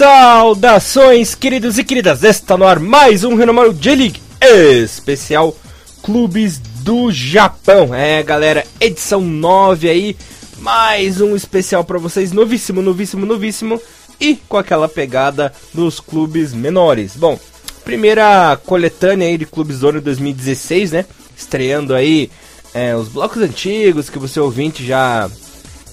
[0.00, 2.24] Saudações, queridos e queridas!
[2.24, 5.54] Está no ar mais um Renomaro J-League especial
[6.02, 7.94] Clubes do Japão.
[7.94, 10.16] É, galera, edição 9 aí,
[10.56, 13.78] mais um especial para vocês, novíssimo, novíssimo, novíssimo
[14.18, 17.14] e com aquela pegada dos clubes menores.
[17.14, 17.38] Bom,
[17.84, 21.04] primeira coletânea aí de Clubes do ano 2016, né?
[21.36, 22.30] Estreando aí
[22.72, 25.30] é, os blocos antigos que você ouvinte já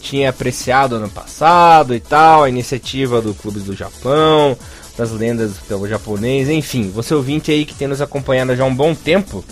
[0.08, 4.58] tinha apreciado ano passado e tal, a iniciativa do Clubes do Japão,
[4.98, 8.68] das lendas do futebol japonês, enfim, você ouvinte aí que tem nos acompanhado já há
[8.68, 9.44] um bom tempo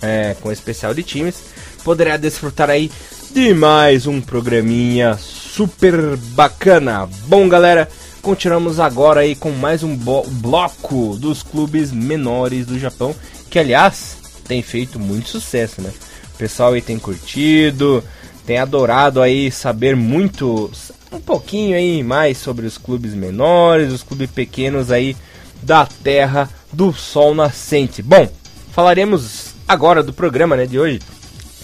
[0.00, 1.44] é, com o especial de times,
[1.84, 2.90] poderá desfrutar aí
[3.34, 7.06] de mais um programinha super bacana.
[7.26, 7.86] Bom, galera,
[8.22, 13.14] continuamos agora aí com mais um bloco dos clubes menores do Japão,
[13.50, 14.16] que aliás
[14.48, 15.92] tem feito muito sucesso, né?
[16.34, 18.02] O pessoal aí tem curtido,
[18.46, 20.70] tem adorado aí saber muito,
[21.12, 25.16] um pouquinho aí mais sobre os clubes menores, os clubes pequenos aí
[25.62, 28.02] da terra do sol nascente.
[28.02, 28.28] Bom,
[28.72, 31.00] falaremos agora do programa né, de hoje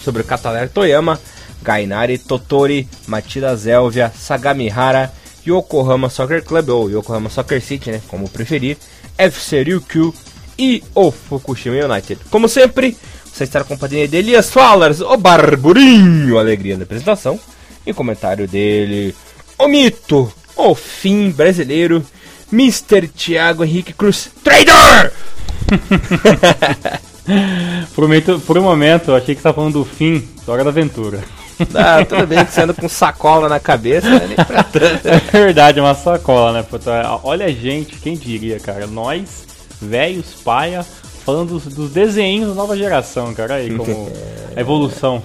[0.03, 1.21] sobre o Cataler Toyama,
[1.63, 5.13] Gainari Totori, Matida Zélvia, Sagamihara,
[5.47, 8.77] Yokohama Soccer Club ou Yokohama Soccer City, né, como preferir,
[9.17, 10.15] FC Ryukyu
[10.59, 12.21] e o Fukushima United.
[12.31, 12.97] Como sempre,
[13.39, 17.39] você está na companhia de Elias Fallers, o Barburinho, alegria da apresentação.
[17.87, 19.15] E comentário dele,
[19.57, 22.05] o mito, o fim brasileiro,
[22.53, 23.07] Mr.
[23.07, 25.13] Thiago Henrique Cruz, trader!
[27.95, 30.71] por, por um momento, eu achei que você estava falando do fim da Hora da
[30.71, 31.23] Aventura.
[31.75, 34.35] Ah, tudo bem que você anda com sacola na cabeça, né?
[35.33, 36.67] É verdade, uma sacola, né?
[37.23, 38.87] Olha a gente, quem diria, cara?
[38.87, 39.47] Nós,
[39.81, 40.85] velhos, paia,
[41.29, 43.57] falando dos, dos desenhos da nova geração, cara.
[43.57, 44.09] Aí, como
[44.57, 45.23] a evolução.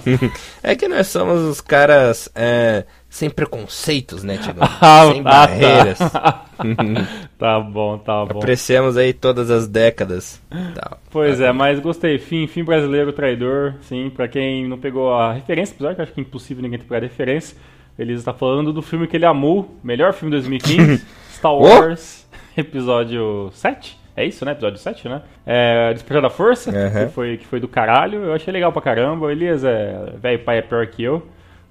[0.62, 4.60] É que nós somos os caras é, sem preconceitos, né, Tiago?
[4.82, 5.98] Ah, sem ah, barreiras.
[5.98, 6.44] Tá.
[7.38, 8.38] tá bom, tá bom.
[8.38, 10.42] Apreciamos aí todas as décadas.
[10.74, 10.98] Tá.
[11.10, 12.18] Pois é, mas gostei.
[12.18, 13.76] Fim, fim brasileiro, traidor.
[13.80, 16.84] Sim, pra quem não pegou a referência, apesar que acho que é impossível ninguém ter
[16.84, 17.56] pegado a referência.
[17.98, 22.60] Ele está falando do filme que ele amou, melhor filme de 2015, Star Wars, oh?
[22.60, 24.03] episódio 7.
[24.16, 24.52] É isso, né?
[24.52, 25.22] Episódio 7, né?
[25.44, 27.06] É, Despertar da Força, uhum.
[27.06, 28.24] que, foi, que foi do caralho.
[28.24, 29.26] Eu achei legal pra caramba.
[29.26, 31.22] O Elias é velho pai é pior que eu.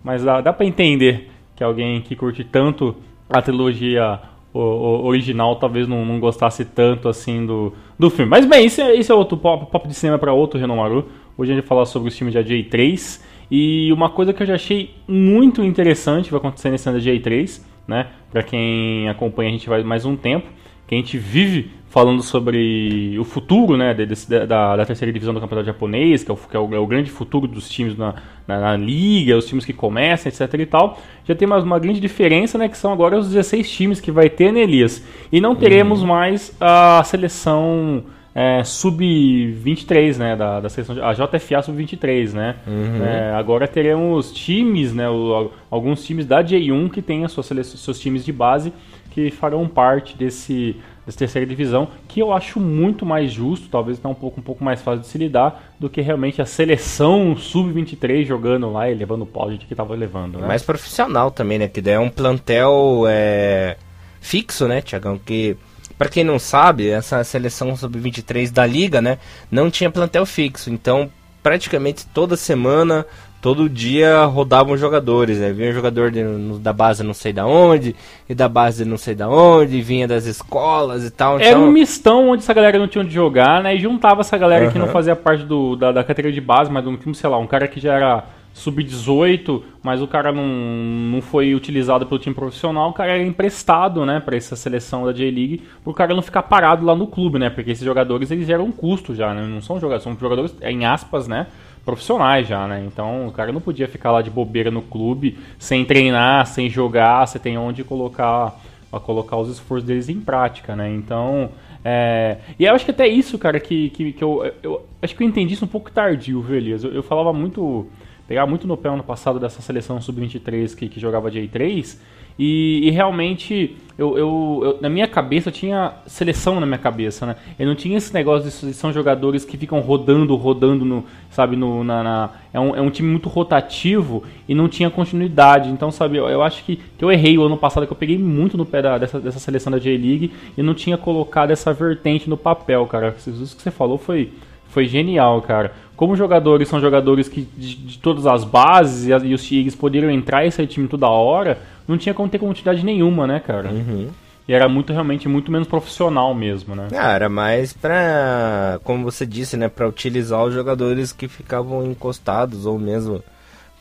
[0.04, 2.96] Mas dá, dá pra entender que alguém que curte tanto
[3.30, 4.20] a trilogia
[4.54, 8.30] o, o original talvez não, não, gostasse tanto assim do, do filme.
[8.30, 11.10] Mas bem, isso é, isso é outro pop, pop de cinema para outro Renomaru.
[11.38, 13.22] Hoje a gente vai falar sobre os filmes de AJ3.
[13.50, 17.62] E uma coisa que eu já achei muito interessante vai acontecer nesse ano da J3,
[17.88, 18.08] né?
[18.32, 20.48] Para quem acompanha a gente vai mais um tempo,
[20.88, 25.40] que a gente vive falando sobre o futuro né, desse, da, da, terceira divisão do
[25.40, 28.16] campeonato japonês, que é o, que é o, é o grande futuro dos times na,
[28.48, 30.98] na, na, liga, os times que começam, etc e tal.
[31.24, 34.28] Já tem mais uma grande diferença, né, que são agora os 16 times que vai
[34.28, 35.06] ter, né, Elias?
[35.32, 36.08] E não teremos uhum.
[36.08, 42.56] mais a seleção é, sub-23, né, da, da seleção, a JFA sub-23, né?
[42.66, 43.06] Uhum.
[43.06, 48.00] É, agora teremos times, né, o, alguns times da J1 que têm as suas, seus
[48.00, 48.74] times de base
[49.14, 50.76] que farão parte desse
[51.06, 54.64] dessa terceira divisão, que eu acho muito mais justo, talvez até um pouco, um pouco
[54.64, 59.24] mais fácil de se lidar, do que realmente a seleção sub-23 jogando lá e levando
[59.24, 60.40] o pau de que estava levando.
[60.40, 60.48] Né?
[60.48, 61.68] Mais profissional também, né?
[61.68, 63.76] Que daí é um plantel é,
[64.22, 65.18] fixo, né, Tiagão?
[65.18, 65.58] Que,
[65.98, 69.18] para quem não sabe, essa seleção sub-23 da liga, né,
[69.52, 70.70] não tinha plantel fixo.
[70.70, 71.10] Então,
[71.42, 73.06] praticamente toda semana
[73.44, 75.52] todo dia rodavam jogadores, né?
[75.52, 76.24] Vinha um jogador de,
[76.60, 77.94] da base não sei da onde,
[78.28, 81.36] e da base não sei da onde, vinha das escolas e tal.
[81.36, 81.66] Era então...
[81.66, 83.76] um mistão onde essa galera não tinha onde jogar, né?
[83.76, 84.72] E juntava essa galera uhum.
[84.72, 87.38] que não fazia parte do, da, da categoria de base, mas um time, sei lá,
[87.38, 88.24] um cara que já era
[88.54, 94.06] sub-18, mas o cara não, não foi utilizado pelo time profissional, o cara era emprestado,
[94.06, 97.50] né, para essa seleção da J-League, pro cara não ficar parado lá no clube, né?
[97.50, 99.46] Porque esses jogadores, eles geram um custo já, né?
[99.46, 101.48] Não são jogadores, são jogadores, em aspas, né?
[101.86, 102.84] Profissionais já, né?
[102.86, 107.28] Então o cara não podia ficar lá de bobeira no clube, sem treinar, sem jogar,
[107.28, 108.60] você tem onde colocar,
[109.04, 110.90] colocar os esforços deles em prática, né?
[110.90, 111.50] Então.
[111.86, 112.38] É...
[112.58, 115.28] E eu acho que até isso, cara, que, que, que eu, eu, Acho que eu
[115.28, 116.82] entendi isso um pouco tardio, Elias?
[116.82, 117.86] Eu, eu falava muito.
[118.28, 121.98] Pegava muito no pé ano passado dessa seleção sub-23 que, que jogava J3
[122.38, 127.28] e, e realmente, eu, eu, eu, na minha cabeça, eu tinha seleção na minha cabeça,
[127.28, 127.36] né?
[127.60, 131.56] Eu não tinha esse negócio de são jogadores que ficam rodando, rodando, no, sabe?
[131.56, 135.70] No, na, na é, um, é um time muito rotativo e não tinha continuidade.
[135.70, 138.18] Então, sabe, eu, eu acho que, que eu errei o ano passado, que eu peguei
[138.18, 142.28] muito no pé da, dessa, dessa seleção da J-League e não tinha colocado essa vertente
[142.28, 143.16] no papel, cara.
[143.16, 144.34] Isso que você falou foi,
[144.70, 145.72] foi genial, cara
[146.04, 150.12] como jogadores são jogadores que de, de todas as bases e, e, os Tigres poderiam
[150.12, 153.70] entrar e sair time toda hora, não tinha como ter continuidade nenhuma, né, cara?
[153.70, 154.10] Uhum.
[154.46, 156.90] E era muito realmente muito menos profissional mesmo, né?
[156.94, 162.66] Ah, era mais pra, como você disse, né, para utilizar os jogadores que ficavam encostados
[162.66, 163.24] ou mesmo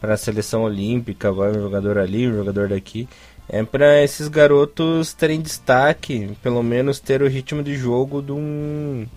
[0.01, 3.09] para a seleção olímpica, vai um jogador ali, um jogador daqui.
[3.49, 9.09] É para esses garotos terem destaque, pelo menos ter o ritmo de jogo de um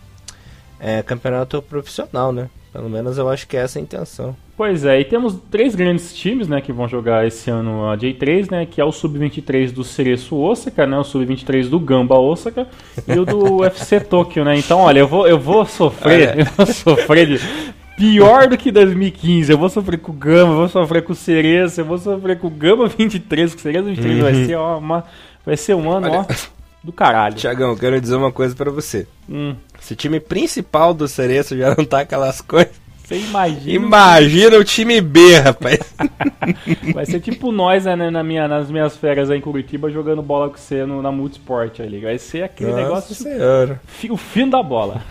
[0.79, 2.49] é, campeonato profissional, né?
[2.75, 4.35] Pelo menos eu acho que é essa a intenção.
[4.57, 8.51] Pois é, e temos três grandes times, né, que vão jogar esse ano a J3,
[8.51, 12.67] né, que é o Sub-23 do Cereço Osaka, né, o Sub-23 do Gamba Osaka
[13.07, 14.57] e o do UFC Tokyo, né.
[14.57, 17.39] Então, olha, eu vou, eu vou sofrer, eu vou sofrer de
[17.95, 19.49] pior do que 2015.
[19.49, 22.37] Eu vou sofrer com o Gamba, eu vou sofrer com o Cereço, eu vou sofrer
[22.37, 24.21] com o Gamba 23, com o Cereço 23 uhum.
[24.21, 25.03] vai ser ó, uma
[25.45, 26.25] vai ser um ano, olha, ó,
[26.85, 27.35] do caralho.
[27.35, 29.07] Tiagão, quero dizer uma coisa para você.
[29.29, 29.55] Hum.
[29.79, 33.85] Se o time principal do Cereço já não tá aquelas coisas você imagina.
[33.85, 35.79] Imagina o time B, rapaz.
[36.91, 40.49] Vai ser tipo nós, né, na minha, nas minhas férias aí em Curitiba, jogando bola
[40.49, 42.01] com você no, na Multisport ali.
[42.01, 43.15] Vai ser aquele Nossa negócio.
[43.15, 43.79] Senhora.
[44.09, 45.03] O fim da bola.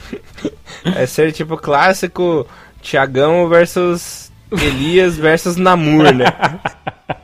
[0.82, 2.44] Vai ser tipo clássico
[2.82, 6.26] Tiagão versus Elias versus Namur, né?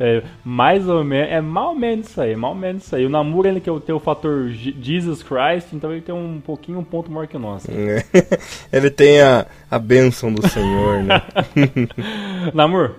[0.00, 3.06] É, mais ou menos, é mal ou menos isso aí, mal menos isso aí.
[3.06, 6.78] O Namura ele que é tem o fator Jesus Christ, então ele tem um pouquinho
[6.78, 7.68] um ponto maior que o nosso.
[8.72, 11.22] ele tem a, a bênção do Senhor, né?
[12.52, 12.92] Namur,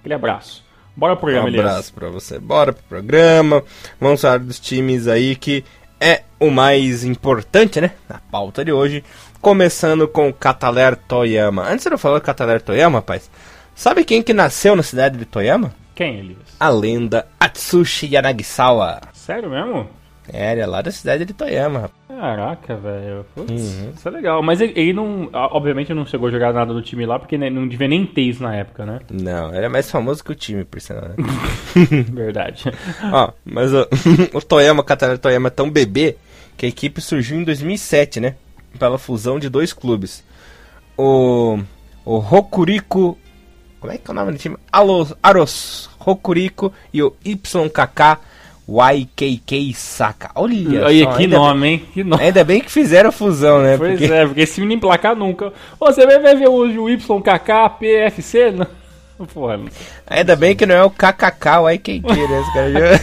[0.00, 0.64] aquele abraço.
[0.96, 2.38] Bora pro programa, Um abraço para você.
[2.38, 3.62] Bora pro programa.
[4.00, 5.62] Vamos falar dos times aí que
[6.00, 7.92] é o mais importante, né?
[8.08, 9.04] Na pauta de hoje.
[9.40, 11.68] Começando com o Cataler Toyama.
[11.68, 13.30] Antes de eu falar Cataler Toyama, rapaz,
[13.74, 15.72] sabe quem que nasceu na cidade de Toyama?
[15.96, 16.56] Quem, Elias?
[16.60, 19.00] A lenda Atsushi Yanagisawa.
[19.14, 19.88] Sério mesmo?
[20.30, 21.90] É, ele é lá da cidade de Toyama.
[22.06, 23.24] Caraca, velho.
[23.34, 23.92] Uhum.
[23.94, 24.42] Isso é legal.
[24.42, 25.30] Mas ele, ele, não.
[25.32, 28.42] Obviamente não chegou a jogar nada do time lá, porque não devia nem ter isso
[28.42, 29.00] na época, né?
[29.10, 31.14] Não, ele é mais famoso que o time, por sinal, né?
[32.12, 32.64] Verdade.
[33.10, 33.88] Ó, mas o,
[34.36, 36.16] o Toyama, Katara Toyama é tão bebê
[36.58, 38.34] que a equipe surgiu em 2007, né?
[38.78, 40.22] Pela fusão de dois clubes.
[40.94, 41.58] O.
[42.04, 43.18] O Hokuriko
[43.86, 44.56] como é que é o nome do time?
[44.72, 48.18] Alos, Aros Hokuriko e o YKK
[48.68, 50.30] YKK Saka.
[50.34, 51.84] Olha Aí, só, que nome, bem, hein?
[51.94, 52.24] Que nome.
[52.24, 53.78] Ainda bem que fizeram fusão, né?
[53.78, 54.12] Pois porque...
[54.12, 55.52] é, porque esse time nem placar nunca.
[55.78, 58.50] Você vai ver o, o YKK PFC?
[58.50, 58.66] Não.
[59.32, 59.60] Porra,
[60.06, 62.98] Ainda bem que não é o KKK, o IKK, né?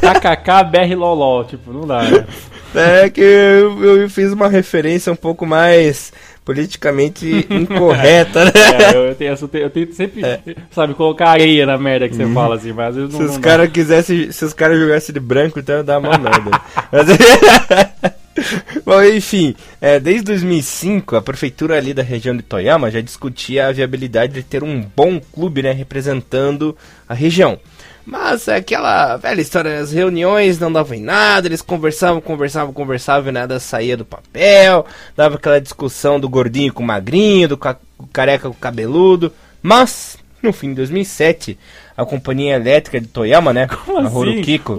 [0.00, 2.26] KKK BR Lolol, tipo, não dá, né?
[2.74, 6.12] É que eu, eu, fiz uma referência um pouco mais
[6.46, 8.52] politicamente incorreta, né?
[8.54, 10.40] É, eu, tenho, eu tenho sempre, é.
[10.70, 12.32] sabe, colocar areia na merda que você uhum.
[12.32, 15.84] fala assim, mas não, Se os caras quisessem, se os caras jogassem de branco, então
[15.84, 16.62] dá uma merda.
[16.92, 17.06] mas,
[18.84, 23.72] Bom, enfim, é, desde 2005 a prefeitura ali da região de Toyama já discutia a
[23.72, 26.76] viabilidade de ter um bom clube, né, representando
[27.08, 27.58] a região.
[28.06, 33.30] Mas é aquela velha história, as reuniões não davam em nada, eles conversavam, conversavam, conversavam
[33.30, 34.86] e nada saía do papel,
[35.16, 37.76] dava aquela discussão do gordinho com o magrinho, do ca
[38.12, 39.32] careca com o cabeludo.
[39.60, 41.58] Mas, no fim de 2007,
[41.96, 43.66] a companhia elétrica de Toyama, né?
[43.66, 44.12] Como a assim?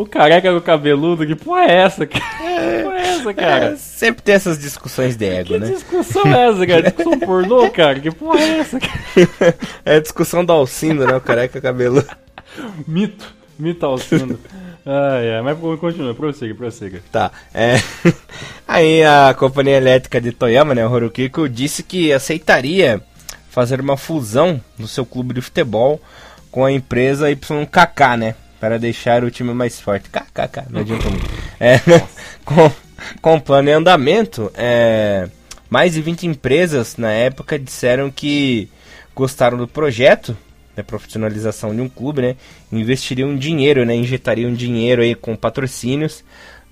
[0.01, 2.23] O careca com o cabeludo, que porra é essa, cara?
[2.41, 3.65] É, que porra é essa, cara?
[3.65, 5.67] É, sempre tem essas discussões de ego, que né?
[5.67, 6.81] Que discussão é essa, cara?
[6.83, 7.99] Discussão pornô, cara?
[7.99, 9.55] Que porra é essa, cara?
[9.83, 11.13] é a discussão do Alcindo, né?
[11.13, 12.07] O careca cabeludo.
[12.87, 13.37] Mito.
[13.57, 14.39] Mito Alcindo.
[14.85, 17.01] Ah, é, mas continua, prossiga, prossiga.
[17.11, 17.75] Tá, é...
[18.67, 23.01] Aí a companhia elétrica de Toyama, né, o Horukiko, disse que aceitaria
[23.49, 25.99] fazer uma fusão no seu clube de futebol
[26.51, 30.09] com a empresa YKK, né, para deixar o time mais forte.
[30.09, 31.29] KKK, não adianta muito.
[31.59, 31.79] É,
[32.45, 32.71] com,
[33.21, 35.27] com o plano em andamento, é,
[35.69, 38.69] mais de 20 empresas na época disseram que
[39.15, 40.37] gostaram do projeto
[40.77, 42.35] né, profissionalização de um clube, né,
[42.71, 46.23] investiriam dinheiro, né, injetariam dinheiro aí com patrocínios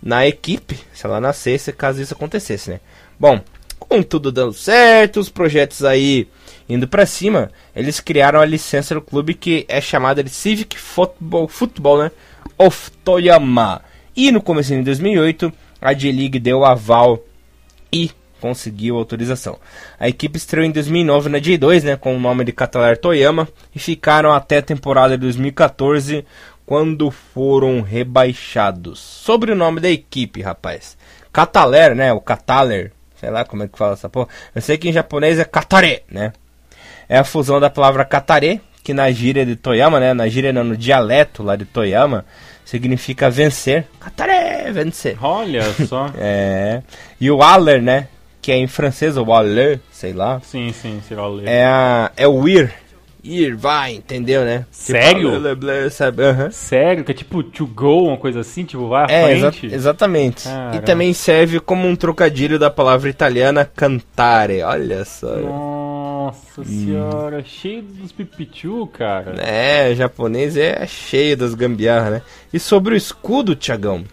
[0.01, 2.79] na equipe, se ela nascesse, caso isso acontecesse, né.
[3.19, 3.41] Bom,
[3.79, 6.27] com tudo dando certo, os projetos aí
[6.67, 11.47] indo para cima, eles criaram a licença do clube que é chamada de Civic Football,
[11.47, 12.11] Football né,
[12.57, 13.81] of Toyama.
[14.15, 17.23] E no começo de 2008, a J-League deu aval
[17.91, 18.11] e
[18.45, 19.57] conseguiu autorização.
[19.99, 23.79] A equipe estreou em 2009 na J2, né, com o nome de Catalar Toyama, e
[23.79, 26.23] ficaram até a temporada de 2014,
[26.63, 28.99] quando foram rebaixados.
[28.99, 30.95] Sobre o nome da equipe, rapaz.
[31.33, 34.27] Cataler, né, o Cataler, sei lá como é que fala essa porra.
[34.53, 36.31] Eu sei que em japonês é Katare, né.
[37.09, 40.63] É a fusão da palavra Katare, que na gíria de Toyama, né, na gíria não,
[40.63, 42.23] no dialeto lá de Toyama,
[42.63, 43.87] significa vencer.
[43.99, 45.17] Katare, vencer.
[45.19, 46.11] Olha só.
[46.17, 46.83] é.
[47.19, 48.07] E o Aller, né,
[48.45, 50.39] que é em francês, o Aller, sei lá.
[50.41, 52.71] Sim, sim, c'est É, a, é o ir,
[53.23, 54.67] ir, vai, entendeu, né?
[54.69, 55.29] Sério?
[55.31, 56.21] Tipo, blá, blá, blá, sabe?
[56.23, 56.51] Aham.
[56.51, 57.03] Sério?
[57.03, 59.73] Que é tipo to go, uma coisa assim, tipo, vai à É, exa- frente?
[59.73, 60.43] exatamente.
[60.43, 60.77] Caramba.
[60.77, 64.61] E também serve como um trocadilho da palavra italiana cantare.
[64.61, 65.35] Olha só.
[65.37, 69.41] Nossa senhora, cheio dos pipichu, cara.
[69.41, 72.21] É, japonês é cheio das gambiarras, né?
[72.53, 74.03] E sobre o escudo, Tiagão.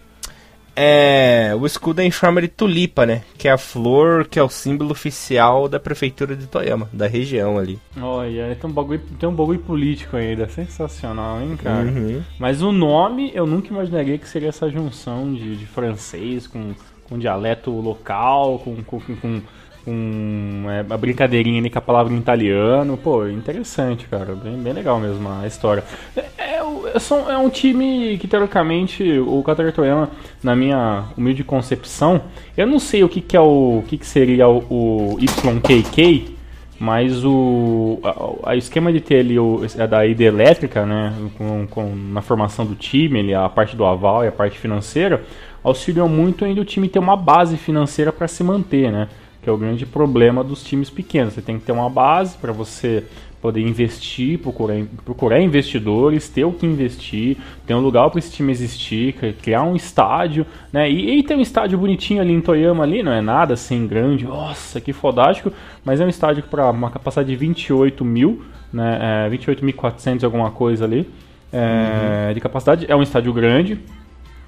[0.74, 3.22] É, o escudo é em forma de tulipa, né?
[3.36, 7.58] Que é a flor que é o símbolo oficial da prefeitura de Toyama, da região
[7.58, 7.78] ali.
[8.00, 11.84] Olha, tem um bagulho, tem um bagulho político ainda, sensacional, hein, cara?
[11.84, 12.22] Uhum.
[12.38, 16.74] Mas o nome, eu nunca imaginaria que seria essa junção de, de francês com,
[17.04, 19.42] com dialeto local, com, com, com,
[19.84, 22.96] com, é, a brincadeirinha ali com a palavra em italiano.
[22.96, 24.34] Pô, interessante, cara.
[24.34, 25.84] Bem, bem legal mesmo a história.
[26.16, 30.10] É, é, é é um time que, teoricamente, o Qatar Toyama,
[30.42, 32.22] na minha humilde concepção,
[32.56, 36.36] eu não sei o que, que é o, o que, que seria o, o YKK,
[36.78, 38.00] mas o
[38.44, 42.20] a, a esquema de ter ali o, a da ida elétrica, né, com, com- na
[42.22, 45.22] formação do time, ali, a parte do aval e a parte financeira,
[45.62, 49.08] auxiliou muito ainda o time ter uma base financeira para se manter, né?
[49.42, 51.34] Que é o grande problema dos times pequenos.
[51.34, 53.04] Você tem que ter uma base para você
[53.40, 58.52] poder investir, procurar, procurar investidores, ter o que investir, ter um lugar para esse time
[58.52, 60.88] existir, cri- criar um estádio, né?
[60.88, 64.24] E, e ter um estádio bonitinho ali em Toyama ali, não é nada assim grande,
[64.24, 65.52] nossa, que fodástico,
[65.84, 69.26] mas é um estádio para uma capacidade de 28 mil, né?
[69.26, 71.10] É, 28.400 alguma coisa ali
[71.52, 72.86] é, de capacidade.
[72.88, 73.76] É um estádio grande.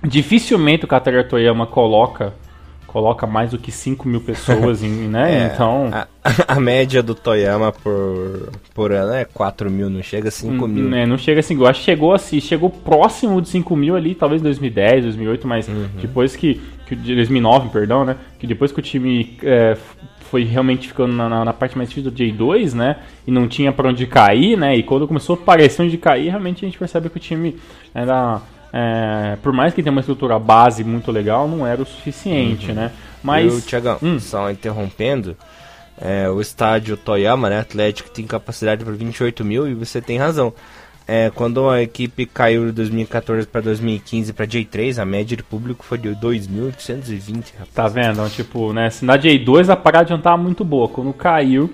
[0.04, 2.32] Dificilmente o Qatar Toyama coloca
[2.94, 5.46] coloca mais do que 5 mil pessoas, em, né?
[5.48, 6.06] É, então A,
[6.56, 10.88] a média do Toyama por, por ano é 4 mil, não chega a 5 mil.
[10.88, 14.14] né, não chega assim, eu acho que chegou assim, chegou próximo de 5 mil ali,
[14.14, 15.88] talvez em 2010, 2008, mas Uhum.
[16.00, 19.76] depois que, que o- de 2009, perdão, né, que depois que o time é,
[20.30, 22.96] foi realmente ficando na, na- na parte mais difícil do J2, né,
[23.26, 26.64] e não tinha pra onde cair, né, e quando começou a aparecer onde cair, realmente
[26.64, 27.56] a gente percebe que o time
[27.92, 28.40] era,
[28.76, 32.90] é, por mais que tenha uma estrutura base muito legal, não era o suficiente, né,
[33.23, 33.64] Mas, mas...
[33.66, 34.19] Tiagão, Hum.
[34.19, 35.37] só interrompendo,
[36.00, 40.52] é, o estádio Toyama, né, Atlético, tem capacidade para 28 mil e você tem razão.
[41.07, 45.85] É, quando a equipe caiu de 2014 para 2015 para J3, a média de público
[45.85, 47.69] foi de 2.820, rapaz.
[47.75, 48.28] Tá vendo?
[48.31, 48.90] Tipo, né?
[48.90, 50.88] Se na J2 a parada já não tava muito boa.
[50.88, 51.71] Quando caiu,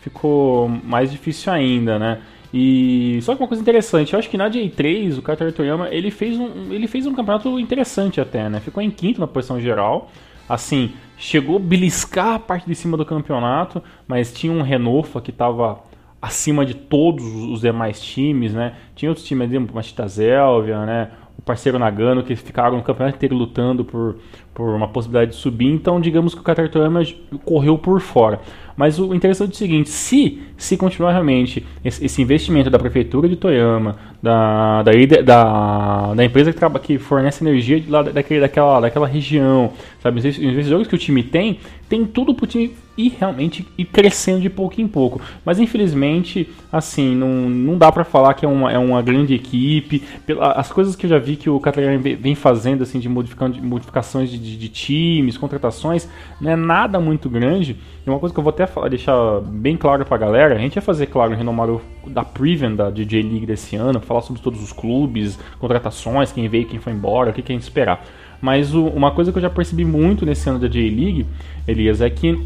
[0.00, 2.18] ficou mais difícil ainda, né?
[2.52, 6.10] E só que uma coisa interessante, eu acho que na J3 o Qatar Toyama ele
[6.10, 8.60] fez um ele fez um campeonato interessante até, né?
[8.60, 10.10] Ficou em quinto na posição geral.
[10.48, 15.32] Assim, chegou a beliscar a parte de cima do campeonato, mas tinha um Renofa que
[15.32, 15.82] tava
[16.20, 18.74] acima de todos os demais times, né?
[18.94, 21.10] Tinha outros times ali, como a Chita Zélvia, né?
[21.38, 24.18] O parceiro Nagano, que ficaram o campeonato inteiro lutando por,
[24.54, 25.72] por uma possibilidade de subir.
[25.72, 27.02] Então, digamos que o Qatar Toyama
[27.44, 28.40] correu por fora.
[28.76, 33.28] Mas o interessante é o seguinte: se, se continuar realmente esse, esse investimento da prefeitura
[33.28, 34.92] de Toyama, da, da,
[35.24, 40.20] da, da empresa que, traba, que fornece energia de lá, daquele, daquela, daquela região, sabe?
[40.20, 44.50] Os investidores que o time tem, tem tudo pro time ir realmente ir crescendo de
[44.50, 45.20] pouco em pouco.
[45.44, 50.02] Mas infelizmente, assim, não, não dá pra falar que é uma, é uma grande equipe.
[50.26, 53.54] Pela, as coisas que eu já vi que o Catarina vem fazendo, assim, de, modificando,
[53.54, 56.08] de modificações de, de, de times, contratações,
[56.40, 57.76] não é nada muito grande.
[58.06, 60.76] E uma coisa que eu vou até falar, deixar bem claro pra galera, a gente
[60.76, 64.62] ia fazer, claro, o renomário da Prevent da DJ League desse ano, falar sobre todos
[64.62, 68.04] os clubes, contratações, quem veio, quem foi embora, o que, que a gente esperar.
[68.40, 71.26] Mas o, uma coisa que eu já percebi muito nesse ano da J-League,
[71.66, 72.44] Elias, é que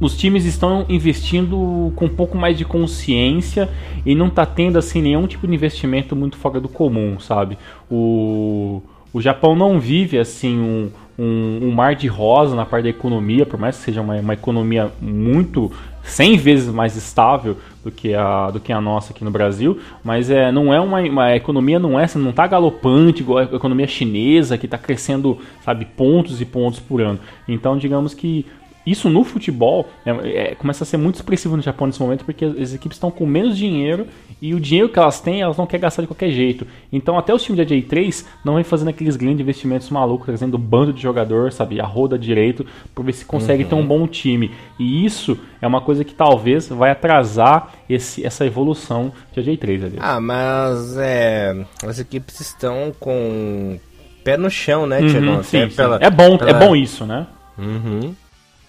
[0.00, 3.68] os times estão investindo com um pouco mais de consciência
[4.04, 7.56] e não tá tendo assim nenhum tipo de investimento muito fora do comum, sabe?
[7.90, 8.82] O,
[9.14, 13.46] o Japão não vive assim um, um, um mar de rosa na parte da economia,
[13.46, 15.70] por mais que seja uma, uma economia muito
[16.02, 20.30] 100 vezes mais estável do que a, do que a nossa aqui no Brasil, mas
[20.30, 24.58] é, não é uma, uma economia não é, não está galopante igual a economia chinesa
[24.58, 27.20] que está crescendo, sabe, pontos e pontos por ano.
[27.46, 28.44] Então, digamos que
[28.86, 32.44] isso no futebol é, é, começa a ser muito expressivo no Japão nesse momento porque
[32.44, 34.06] as, as equipes estão com menos dinheiro
[34.40, 36.66] e o dinheiro que elas têm elas não querem gastar de qualquer jeito.
[36.92, 40.92] Então até os times da J3 não vem fazendo aqueles grandes investimentos malucos, trazendo bando
[40.92, 43.68] de jogador, sabe, a roda direito, para ver se consegue uhum.
[43.68, 44.50] ter um bom time.
[44.78, 49.96] E isso é uma coisa que talvez vai atrasar esse, essa evolução de J3 ali.
[49.98, 53.78] Ah, mas é, as equipes estão com
[54.22, 55.76] pé no chão, né, uhum, sim, sim.
[55.76, 56.50] Pela, é bom, pela...
[56.50, 57.26] é bom isso, né?
[57.58, 58.14] Uhum.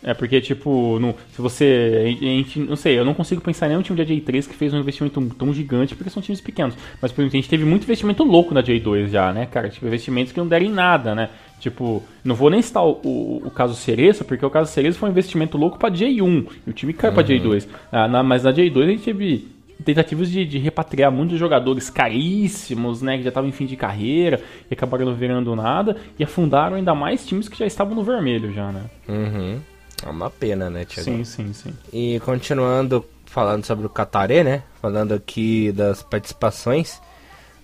[0.08, 1.00] É porque, tipo,
[1.32, 2.16] se você.
[2.22, 4.72] A gente, não sei, eu não consigo pensar em nenhum time da J3 que fez
[4.72, 6.76] um investimento tão gigante, porque são times pequenos.
[7.02, 9.68] Mas, por exemplo, a gente teve muito investimento louco na J2 já, né, cara?
[9.68, 11.30] Tipo, investimentos que não deram em nada, né?
[11.60, 15.10] Tipo, não vou nem citar o, o, o caso Cereça, porque o caso Cereça foi
[15.10, 16.46] um investimento louco pra J1.
[16.68, 17.16] E o time caiu uhum.
[17.16, 17.68] pra J2.
[17.92, 23.02] Ah, na, mas na J2 a gente teve tentativas de, de, repatriar muitos jogadores caríssimos,
[23.02, 26.76] né, que já estavam em fim de carreira e acabaram não virando nada e afundaram
[26.78, 28.84] ainda mais times que já estavam no vermelho já, né?
[29.10, 29.60] Uhum.
[30.04, 31.10] É uma pena, né, Thiago?
[31.10, 31.74] Sim, sim, sim.
[31.92, 34.64] E continuando falando sobre o Qataré, né?
[34.82, 37.02] Falando aqui das participações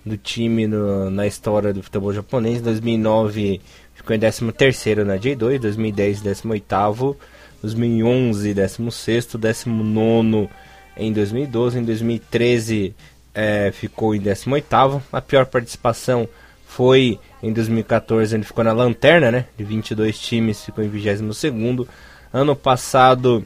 [0.06, 2.60] do time no, na história do futebol japonês.
[2.60, 3.62] Em 2009
[3.94, 7.16] ficou em 13º na J2, 2010 18º,
[7.62, 10.50] 2011 16º, 19
[10.98, 12.96] em 2012, em 2013
[13.34, 15.02] é, ficou em 18º.
[15.12, 16.28] A pior participação
[16.66, 19.46] foi em 2014, ele ficou na lanterna, né?
[19.58, 21.88] De 22 times, ficou em 22º.
[22.34, 23.46] Ano passado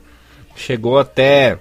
[0.56, 1.58] chegou até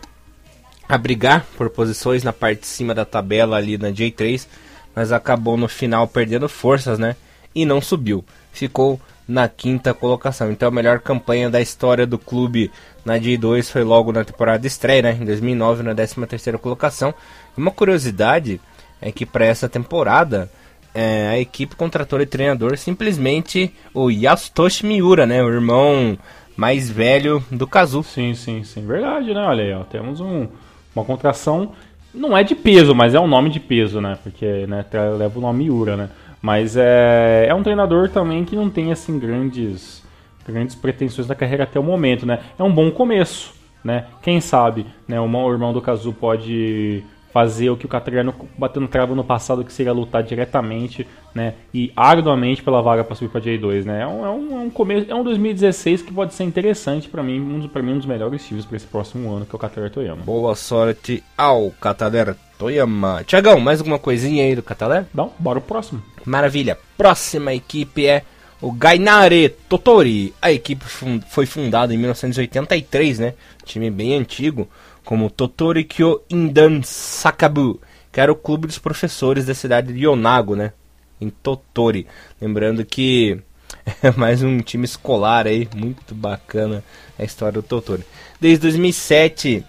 [0.88, 4.46] a brigar por posições na parte de cima da tabela ali na J3,
[4.94, 7.16] mas acabou no final perdendo forças, né?
[7.54, 8.24] E não subiu.
[8.52, 10.50] Ficou na quinta colocação.
[10.50, 12.70] Então a melhor campanha da história do clube
[13.04, 15.18] na J2 foi logo na temporada de estreia, né?
[15.20, 17.14] Em 2009, na 13 terceira colocação.
[17.56, 18.60] Uma curiosidade
[19.00, 20.50] é que para essa temporada
[20.94, 25.42] é, a equipe contratou de treinador simplesmente o Yasutoshi Miura, né?
[25.42, 26.18] O irmão
[26.56, 28.02] mais velho do Kazu.
[28.02, 28.86] Sim, sim, sim.
[28.86, 29.42] Verdade, né?
[29.42, 29.84] Olha aí, ó.
[29.84, 30.46] Temos um,
[30.94, 31.72] uma contração.
[32.12, 34.18] Não é de peso, mas é um nome de peso, né?
[34.22, 34.84] Porque né,
[35.18, 36.10] leva o nome Miura, né?
[36.40, 40.04] Mas é, é um treinador também que não tem assim grandes,
[40.46, 42.40] grandes pretensões na carreira até o momento, né?
[42.58, 44.06] É um bom começo, né?
[44.22, 45.18] Quem sabe, né?
[45.18, 47.02] O irmão do Kazu pode
[47.34, 51.54] fazer o que o Catriano bateu no travo no passado, que seria lutar diretamente né,
[51.74, 53.84] e arduamente pela vaga para subir para J2.
[53.84, 54.02] Né?
[54.02, 57.24] É, um, é, um, é um começo, é um 2016 que pode ser interessante para
[57.24, 59.58] mim, um, para mim um dos melhores times para esse próximo ano, que é o
[59.58, 60.22] Cataler Toyama.
[60.22, 63.24] Boa sorte ao Cataler Toyama.
[63.26, 65.04] Tiagão, mais alguma coisinha aí do Cataler?
[65.12, 66.00] Não, bora o próximo.
[66.24, 66.78] Maravilha.
[66.96, 68.22] Próxima equipe é
[68.60, 70.32] o Gainare Totori.
[70.40, 70.84] A equipe
[71.28, 73.34] foi fundada em 1983, né?
[73.64, 74.68] Time bem antigo
[75.04, 80.72] como Totorikyo Indan Sakabu, que era o clube dos professores da cidade de Yonago, né?
[81.20, 82.06] Em Totori.
[82.40, 83.40] Lembrando que
[84.02, 86.82] é mais um time escolar aí, muito bacana
[87.18, 88.04] a história do Totori.
[88.40, 89.64] Desde 2007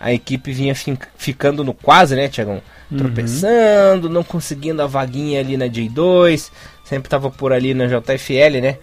[0.00, 0.74] a equipe vinha
[1.16, 2.62] ficando no quase, né, Tiagão?
[2.90, 2.96] Uhum.
[2.96, 6.50] Tropeçando, não conseguindo a vaguinha ali na J2,
[6.84, 8.78] sempre tava por ali na JFL, né?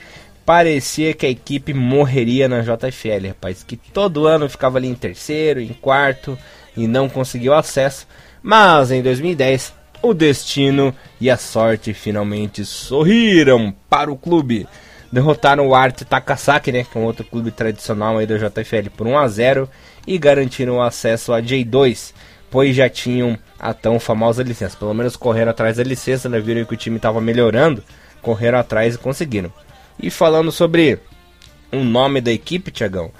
[0.47, 3.63] Parecia que a equipe morreria na JFL, rapaz.
[3.63, 6.39] Que todo ano ficava ali em terceiro, em quarto
[6.77, 8.07] e não conseguiu acesso.
[8.41, 14.65] Mas em 2010, o destino e a sorte finalmente sorriram para o clube.
[15.11, 19.05] Derrotaram o Arte Takasaki, né, que é um outro clube tradicional aí da JFL, por
[19.05, 19.69] 1 a 0
[20.07, 22.13] e garantiram o acesso a J2,
[22.49, 24.77] pois já tinham a tão famosa licença.
[24.77, 27.83] Pelo menos correram atrás da licença, né, viram que o time estava melhorando,
[28.21, 29.51] correram atrás e conseguiram.
[29.99, 30.99] E falando sobre
[31.71, 33.11] o nome da equipe, Tiagão,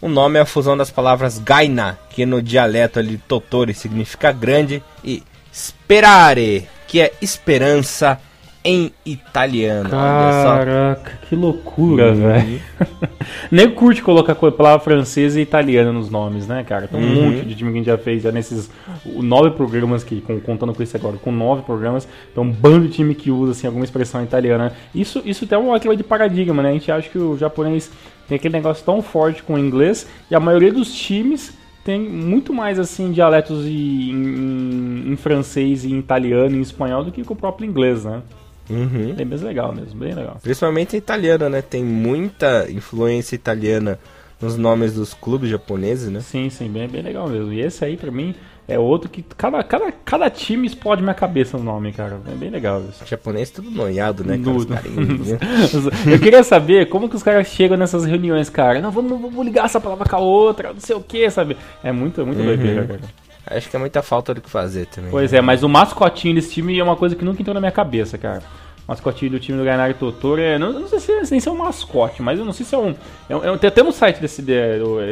[0.00, 4.82] o nome é a fusão das palavras Gaina, que no dialeto ali Totori significa grande,
[5.04, 8.18] e Sperare, que é esperança
[8.62, 9.88] em italiano.
[9.88, 12.14] Caraca, que loucura, uhum.
[12.14, 12.60] velho.
[13.50, 16.86] Nem curte colocar a palavra francesa e italiana nos nomes, né, cara?
[16.86, 17.30] Tem um uhum.
[17.30, 18.70] monte de time que a gente já fez já nesses
[19.06, 23.14] nove programas que, contando com isso agora, com nove programas, tem um bando de time
[23.14, 24.72] que usa assim, alguma expressão italiana.
[24.94, 26.70] Isso, isso tem uma quebra de paradigma, né?
[26.70, 27.90] A gente acha que o japonês
[28.28, 32.52] tem aquele negócio tão forte com o inglês e a maioria dos times tem muito
[32.52, 37.36] mais assim dialetos em, em, em francês, em italiano, em espanhol do que com o
[37.36, 38.22] próprio inglês, né?
[38.70, 39.14] Uhum.
[39.18, 40.38] É bem legal mesmo, bem legal.
[40.42, 41.62] Principalmente italiana, né?
[41.62, 43.98] Tem muita influência italiana
[44.40, 46.20] nos nomes dos clubes japoneses, né?
[46.20, 47.52] Sim, sim, bem, bem legal mesmo.
[47.52, 48.34] E esse aí, pra mim,
[48.66, 52.20] é outro que cada, cada, cada time explode minha cabeça no nome, cara.
[52.26, 53.04] É bem legal isso.
[53.04, 54.36] O japonês tudo noiado, né?
[54.36, 54.74] Nudo.
[56.10, 58.80] Eu queria saber como que os caras chegam nessas reuniões, cara.
[58.80, 61.56] Não, vamos, vamos ligar essa palavra com a outra, não sei o que, sabe?
[61.82, 62.46] É muito, muito uhum.
[62.46, 63.00] doido, cara.
[63.46, 65.10] Acho que é muita falta do que fazer também.
[65.10, 65.38] Pois né?
[65.38, 68.18] é, mas o mascotinho desse time é uma coisa que nunca entrou na minha cabeça,
[68.18, 68.42] cara.
[68.86, 70.58] O mascotinho do time do Gainari Totoro é.
[70.58, 72.74] Não, não sei se, é, nem se é um mascote, mas eu não sei se
[72.74, 72.94] é um.
[73.28, 74.44] É, é, tem até no site desse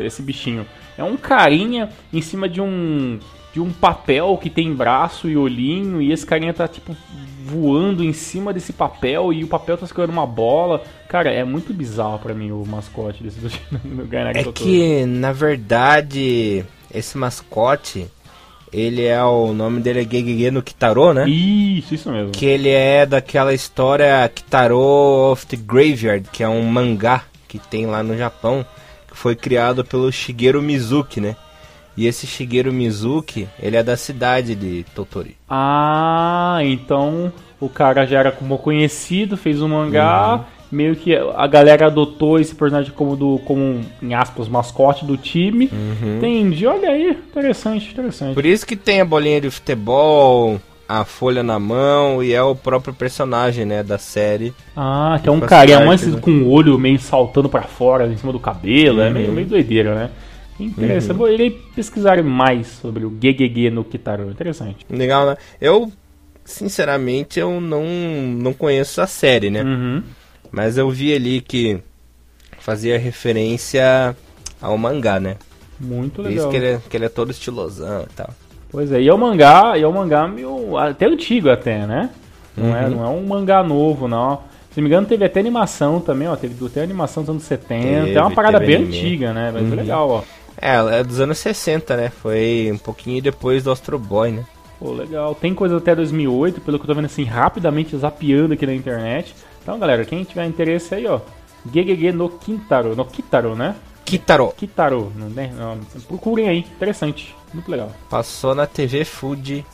[0.04, 0.66] esse bichinho.
[0.96, 3.18] É um carinha em cima de um.
[3.50, 6.94] De um papel que tem braço e olhinho, e esse carinha tá tipo
[7.48, 10.82] voando em cima desse papel e o papel tá segurando uma bola.
[11.08, 13.48] Cara, é muito bizarro para mim o mascote desse do,
[13.82, 14.68] do Gainari é Totoro.
[14.68, 18.06] É que, na verdade, esse mascote
[18.72, 21.28] ele é o nome dele é Gegege no Kitaro, né?
[21.28, 22.32] Isso, isso mesmo.
[22.32, 27.86] Que ele é daquela história Kitaro of the Graveyard, que é um mangá que tem
[27.86, 28.64] lá no Japão,
[29.08, 31.36] que foi criado pelo Shigeru Mizuki, né?
[31.96, 35.36] E esse Shigeru Mizuki, ele é da cidade de Totori.
[35.48, 40.44] Ah, então o cara já era como conhecido, fez um mangá, uhum.
[40.70, 45.70] Meio que a galera adotou esse personagem como, do, como em aspas, mascote do time.
[45.72, 46.16] Uhum.
[46.18, 48.34] Entendi, olha aí, interessante, interessante.
[48.34, 52.54] Por isso que tem a bolinha de futebol, a folha na mão e é o
[52.54, 54.52] próprio personagem, né, da série.
[54.76, 56.20] Ah, que é um Faz carinha parte, mais né?
[56.20, 59.12] com o olho meio saltando pra fora, em cima do cabelo, é Uhum.
[59.12, 60.10] meio, meio doideira, né?
[60.60, 64.84] Interessante, vou irei pesquisar mais sobre o GGG no Kitaro, interessante.
[64.90, 65.36] Legal, né?
[65.60, 65.92] Eu,
[66.44, 69.62] sinceramente, eu não, não conheço a série, né?
[69.62, 70.02] Uhum.
[70.50, 71.78] Mas eu vi ali que
[72.58, 74.16] fazia referência
[74.60, 75.36] ao mangá, né?
[75.80, 76.36] Muito Por legal.
[76.44, 78.30] isso que ele, é, que ele é todo estilosão e tal.
[78.70, 82.10] Pois é, e é um mangá, e é um mangá meio, até antigo até, né?
[82.56, 82.90] Não, é, Uhum.
[82.90, 84.42] não é um mangá novo, não.
[84.72, 86.36] Se não me engano, teve até animação também, ó.
[86.36, 88.04] Teve até animação dos anos 70.
[88.06, 88.96] Teve, é uma parada bem anime.
[88.98, 89.50] antiga, né?
[89.52, 89.74] Mas é Uhum.
[89.74, 90.22] legal, ó.
[90.60, 92.10] É, é dos anos 60, né?
[92.10, 94.44] Foi um pouquinho depois do Astro Boy, né?
[94.78, 95.34] Pô, legal.
[95.34, 99.34] Tem coisa até 2008, pelo que eu tô vendo assim, rapidamente zapeando aqui na internet.
[99.68, 101.20] Então, galera, quem tiver interesse aí, ó.
[101.66, 103.76] GGG no Quintaro, no Kitaro, né?
[104.02, 104.50] Kitaro.
[104.56, 105.52] Kitaro, não, né?
[105.54, 107.92] Não, procurem aí, interessante, muito legal.
[108.08, 109.66] Passou na TV Food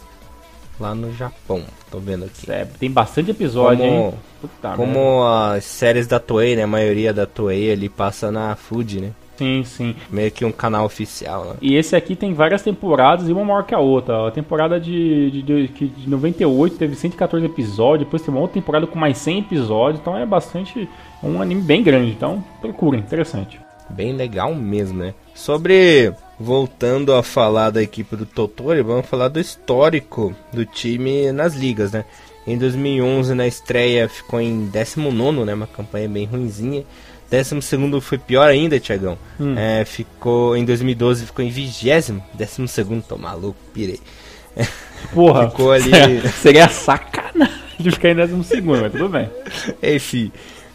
[0.80, 1.62] lá no Japão.
[1.92, 2.50] Tô vendo aqui.
[2.50, 4.14] É, tem bastante episódio, Como- hein?
[4.40, 4.72] Puta.
[4.74, 6.64] Como as séries da Toei, né?
[6.64, 9.12] A maioria da Toei ali passa na Food, né?
[9.36, 9.96] Sim, sim.
[10.10, 11.54] Meio que um canal oficial, né?
[11.60, 14.28] E esse aqui tem várias temporadas e uma maior que a outra.
[14.28, 18.86] A temporada de, de, de, de 98 teve 114 episódios, depois tem uma outra temporada
[18.86, 20.88] com mais 100 episódios, então é bastante.
[21.22, 23.60] é um anime bem grande, então procurem, interessante.
[23.90, 25.14] Bem legal mesmo, né?
[25.34, 26.12] Sobre.
[26.38, 31.92] Voltando a falar da equipe do Totori, vamos falar do histórico do time nas ligas,
[31.92, 32.04] né?
[32.44, 35.54] Em 2011, na estreia, ficou em 19, né?
[35.54, 36.84] Uma campanha bem ruinzinha.
[37.42, 39.18] 12 foi pior ainda, Tiagão.
[39.40, 39.54] Hum.
[39.56, 41.84] É, ficou em 2012 ficou em 20
[42.34, 44.00] 12 tô maluco, pirei.
[45.12, 49.28] Porra, Ficou ali- seria sacanagem de ficar em décimo segundo, mas tudo bem.
[49.82, 50.30] Enfim,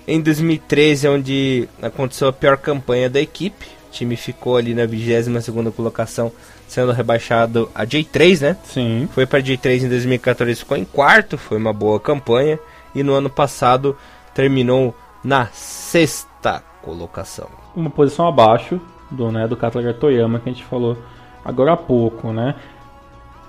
[0.08, 3.66] em 2013 é onde aconteceu a pior campanha da equipe.
[3.88, 6.32] O time ficou ali na 22ª colocação,
[6.68, 8.58] sendo rebaixado a J3, né?
[8.64, 9.10] Sim.
[9.14, 12.60] Foi para J3 em 2014, ficou em quarto, foi uma boa campanha.
[12.94, 13.98] E no ano passado
[14.34, 16.29] terminou na sexta
[16.82, 17.48] colocação.
[17.76, 20.98] Uma posição abaixo do, né, do Katlagar Toyama que a gente falou
[21.44, 22.56] agora há pouco, né?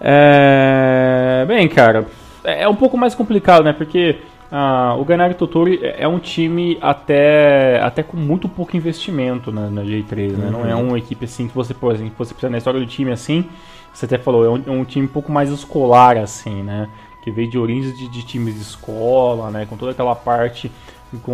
[0.01, 1.45] É...
[1.47, 2.07] Bem, cara,
[2.45, 3.73] é é um pouco mais complicado, né?
[3.73, 4.19] Porque
[4.51, 9.71] ah, o Ganari Totori é é um time até, até com muito pouco investimento na,
[9.71, 10.51] na J3, né?
[10.51, 13.13] Não é uma equipe assim que você, por exemplo, você precisa na história do time
[13.13, 13.45] assim,
[13.93, 16.89] você até falou, é um, é um time um pouco mais escolar, assim, né?
[17.23, 19.67] Que veio de origens de, de times de escola, né?
[19.69, 20.71] Com toda aquela parte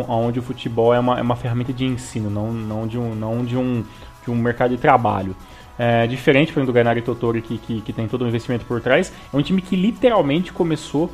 [0.09, 3.45] onde o futebol é uma, é uma ferramenta de ensino, não, não, de, um, não
[3.45, 3.85] de, um,
[4.25, 5.35] de um mercado de trabalho.
[5.79, 8.81] É, diferente por exemplo, do Ganari Totori, que, que, que tem todo o investimento por
[8.81, 11.11] trás, é um time que literalmente começou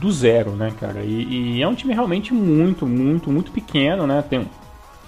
[0.00, 1.00] do zero, né, cara?
[1.02, 4.22] E, e é um time realmente muito, muito, muito pequeno, né?
[4.28, 4.46] Tem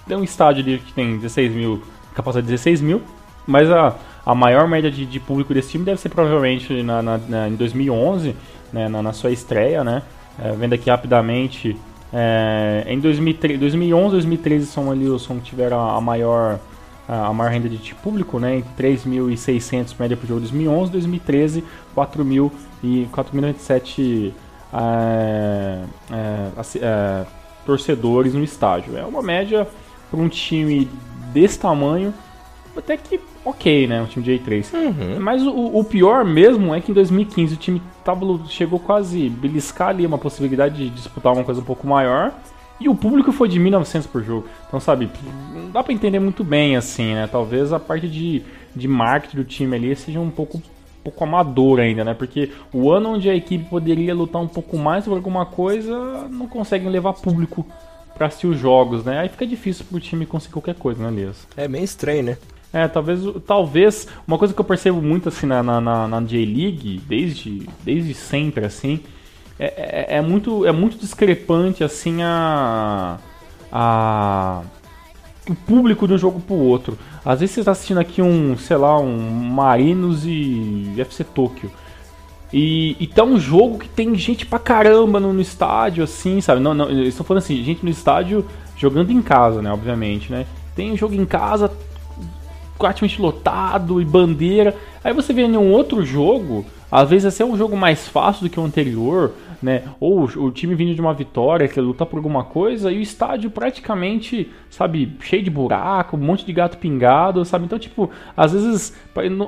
[0.07, 1.81] tem um estádio ali que tem 16 mil,
[2.13, 3.01] capacidade de 16 mil,
[3.47, 7.17] mas a, a maior média de, de público desse time deve ser provavelmente na, na-
[7.17, 8.35] na- em 2011,
[8.71, 10.03] né, na, na sua estreia, né?
[10.37, 11.75] É, vendo aqui rapidamente,
[12.17, 16.59] é, em 2003, 2011 2013 são ali os que tiveram a, maior
[17.07, 18.63] a maior renda de público, né?
[18.79, 22.51] 3.600 média por jogo 2011, 2013 4.000
[22.81, 24.31] e 4.097
[24.73, 27.25] é, é, é,
[27.65, 28.97] torcedores no estádio.
[28.97, 29.67] É uma média
[30.09, 30.89] para um time
[31.33, 32.13] desse tamanho,
[32.79, 34.01] até que ok, né?
[34.01, 34.73] Um time de A3.
[34.73, 35.19] Uhum.
[35.19, 39.41] Mas o, o pior mesmo é que em 2015 o time tava, chegou quase a
[39.41, 42.33] beliscar ali uma possibilidade de disputar uma coisa um pouco maior.
[42.79, 44.47] E o público foi de 1.900 por jogo.
[44.67, 45.09] Então, sabe,
[45.53, 47.27] não dá pra entender muito bem, assim, né?
[47.31, 48.43] Talvez a parte de,
[48.75, 50.61] de marketing do time ali seja um pouco, um
[51.03, 52.13] pouco amador ainda, né?
[52.13, 56.47] Porque o ano onde a equipe poderia lutar um pouco mais por alguma coisa, não
[56.47, 57.65] conseguem levar público
[58.13, 59.19] pra assistir os jogos, né?
[59.19, 61.47] Aí fica difícil pro time conseguir qualquer coisa, né, Elias?
[61.55, 62.37] É meio estranho, né?
[62.75, 67.69] É, talvez, talvez uma coisa que eu percebo muito assim na, na, na, J-League, desde,
[67.85, 68.99] desde sempre, assim,
[69.57, 73.17] é, é, é muito, é muito discrepante assim a,
[73.71, 74.61] a
[75.49, 76.97] o público de um jogo pro outro.
[77.23, 81.71] Às vezes você está assistindo aqui um, sei lá, um Marinos e FC Tóquio.
[82.51, 86.59] E, e tá um jogo que tem gente pra caramba no, no estádio, assim, sabe?
[86.59, 89.71] Não, não, eles estão falando assim, gente no estádio jogando em casa, né?
[89.71, 90.45] Obviamente, né?
[90.75, 91.71] Tem um jogo em casa,
[92.77, 94.75] praticamente lotado e bandeira.
[95.03, 98.49] Aí você vê em um outro jogo, às vezes é um jogo mais fácil do
[98.49, 99.83] que o anterior, né?
[99.99, 103.49] Ou o time vindo de uma vitória, que luta por alguma coisa, e o estádio
[103.49, 107.65] praticamente, sabe, cheio de buraco, um monte de gato pingado, sabe?
[107.65, 108.95] Então, tipo, às vezes,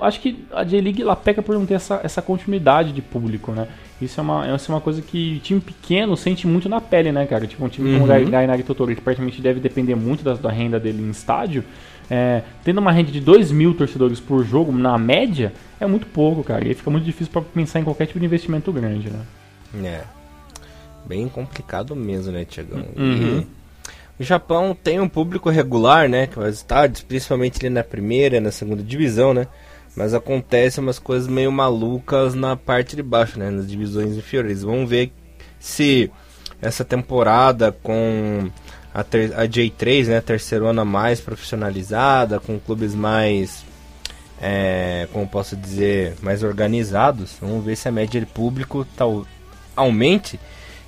[0.01, 3.67] acho que a J-League lá peca por não ter essa, essa continuidade de público, né?
[4.01, 7.25] Isso é uma, isso é uma coisa que time pequeno sente muito na pele, né,
[7.25, 7.47] cara?
[7.47, 7.99] Tipo, um time uhum.
[7.99, 11.63] como o Gainari Totoro, que praticamente deve depender muito da, da renda dele em estádio,
[12.09, 16.43] é, tendo uma renda de 2 mil torcedores por jogo, na média, é muito pouco,
[16.43, 16.63] cara.
[16.63, 19.21] E aí fica muito difícil para pensar em qualquer tipo de investimento grande, né?
[19.83, 20.01] É.
[21.05, 22.85] Bem complicado mesmo, né, Tiagão?
[22.95, 23.45] Uhum.
[24.19, 26.27] O Japão tem um público regular, né?
[26.27, 29.47] Que vai estádios, principalmente ali na primeira e na segunda divisão, né?
[29.97, 33.49] Mas acontece umas coisas meio malucas na parte de baixo, né?
[33.49, 34.61] Nas divisões inferiores.
[34.61, 35.11] Vamos ver
[35.59, 36.11] se
[36.61, 38.47] essa temporada com
[38.93, 40.21] a, ter, a J3, né?
[40.21, 43.65] Terceirona mais profissionalizada, com clubes mais
[44.39, 47.35] é, como posso dizer, mais organizados.
[47.41, 49.25] Vamos ver se a média de público tal,
[49.75, 50.39] aumente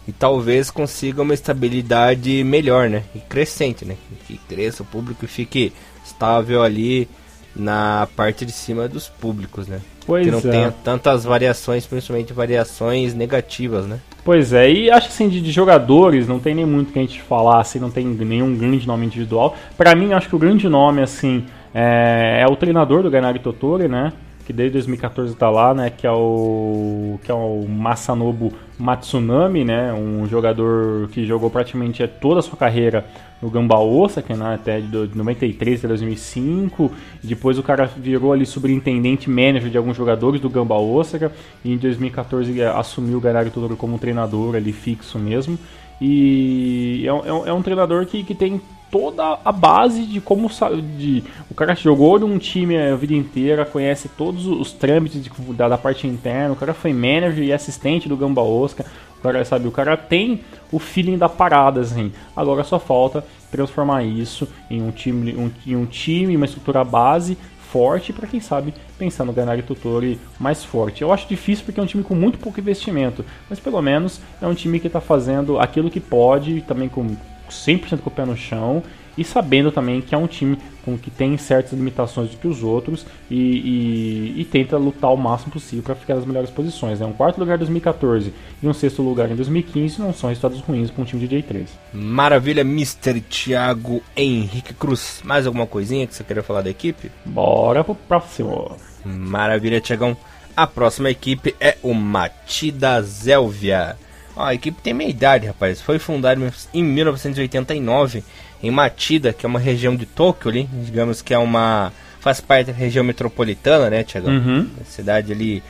[0.08, 3.06] e talvez consiga uma estabilidade melhor, né?
[3.16, 3.98] E crescente, né?
[4.28, 5.74] Que cresça o público e fique
[6.06, 7.10] estável ali
[7.56, 9.80] na parte de cima dos públicos, né?
[10.06, 10.42] Pois que não é.
[10.42, 14.00] tenha tantas variações, principalmente variações negativas, né?
[14.24, 17.22] Pois é, e acho assim, de, de, jogadores, não tem nem muito que a gente
[17.22, 19.56] falar, assim, não tem nenhum grande nome individual.
[19.78, 23.88] Para mim, acho que o grande nome, assim, é, é o treinador do Ganari Totori,
[23.88, 24.12] né?
[24.46, 25.92] Que desde 2014 está lá, né?
[25.96, 29.94] Que é o que é o Masanobu Matsunami, né?
[29.94, 33.06] Um jogador que jogou praticamente toda a sua carreira
[33.42, 34.56] no Gamba Osaka, né?
[34.56, 36.92] Até de 93 até 2005.
[37.24, 41.32] Depois o cara virou ali superintendente manager de alguns jogadores do Gamba Osaka.
[41.64, 45.58] E em 2014 assumiu o Ganari Totori como treinador ali fixo mesmo.
[46.02, 50.50] E é, é, é um treinador que, que tem toda a base de como
[50.98, 55.68] de o cara jogou num time a vida inteira, conhece todos os trâmites de, da,
[55.68, 58.86] da, parte interna, o cara foi manager e assistente do Gamba Oscar,
[59.20, 62.12] o cara sabe, o cara tem o feeling da parada assim.
[62.36, 67.38] Agora só falta transformar isso em um time, um, em um time, uma estrutura base
[67.72, 71.02] forte para quem sabe pensar no Ganari Tutori mais forte.
[71.02, 74.48] Eu acho difícil porque é um time com muito pouco investimento, mas pelo menos é
[74.48, 77.16] um time que está fazendo aquilo que pode, também com
[77.50, 78.82] 100% com o pé no chão
[79.20, 82.64] e sabendo também que é um time com que tem certas limitações do que os
[82.64, 87.02] outros e, e, e tenta lutar o máximo possível para ficar nas melhores posições.
[87.02, 87.06] Né?
[87.06, 90.90] Um quarto lugar em 2014 e um sexto lugar em 2015 não são resultados ruins
[90.90, 91.68] para um time de J3.
[91.94, 93.20] Maravilha, Mr.
[93.20, 95.22] Thiago Henrique Cruz.
[95.26, 97.12] Mais alguma coisinha que você queria falar da equipe?
[97.26, 98.72] Bora pro próximo.
[99.04, 100.16] Maravilha, Thiagão.
[100.56, 103.98] A próxima equipe é o Matida Zélvia.
[104.36, 105.82] a equipe tem meia idade, rapaz.
[105.82, 106.42] Foi fundada
[106.74, 108.24] em 1989
[108.62, 112.68] em Matida, que é uma região de Tóquio ali, digamos que é uma faz parte
[112.68, 114.34] da região metropolitana, né, Tiagão?
[114.34, 114.70] Uhum.
[114.86, 115.64] Cidade ali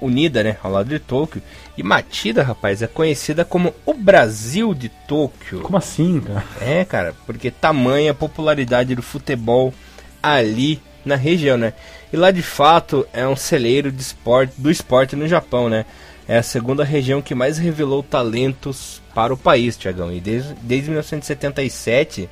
[0.00, 1.42] unida, né, ao lado de Tóquio.
[1.76, 5.60] E Matida, rapaz, é conhecida como o Brasil de Tóquio.
[5.60, 6.44] Como assim, cara?
[6.60, 9.72] É, cara, porque tamanha popularidade do futebol
[10.22, 11.72] ali na região, né?
[12.12, 15.86] E lá de fato é um celeiro de esporte, do esporte no Japão, né?
[16.28, 20.12] É a segunda região que mais revelou talentos para o país, Tiagão.
[20.12, 22.28] E desde, desde 1977,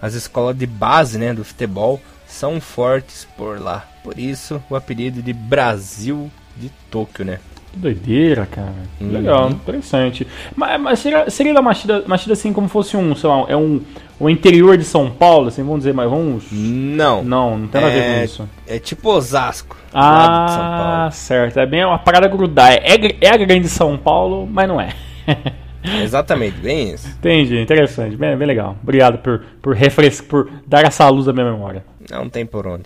[0.00, 3.86] as escolas de base né, do futebol são fortes por lá.
[4.02, 7.38] Por isso, o apelido de Brasil de Tóquio, né?
[7.70, 8.72] Que doideira, cara.
[8.98, 9.12] Uhum.
[9.12, 10.26] Legal, interessante.
[10.56, 13.82] Mas, mas seria, seria da Machida, Machida assim como fosse um, sei lá, é um
[14.18, 16.44] o interior de São Paulo, assim, vamos dizer, mas vamos.
[16.50, 17.22] Não.
[17.22, 18.48] Não, não tem nada é, a ver com é, isso.
[18.66, 19.76] É tipo Osasco.
[19.92, 21.58] Ah, certo.
[21.58, 22.72] É bem uma parada grudar.
[22.72, 24.94] É, é a grande São Paulo, mas não é.
[25.84, 27.08] Exatamente, bem isso.
[27.08, 28.76] Entendi, interessante, bem, bem legal.
[28.82, 31.84] Obrigado por, por refrescar, por dar essa luz à minha memória.
[32.10, 32.84] Não tem por onde.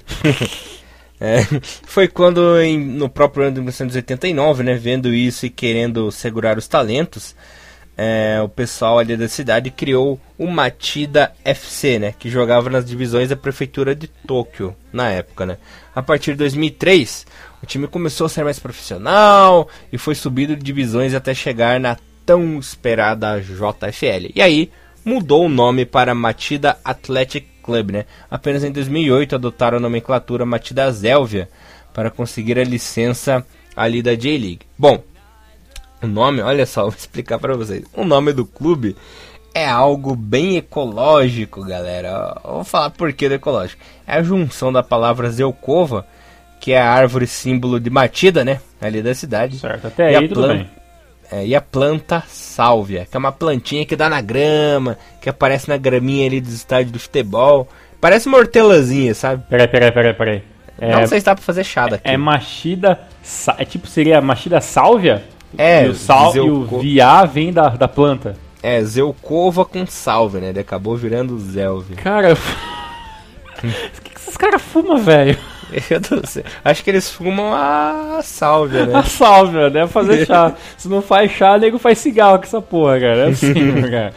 [1.21, 1.41] é,
[1.85, 6.67] foi quando, em, no próprio ano de 1989, né, vendo isso e querendo segurar os
[6.67, 7.37] talentos,
[7.99, 13.31] é, o pessoal ali da cidade criou o Matida FC, né, que jogava nas divisões
[13.31, 15.59] da prefeitura de Tóquio na época, né.
[15.95, 17.27] A partir de 2003,
[17.63, 21.97] o time começou a ser mais profissional e foi subido de divisões até chegar na
[22.27, 24.33] tão esperada JFL.
[24.35, 24.71] E aí
[25.05, 28.05] mudou o nome para Matida Athletic Club, né?
[28.29, 31.49] Apenas em 2008 adotaram a nomenclatura Matida Zélvia
[31.95, 34.61] para conseguir a licença ali da J-League.
[34.77, 35.03] Bom,
[36.03, 37.85] o nome, olha só, vou explicar para vocês.
[37.95, 38.97] O nome do clube
[39.55, 42.37] é algo bem ecológico, galera.
[42.45, 43.81] vou falar por que ecológico.
[44.07, 46.07] É a junção da palavra Zelkova,
[46.61, 48.61] que é a árvore símbolo de Matida, né?
[48.81, 49.59] Ali da cidade.
[49.59, 50.69] Certo, até aí tudo bem.
[51.31, 55.69] É, e a planta sálvia, que é uma plantinha que dá na grama, que aparece
[55.69, 57.69] na graminha ali dos estádios do futebol.
[58.01, 59.43] Parece uma hortelazinha, sabe?
[59.49, 60.43] Peraí, peraí, peraí, peraí.
[60.79, 62.09] É, não sei se dá pra fazer chá daqui.
[62.09, 63.01] É machida.
[63.59, 65.25] É tipo, seria machida sálvia?
[65.57, 68.37] É, e o, sal, e o Via vem da, da planta.
[68.63, 70.49] É, Zelkova com salve, né?
[70.51, 71.95] Ele acabou virando Zelve.
[71.95, 72.35] Cara,
[73.57, 75.39] o que, que esses caras fumam, velho?
[75.91, 76.45] Eu não sei.
[76.65, 79.03] Acho que eles fumam a sálvia, A né?
[79.03, 79.87] salve, né?
[79.87, 80.53] Fazer chá.
[80.77, 83.17] Se não faz chá, nego faz cigarro com essa porra, cara.
[83.17, 83.55] É assim,
[83.91, 84.13] cara.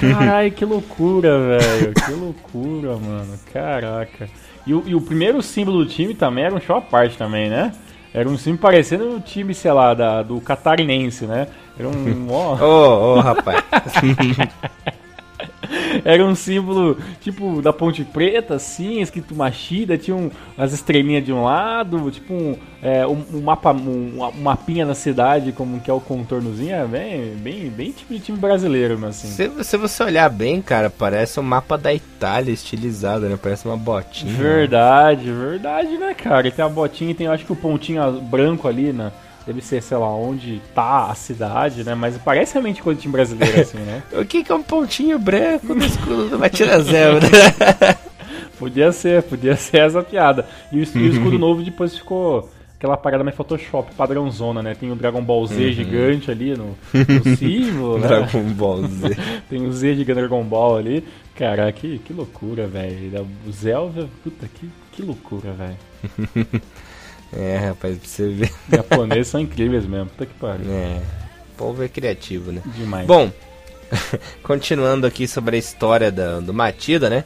[0.00, 1.94] Caralho, que loucura, velho.
[1.94, 3.38] Que loucura, mano.
[3.52, 4.28] Caraca.
[4.66, 7.48] E o, e o primeiro símbolo do time também era um show à parte também,
[7.48, 7.72] né?
[8.12, 11.48] Era um símbolo parecendo o time, sei lá, da, do catarinense, né?
[11.78, 12.30] Era um.
[12.30, 13.62] Ô, ô, rapaz.
[16.06, 21.32] Era um símbolo tipo da Ponte Preta, assim, escrito Machida, tinha um, as estrelinhas de
[21.32, 25.90] um lado, tipo um, é, um, um mapa, um, um mapinha na cidade, como que
[25.90, 29.26] é o contornozinho, é bem, bem, bem tipo de time brasileiro, mesmo assim.
[29.26, 33.36] Se, se você olhar bem, cara, parece um mapa da Itália estilizado, né?
[33.36, 34.32] Parece uma botinha.
[34.32, 36.46] Verdade, verdade, né, cara?
[36.46, 39.10] E tem a botinha e tem, acho que o pontinho branco ali, né?
[39.46, 41.94] Deve ser, sei lá, onde tá a cidade, né?
[41.94, 44.02] Mas parece realmente coisa de time brasileiro, assim, né?
[44.12, 47.28] O que, que é um pontinho branco no escudo do Matina Zelda?
[48.58, 50.48] Podia ser, podia ser essa piada.
[50.72, 54.74] E o, e o escudo novo depois ficou aquela parada mais Photoshop, padrãozona, né?
[54.74, 58.08] Tem o Dragon Ball Z gigante ali no, no símbolo, né?
[58.08, 59.16] Dragon Ball Z.
[59.48, 61.04] Tem o Z gigante Dragon Ball ali.
[61.34, 63.26] Cara, que, que loucura, velho.
[63.46, 66.62] O Zelda, puta, que, que loucura, velho.
[67.36, 68.50] É, rapaz, pra você ver.
[68.68, 70.70] Os japoneses são incríveis mesmo, puta que pariu.
[70.70, 71.00] É,
[71.54, 72.62] o povo é criativo, né?
[72.64, 73.06] Demais.
[73.06, 73.30] Bom,
[74.42, 77.24] continuando aqui sobre a história da, do Matida, né?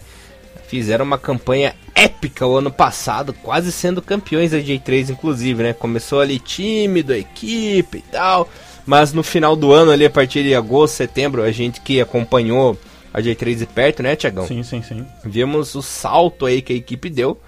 [0.66, 5.72] Fizeram uma campanha épica o ano passado, quase sendo campeões da J3, inclusive, né?
[5.72, 8.48] Começou ali tímido, a equipe e tal,
[8.86, 12.78] mas no final do ano, ali a partir de agosto, setembro, a gente que acompanhou
[13.12, 14.46] a J3 de perto, né, Tiagão?
[14.46, 15.04] Sim, sim, sim.
[15.24, 17.40] Vimos o salto aí que a equipe deu.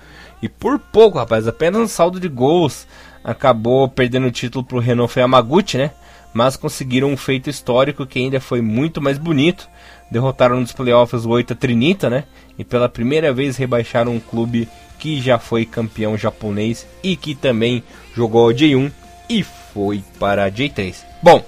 [0.42, 2.86] E por pouco, rapaz, apenas um saldo de gols
[3.22, 5.92] acabou perdendo o título pro Renault Yamaguchi, né?
[6.34, 9.68] Mas conseguiram um feito histórico que ainda foi muito mais bonito.
[10.10, 12.24] Derrotaram nos playoffs o Oita Trinita, né?
[12.58, 17.82] E pela primeira vez rebaixaram um clube que já foi campeão japonês e que também
[18.14, 18.90] jogou a J1
[19.28, 20.96] e foi para a J3.
[21.22, 21.44] Bom,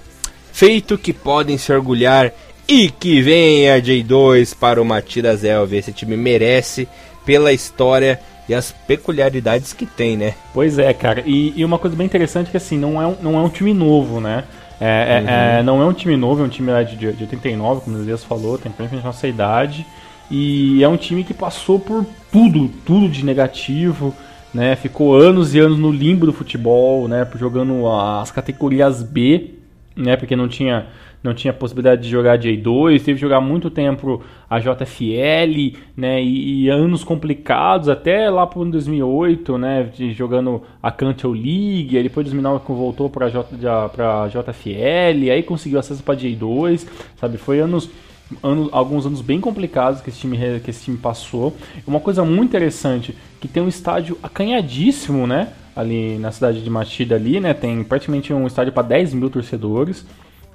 [0.53, 2.33] feito que podem se orgulhar
[2.69, 5.73] e que vem a J2 para o Matida Zelv.
[5.73, 6.89] Esse time merece
[7.25, 10.35] pela história e as peculiaridades que tem, né?
[10.53, 11.23] Pois é, cara.
[11.27, 13.49] E, e uma coisa bem interessante é que assim, não é um, não é um
[13.49, 14.45] time novo, né?
[14.81, 17.97] É, é- é- não é um time novo, é um time de, de 89, como
[17.97, 19.87] o Elias falou, tem praticamente nossa idade.
[20.31, 24.15] E é um time que passou por tudo, tudo de negativo,
[24.53, 24.75] né?
[24.77, 27.27] Ficou anos e anos no limbo do futebol, né?
[27.39, 29.51] Jogando as categorias B,
[29.97, 30.17] né?
[30.17, 30.87] Porque não tinha,
[31.25, 36.23] não tinha possibilidade de jogar J2, teve que jogar muito tempo a JFL, né?
[36.23, 39.85] E, e anos complicados, até lá para 2008, né?
[39.85, 43.31] de- jogando a Cantel League, aí depois de 2009 voltou para
[43.89, 47.39] para JFL, aí conseguiu acesso para J2, sabe?
[47.39, 47.89] Foi anos
[48.43, 51.57] anos, alguns anos bem complicados que esse, time, que esse time passou.
[51.87, 55.49] Uma coisa muito interessante, que tem um estádio acanhadíssimo, né?
[55.75, 57.55] Ali na cidade de Machida ali, né?
[57.55, 60.07] Tem praticamente um estádio para 10 mil torcedores,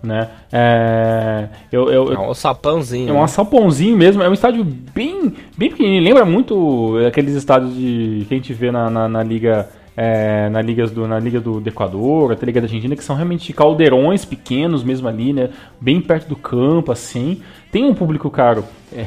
[0.01, 0.29] né?
[0.51, 3.09] É, eu, eu, É um sapãozinho.
[3.15, 8.25] é um sapãozinho mesmo, é um estádio bem, bem pequenininho, lembra muito aqueles estádios de,
[8.27, 9.69] que a gente vê na, na, na liga...
[9.97, 13.03] é, na, ligas do, na Liga do, do Equador, até a Liga da Argentina, que
[13.03, 15.49] são realmente caldeirões pequenos mesmo ali, né?
[15.81, 17.41] Bem perto do campo, assim.
[17.69, 19.05] Tem um público, caro, é,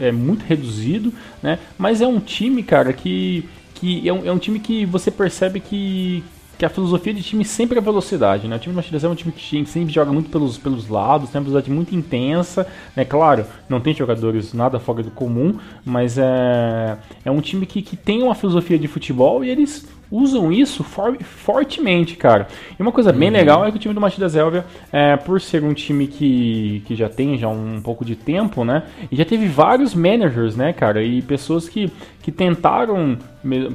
[0.00, 1.58] é muito reduzido, né?
[1.76, 5.60] Mas é um time, cara, que, que é, um, é um time que você percebe
[5.60, 6.24] que,
[6.62, 8.54] que a filosofia de time sempre é velocidade, né?
[8.54, 11.40] O time do Machida é um time que sempre joga muito pelos, pelos lados, tem
[11.40, 13.04] uma velocidade muito intensa, né?
[13.04, 17.96] Claro, não tem jogadores nada fora do comum, mas é, é um time que, que
[17.96, 22.46] tem uma filosofia de futebol e eles usam isso for- fortemente, cara.
[22.78, 25.64] E uma coisa bem legal é que o time do Machida Zélvia, é, por ser
[25.64, 28.84] um time que, que já tem já um pouco de tempo, né?
[29.10, 31.02] E já teve vários managers, né, cara?
[31.02, 31.90] E pessoas que,
[32.22, 33.18] que tentaram,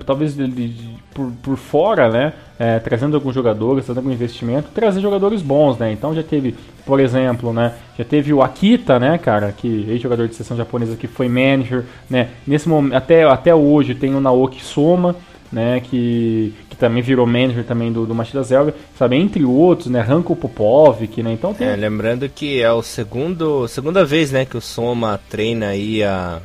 [0.06, 2.34] talvez de- de- por, por fora, né?
[2.60, 5.92] é, trazendo alguns jogadores, trazendo algum investimento, trazer jogadores bons, né?
[5.92, 7.74] Então já teve, por exemplo, né?
[7.98, 9.52] Já teve o Akita, né, cara?
[9.52, 12.30] Que ex-jogador de seleção japonesa que foi manager, né?
[12.46, 15.16] Nesse momento, até, até hoje tem o Naoki Soma,
[15.50, 20.02] né, que, que também virou manager também do, do Machida Zelga, sabe, entre outros, né,
[20.02, 21.70] Ranko Popovic, né, então tem...
[21.70, 26.42] É, lembrando que é o segundo, segunda vez, né, que o Soma treina aí a,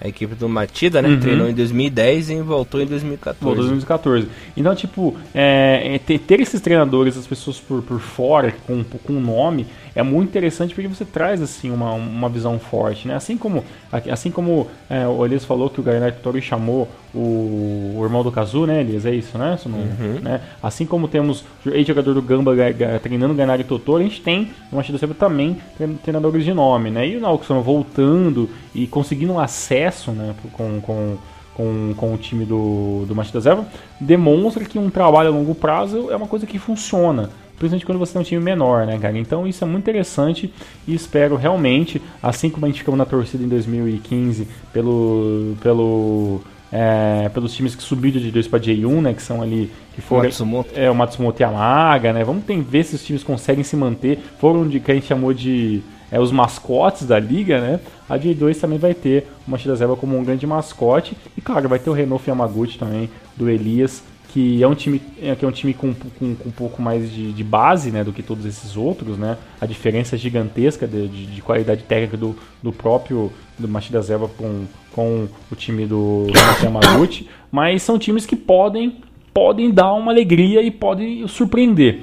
[0.00, 1.08] a equipe do Matida, né?
[1.08, 1.20] Uhum.
[1.20, 3.44] Treinou em 2010 e voltou em 2014.
[3.44, 4.28] Voltou em 2014.
[4.56, 9.12] Então, tipo, é, é, ter, ter esses treinadores, as pessoas por, por fora, com, com
[9.14, 9.66] nome,
[9.96, 13.14] é muito interessante porque você traz assim uma, uma visão forte, né?
[13.14, 13.64] Assim como
[14.10, 18.30] assim como é, o Elias falou que o Gainari Totori chamou o, o, irmão do
[18.30, 19.06] Kazu, né, Elias?
[19.06, 19.56] É isso, né?
[19.58, 20.20] Isso não, uhum.
[20.22, 20.42] né?
[20.62, 22.54] Assim como temos ex-jogador do Gamba
[23.02, 25.56] treinando o Gainari Totori, a gente tem no Machida Zero também
[26.02, 27.08] treinadores de nome, né?
[27.08, 31.16] E o Naoki voltando e conseguindo acesso, né, com, com
[31.56, 33.64] com, com o time do, do Machida Zero,
[33.98, 38.12] demonstra que um trabalho a longo prazo é uma coisa que funciona principalmente quando você
[38.12, 39.16] tem um time menor, né, cara?
[39.18, 40.52] Então isso é muito interessante
[40.86, 46.40] e espero realmente, assim como a gente ficou na torcida em 2015 pelo pelo
[46.72, 50.24] é, pelos times que subiram de 2 para J1, né, que são ali que foram
[50.24, 50.70] Matsumoto.
[50.74, 52.24] é o Matsumoto e a Maga, né?
[52.24, 54.18] Vamos ver se os times conseguem se manter.
[54.38, 57.80] Foram de que a gente chamou de é, os mascotes da liga, né?
[58.08, 61.78] A J2 também vai ter o Machida Zeba como um grande mascote e claro, vai
[61.78, 64.02] ter o Renault Yamaguchi também do Elias
[64.36, 67.10] que é um time, é, que é um time com, com, com um pouco mais
[67.10, 69.16] de, de, base né, do que todos esses outros.
[69.16, 69.38] Né?
[69.58, 74.28] A diferença é gigantesca de, de, de qualidade técnica do, do próprio do Machida Zeva
[74.28, 76.26] com, com o time do
[76.62, 77.26] Yamaguchi.
[77.50, 78.98] Mas são times que podem,
[79.32, 82.00] podem dar uma alegria e podem surpreender.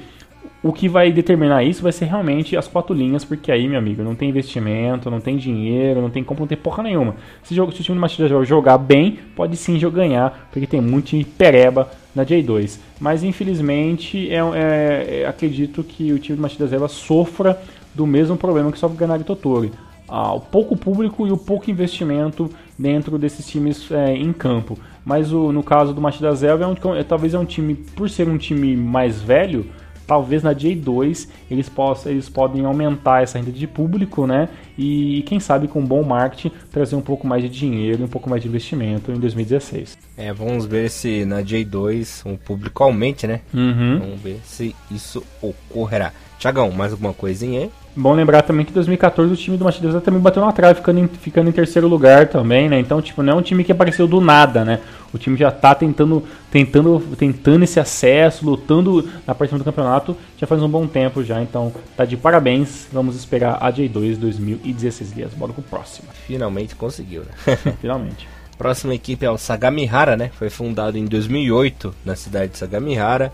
[0.63, 4.01] O que vai determinar isso vai ser realmente as quatro linhas, porque aí, meu amigo,
[4.01, 7.15] não tem investimento, não tem dinheiro, não tem como, não tem porra nenhuma.
[7.43, 11.91] Se o time do Machida jogar bem, pode sim ganhar, porque tem muito time pereba
[12.15, 12.79] na J2.
[12.99, 17.61] Mas infelizmente, é, é, é, acredito que o time do Machida Zeva sofra
[17.93, 19.71] do mesmo problema que sofre o Ganari Totori.
[20.07, 24.77] Ah, o pouco público e o pouco investimento dentro desses times é, em campo.
[25.05, 28.09] Mas o, no caso do Machida Zeva, é um, é, talvez é um time, por
[28.09, 29.65] ser um time mais velho,
[30.05, 34.49] talvez na J2 eles, possam, eles podem aumentar essa renda de público, né?
[34.77, 38.41] E quem sabe com bom marketing trazer um pouco mais de dinheiro, um pouco mais
[38.41, 39.97] de investimento em 2016.
[40.17, 43.41] É, vamos ver se na J2 o público aumente, né?
[43.53, 43.99] Uhum.
[43.99, 46.11] Vamos ver se isso ocorrerá.
[46.39, 47.71] Tiagão, mais alguma coisinha aí?
[47.95, 50.99] Bom lembrar também que em 2014 o time do Machida também bateu na trave, ficando
[50.99, 52.79] em, ficando em terceiro lugar também, né?
[52.79, 54.79] Então, tipo, não é um time que apareceu do nada, né?
[55.13, 60.47] O time já tá tentando, tentando, tentando esse acesso, lutando na parte do campeonato já
[60.47, 61.39] faz um bom tempo já.
[61.39, 62.87] Então, tá de parabéns.
[62.91, 65.33] Vamos esperar a J2 2016 dias.
[65.33, 66.07] Bora pro próximo.
[66.25, 67.55] Finalmente conseguiu, né?
[67.79, 68.27] Finalmente.
[68.57, 70.31] Próxima equipe é o Sagamihara, né?
[70.33, 73.31] Foi fundado em 2008 na cidade de Sagamihara.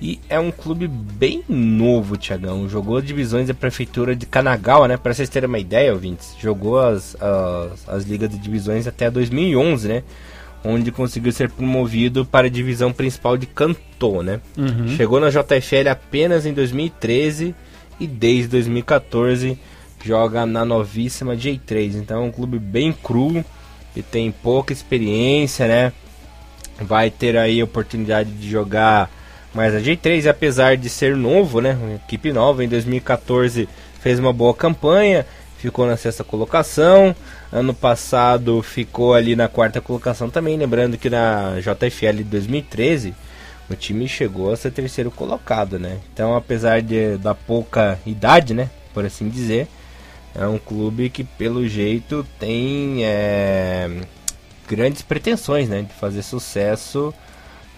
[0.00, 2.68] E é um clube bem novo, Tiagão.
[2.68, 4.96] Jogou divisões da prefeitura de Kanagawa, né?
[4.96, 6.36] Para vocês terem uma ideia, ouvintes.
[6.40, 10.02] Jogou as, as, as ligas de divisões até 2011, né?
[10.64, 14.40] Onde conseguiu ser promovido para a divisão principal de Kanto, né?
[14.56, 14.88] Uhum.
[14.96, 17.54] Chegou na JFL apenas em 2013
[17.98, 19.58] e desde 2014
[20.04, 21.96] joga na novíssima J3.
[21.96, 23.44] Então é um clube bem cru,
[23.94, 25.92] que tem pouca experiência, né?
[26.80, 29.10] Vai ter aí a oportunidade de jogar
[29.54, 33.68] mas a J3, apesar de ser novo, né, uma equipe nova, em 2014
[34.00, 35.26] fez uma boa campanha,
[35.58, 37.14] ficou na sexta colocação.
[37.50, 40.56] Ano passado ficou ali na quarta colocação também.
[40.56, 43.14] Lembrando que na JFL de 2013
[43.70, 45.98] o time chegou a ser terceiro colocado, né?
[46.12, 49.68] Então, apesar de, da pouca idade, né, por assim dizer,
[50.34, 53.90] é um clube que pelo jeito tem é,
[54.66, 57.12] grandes pretensões, né, de fazer sucesso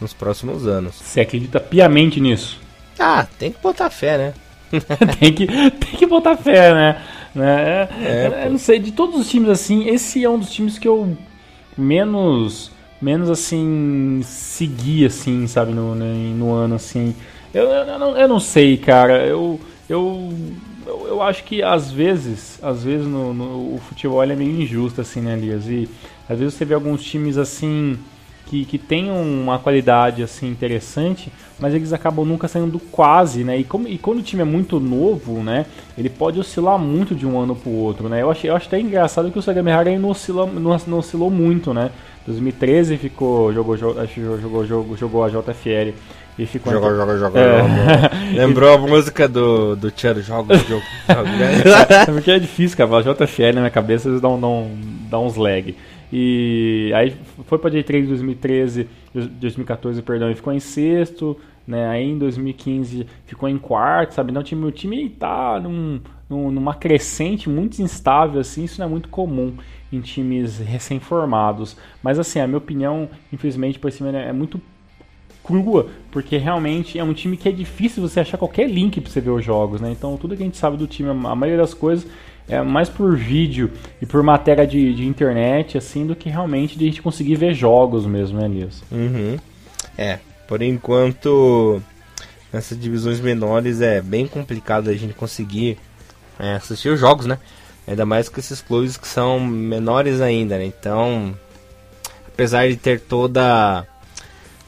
[0.00, 0.94] nos próximos anos.
[0.94, 2.58] Você acredita piamente nisso?
[2.98, 4.34] Ah, tem que botar fé, né?
[5.18, 7.02] tem, que, tem que botar fé, né?
[7.34, 7.88] né?
[8.02, 10.86] É, eu não sei, de todos os times assim, esse é um dos times que
[10.86, 11.16] eu
[11.76, 12.70] menos,
[13.00, 17.14] menos assim, segui, assim, sabe, no, no ano, assim.
[17.52, 20.32] Eu, eu, eu, não, eu não sei, cara, eu, eu,
[20.86, 25.00] eu, eu acho que às vezes, às vezes no, no, o futebol é meio injusto,
[25.00, 25.66] assim, né, Elias?
[25.66, 25.88] E
[26.28, 27.98] às vezes você vê alguns times assim
[28.50, 33.56] que, que tem uma qualidade assim interessante, mas eles acabam nunca saindo quase, né?
[33.56, 35.66] E, como, e quando o time é muito novo, né?
[35.96, 38.22] Ele pode oscilar muito de um ano para o outro, né?
[38.22, 41.72] Eu acho, eu acho até engraçado que o Sagamihara não, oscila, não, não oscilou muito,
[41.72, 41.92] né?
[42.26, 45.94] 2013 ficou jogou jogou jogou, jogou, jogou a JFL
[46.38, 48.34] e ficou joga, joga, joga, é.
[48.34, 50.84] Lembrou a música do do Tchero jogo, joga.
[52.02, 54.70] é porque é difícil, cara, a JFL na minha cabeça eles dão, dão,
[55.08, 55.74] dão uns lag.
[56.12, 61.36] E aí foi para J3 em 2013, 2014, perdão, e ficou em sexto,
[61.66, 61.88] né?
[61.88, 64.30] Aí em 2015 ficou em quarto, sabe?
[64.30, 68.86] Então o time, o time tá num, num, numa crescente muito instável, assim, isso não
[68.86, 69.54] é muito comum
[69.92, 71.76] em times recém-formados.
[72.02, 74.60] Mas assim, a minha opinião, infelizmente, por cima é muito
[75.44, 79.20] crua, porque realmente é um time que é difícil você achar qualquer link para você
[79.20, 79.90] ver os jogos, né?
[79.90, 82.06] Então tudo que a gente sabe do time, a maioria das coisas
[82.50, 83.70] é mais por vídeo
[84.02, 87.54] e por matéria de, de internet, assim, do que realmente de a gente conseguir ver
[87.54, 88.82] jogos mesmo, né, Elias?
[88.90, 89.38] Uhum.
[89.96, 91.80] É, por enquanto,
[92.52, 95.78] nessas divisões menores é bem complicado a gente conseguir
[96.38, 97.38] é, assistir os jogos, né?
[97.86, 100.64] Ainda mais com esses clubes que são menores ainda, né?
[100.64, 101.34] Então,
[102.26, 103.86] apesar de ter toda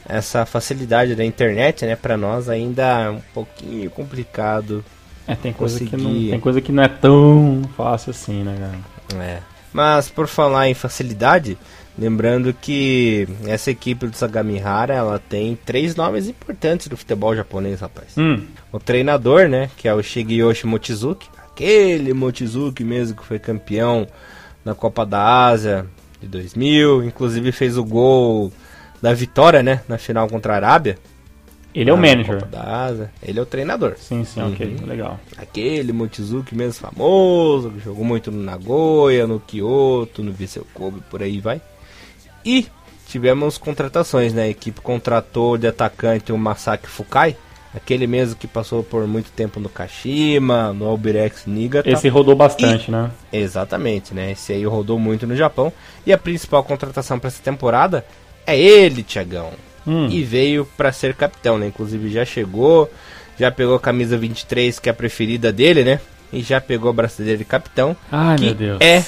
[0.07, 4.83] essa facilidade da internet, né, para nós ainda é um pouquinho complicado.
[5.27, 5.97] É, tem coisa, conseguir...
[5.97, 9.23] que não, tem coisa que não é tão fácil assim, né, cara?
[9.23, 9.39] É.
[9.71, 11.57] Mas por falar em facilidade,
[11.97, 18.17] lembrando que essa equipe do Sagamihara, ela tem três nomes importantes do futebol japonês, rapaz.
[18.17, 18.43] Hum.
[18.71, 24.07] O treinador, né, que é o Shigeyoshi Mochizuki, aquele Mochizuki mesmo que foi campeão
[24.63, 25.85] na Copa da Ásia
[26.21, 28.51] de 2000, inclusive fez o gol
[29.01, 30.97] da vitória, né, na final contra a Arábia.
[31.73, 32.43] Ele é o manager.
[33.21, 33.95] Ele é o treinador.
[33.97, 34.53] Sim, sim, uhum.
[34.53, 35.19] ok, legal.
[35.37, 41.23] Aquele Mochizuki mesmo famoso, que jogou muito no Nagoya, no Kyoto, no Vissel Kobe, por
[41.23, 41.61] aí vai.
[42.45, 42.67] E
[43.07, 44.43] tivemos contratações, né?
[44.43, 47.35] A equipe contratou de atacante o Masaki Fukai,
[47.73, 51.89] aquele mesmo que passou por muito tempo no Kashima, no Albirex Niigata.
[51.89, 52.91] Esse rodou bastante, e...
[52.91, 53.09] né?
[53.31, 54.31] Exatamente, né?
[54.31, 55.73] Esse aí rodou muito no Japão.
[56.05, 58.05] E a principal contratação para essa temporada
[58.45, 59.51] é ele, Tiagão.
[59.85, 60.07] Hum.
[60.09, 61.67] E veio para ser capitão, né?
[61.67, 62.91] Inclusive já chegou,
[63.37, 65.99] já pegou a camisa 23, que é a preferida dele, né?
[66.31, 67.95] E já pegou a braçadeira de capitão.
[68.11, 68.81] Ai, meu Deus.
[68.81, 69.03] É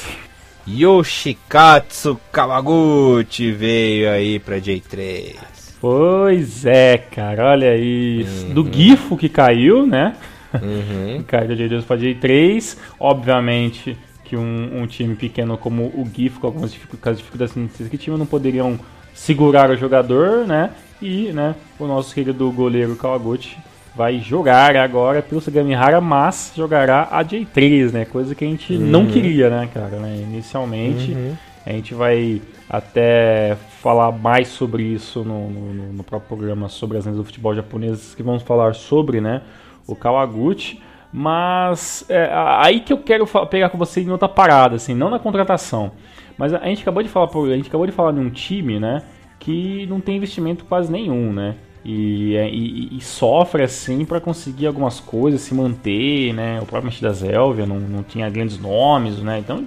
[0.68, 5.36] Yoshikatsu Kawaguchi veio aí pra J3.
[5.80, 8.48] Pois é, cara, olha isso.
[8.48, 8.54] Uhum.
[8.54, 10.16] Do Gifo que caiu, né?
[10.54, 11.24] Uhum.
[11.28, 12.78] caiu da J2 pra J3.
[13.00, 18.18] Obviamente que um, um, time pequeno como o Gifo, com algumas dificuldades, dificuldades que tinha,
[18.18, 18.80] não poderiam
[19.16, 20.70] segurar o jogador, né?
[21.02, 23.58] E, né, o nosso querido goleiro Kawaguchi
[23.96, 28.06] vai jogar agora pelo Sagamihara, mas jogará a J3, né?
[28.06, 28.80] Coisa que a gente uhum.
[28.80, 29.98] não queria, né, cara?
[29.98, 30.18] Né?
[30.22, 31.34] Inicialmente, uhum.
[31.66, 37.06] a gente vai até falar mais sobre isso no, no, no, próprio programa sobre as
[37.06, 39.42] lendas do futebol japonês, que vamos falar sobre, né,
[39.88, 40.82] o Kawaguchi.
[41.14, 45.20] Mas é, aí que eu quero pegar com você em outra parada, assim, não na
[45.20, 45.92] contratação.
[46.38, 49.04] Mas a gente acabou de falar, a gente acabou de falar de um time, né,
[49.40, 51.56] que não tem investimento quase nenhum, né?
[51.84, 56.60] E, é, e, e sofre assim para conseguir algumas coisas, se manter, né?
[56.60, 59.38] O próprio da Zélvia não, não tinha grandes nomes, né?
[59.38, 59.64] Então,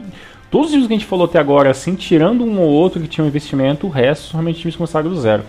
[0.51, 3.07] todos os times que a gente falou até agora, assim, tirando um ou outro que
[3.07, 5.45] tinha um investimento, o resto realmente times começaram do zero.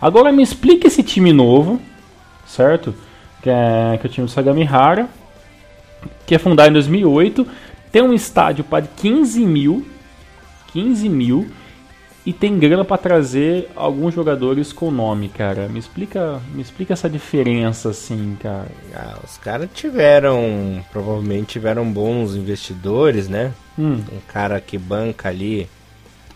[0.00, 1.80] Agora me explica esse time novo,
[2.46, 2.94] certo?
[3.42, 5.08] Que é, que é o time do Sagamihara,
[6.24, 7.44] que é fundado em 2008,
[7.90, 9.84] tem um estádio para 15 mil
[10.72, 11.46] 15 mil
[12.24, 15.68] e tem grana para trazer alguns jogadores com nome, cara.
[15.68, 18.68] Me explica, me explica essa diferença, assim, cara.
[18.94, 23.52] Ah, os caras tiveram, provavelmente tiveram bons investidores, né?
[23.76, 24.00] Hum.
[24.12, 25.68] Um cara que banca ali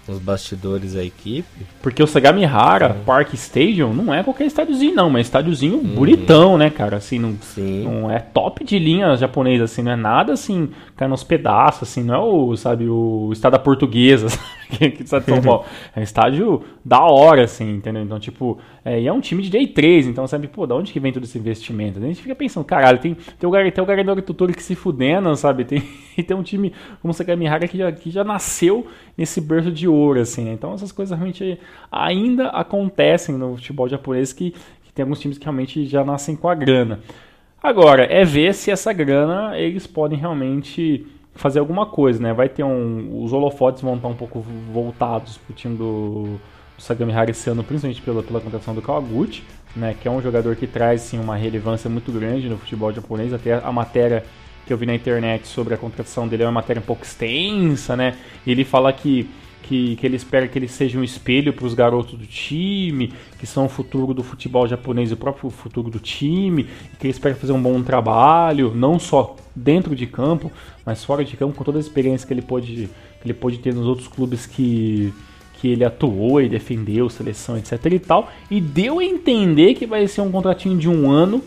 [0.08, 1.66] nos bastidores da equipe.
[1.82, 3.04] Porque o Sagamihara uhum.
[3.04, 5.94] Park Stadium não é qualquer estádiozinho, não, mas é estádiozinho uhum.
[5.94, 6.96] bonitão, né, cara?
[6.96, 11.22] Assim, não, não é top de linha japonesa, assim, não é nada assim, cai nos
[11.22, 14.28] pedaços, assim, não é o, sabe, o estádio portuguesa,
[14.65, 14.65] que
[15.00, 15.64] está de São Paulo.
[15.94, 18.02] É um estádio da hora, assim, entendeu?
[18.02, 20.92] Então, tipo, é, e é um time de day 3, então, sabe, pô, da onde
[20.92, 21.98] que vem todo esse investimento?
[21.98, 25.34] A gente fica pensando, caralho, tem, tem o, tem o Garenori Tutori que se fudendo,
[25.36, 25.64] sabe?
[25.64, 25.82] Tem,
[26.16, 28.86] e tem um time como o Sagamihara que já, que já nasceu
[29.16, 30.52] nesse berço de ouro, assim, né?
[30.52, 31.58] Então, essas coisas realmente
[31.90, 36.48] ainda acontecem no futebol japonês que, que tem alguns times que realmente já nascem com
[36.48, 37.00] a grana.
[37.62, 41.04] Agora, é ver se essa grana eles podem realmente
[41.36, 42.32] fazer alguma coisa, né?
[42.32, 43.22] Vai ter um.
[43.22, 46.38] Os holofotes vão estar um pouco voltados pro time do,
[46.76, 49.94] do Sagamihara esse ano, principalmente pela, pela contratação do Kawaguchi, né?
[50.00, 53.32] Que é um jogador que traz sim, uma relevância muito grande no futebol japonês.
[53.32, 54.24] Até a matéria
[54.66, 57.96] que eu vi na internet sobre a contratação dele é uma matéria um pouco extensa,
[57.96, 58.16] né?
[58.46, 59.30] Ele fala que
[59.68, 63.46] que, que ele espera que ele seja um espelho para os garotos do time, que
[63.46, 66.64] são o futuro do futebol japonês e o próprio futuro do time,
[66.98, 70.52] que ele espera fazer um bom trabalho, não só dentro de campo,
[70.84, 72.88] mas fora de campo, com toda a experiência que ele pode,
[73.20, 75.12] que ele pode ter nos outros clubes que,
[75.54, 80.06] que ele atuou e defendeu, seleção, etc e tal, e deu a entender que vai
[80.06, 81.42] ser um contratinho de um ano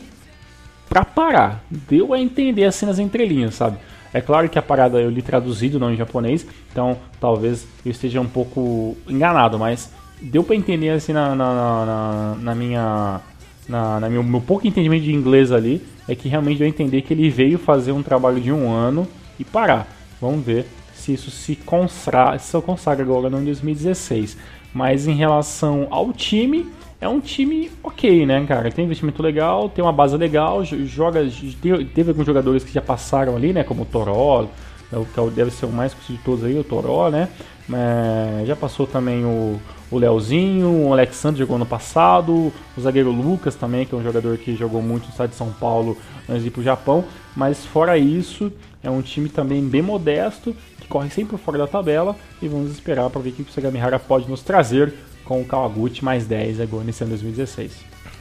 [0.90, 1.64] para parar.
[1.70, 3.78] Deu a entender assim nas entrelinhas, sabe?
[4.14, 8.20] É claro que a parada eu li traduzido, não em japonês, então talvez eu esteja
[8.20, 9.92] um pouco enganado, mas
[10.22, 13.22] deu para entender assim na, na, na, na minha.
[13.68, 17.04] Na, na meu, meu, pouco entendimento de inglês ali, é que realmente deu a entender
[17.04, 19.08] que ele veio fazer um trabalho de um ano
[19.38, 19.88] e parar.
[20.20, 24.38] Vamos ver se isso se consagra, se consagra agora no 2016.
[24.74, 26.68] Mas em relação ao time,
[27.02, 28.70] é um time ok, né, cara?
[28.72, 31.22] Tem investimento legal, tem uma base legal, joga.
[31.94, 33.64] Teve alguns jogadores que já passaram ali, né?
[33.64, 34.44] Como o Toró,
[34.92, 37.30] né, que é deve ser o mais conhecido de todos aí, o Toró, né?
[37.72, 39.60] É, já passou também o,
[39.92, 44.38] o Leozinho, o Alexandre jogou no passado, o zagueiro Lucas também, que é um jogador
[44.38, 45.96] que jogou muito no estado de São Paulo
[46.28, 47.06] antes de ir pro Japão.
[47.36, 48.52] Mas fora isso,
[48.84, 53.10] é um time também bem modesto, que corre sempre fora da tabela, e vamos esperar
[53.10, 54.94] para ver o que o Sagamihara pode nos trazer
[55.30, 57.72] com o Kawaguchi mais 10 agora nesse ano 2016.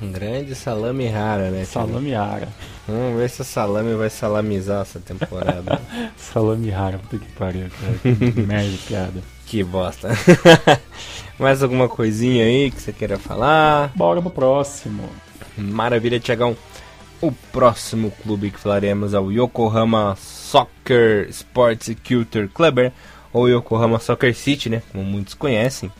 [0.02, 1.64] Um grande salame rara, né?
[1.64, 2.50] Salame rara.
[2.86, 5.80] Vamos ver se o salame vai salamizar essa temporada.
[6.18, 8.14] salame rara, puta que pariu, cara.
[8.14, 9.22] Que merda piada.
[9.46, 10.10] Que bosta.
[11.40, 13.90] Mais alguma coisinha aí que você queira falar?
[13.96, 15.08] Bora pro próximo.
[15.56, 16.54] Maravilha, Tiagão.
[17.22, 22.92] O próximo clube que falaremos é o Yokohama Soccer Sports Culture Club,
[23.32, 24.82] ou Yokohama Soccer City, né?
[24.92, 25.90] Como muitos conhecem.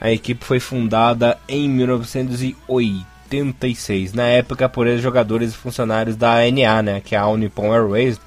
[0.00, 7.02] A equipe foi fundada em 1986, na época por ex-jogadores e funcionários da ANA, né?
[7.04, 8.18] Que é a Nippon Airways,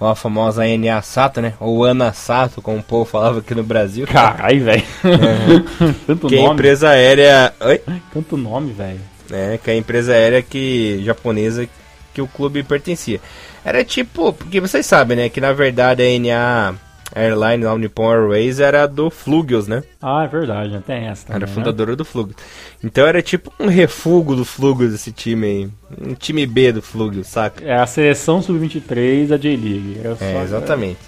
[0.00, 1.54] ou a famosa ANA Sato, né?
[1.60, 4.04] Ou Ana Sato, como o povo falava aqui no Brasil.
[4.06, 4.82] Caralho, velho.
[5.04, 5.94] Uhum.
[6.06, 6.48] Tanto que nome.
[6.48, 7.54] a empresa aérea.
[7.60, 7.80] Oi?
[8.12, 9.00] Tanto nome, velho.
[9.30, 11.68] É, que a empresa aérea que japonesa
[12.12, 13.20] que o clube pertencia.
[13.64, 16.74] Era tipo, porque vocês sabem, né, que na verdade a NA
[17.14, 19.82] Airline, a Nippon Airways, era do Flugios, né?
[20.00, 21.52] Ah, é verdade, tem essa também, Era né?
[21.52, 21.96] fundadora né?
[21.96, 22.36] do Flugios.
[22.82, 25.70] Então era tipo um refúgio do Flugios esse time aí.
[26.00, 27.64] Um time B do Flugios, saca?
[27.64, 30.00] É a seleção sub-23 da J-League.
[30.20, 31.00] É, é exatamente.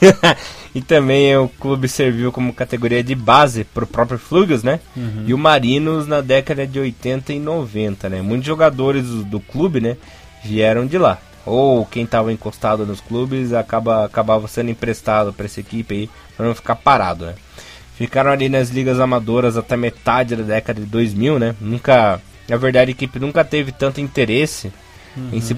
[0.74, 4.80] e também o clube serviu como categoria de base para o próprio Flugios, né?
[4.96, 5.24] Uhum.
[5.26, 8.20] E o Marinos na década de 80 e 90, né?
[8.20, 9.96] Muitos jogadores do, do clube, né,
[10.42, 15.60] vieram de lá ou quem estava encostado nos clubes acaba, acabava sendo emprestado para essa
[15.60, 17.34] equipe aí, para não ficar parado, né?
[17.96, 21.54] Ficaram ali nas ligas amadoras até metade da década de 2000, né?
[21.60, 24.72] Nunca, na verdade, a equipe nunca teve tanto interesse
[25.16, 25.30] uhum.
[25.32, 25.54] em se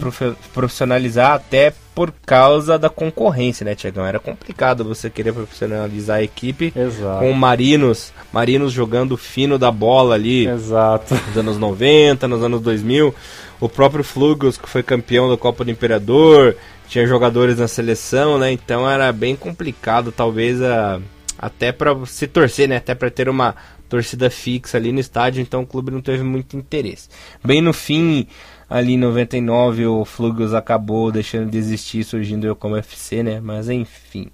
[0.53, 4.05] profissionalizar, até por causa da concorrência, né, Tiagão?
[4.05, 7.21] Era complicado você querer profissionalizar a equipe Exato.
[7.21, 10.47] com Marinos, Marinos jogando fino da bola ali.
[10.47, 11.15] Exato.
[11.15, 13.15] Nos anos 90, nos anos 2000
[13.59, 16.55] o próprio Flugos, que foi campeão da Copa do Imperador,
[16.87, 18.53] tinha jogadores na seleção, né?
[18.53, 21.01] Então era bem complicado, talvez, a,
[21.39, 22.77] até para se torcer, né?
[22.77, 23.55] Até para ter uma
[23.89, 27.09] torcida fixa ali no estádio, então o clube não teve muito interesse.
[27.43, 28.27] Bem no fim,
[28.69, 33.41] ali em 99, o Flugos acabou deixando de existir, surgindo eu como FC, né?
[33.41, 34.29] Mas enfim.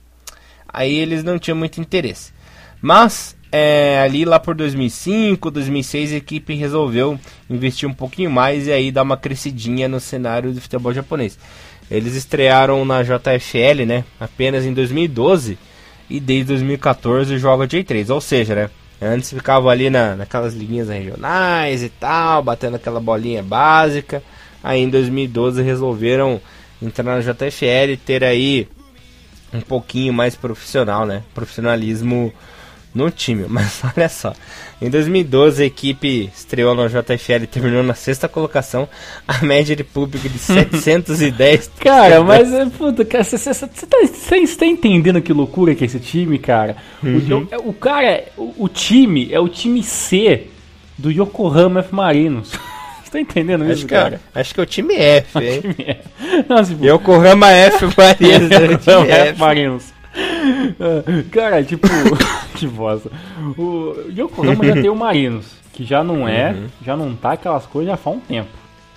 [0.67, 2.33] Aí eles não tinham muito interesse.
[2.81, 7.21] Mas é, ali lá por 2005, 2006, a equipe resolveu
[7.51, 11.39] investir um pouquinho mais e aí dar uma crescidinha no cenário do futebol japonês.
[11.91, 15.59] Eles estrearam na JFL, né, apenas em 2012
[16.09, 18.71] e desde 2014 joga J3, ou seja, né,
[19.05, 24.23] antes ficava ali na, naquelas liguinhas regionais e tal, batendo aquela bolinha básica.
[24.63, 26.41] Aí em 2012 resolveram
[26.81, 28.69] entrar na JFL e ter aí
[29.53, 32.33] um pouquinho mais profissional, né, profissionalismo
[32.95, 33.47] no time.
[33.49, 34.33] Mas olha só,
[34.81, 38.89] em 2012 a equipe estreou no JFL e terminou na sexta colocação,
[39.27, 41.71] a média de público de 710.
[41.81, 43.69] cara, mas é, puta, cara, você tá,
[44.59, 46.77] tá, entendendo que loucura que é esse time, cara?
[47.03, 47.47] Uhum.
[47.65, 50.49] O, o, cara, o, o, time é o time C
[50.99, 52.53] do Yokohama F Marinos.
[53.03, 54.21] Você tá entendendo acho isso, que é cara?
[54.35, 55.61] É, acho que é o time F, hein?
[55.61, 56.45] time F.
[56.49, 58.51] Nossa, Yokohama F Marinos.
[58.51, 59.93] Yokohama F Marinos.
[61.31, 61.87] Cara, tipo,
[62.57, 63.11] que bosta.
[63.57, 66.67] O Yokohama já tem o Marinos, que já não é, uhum.
[66.85, 68.51] já não tá aquelas coisas já faz um tempo,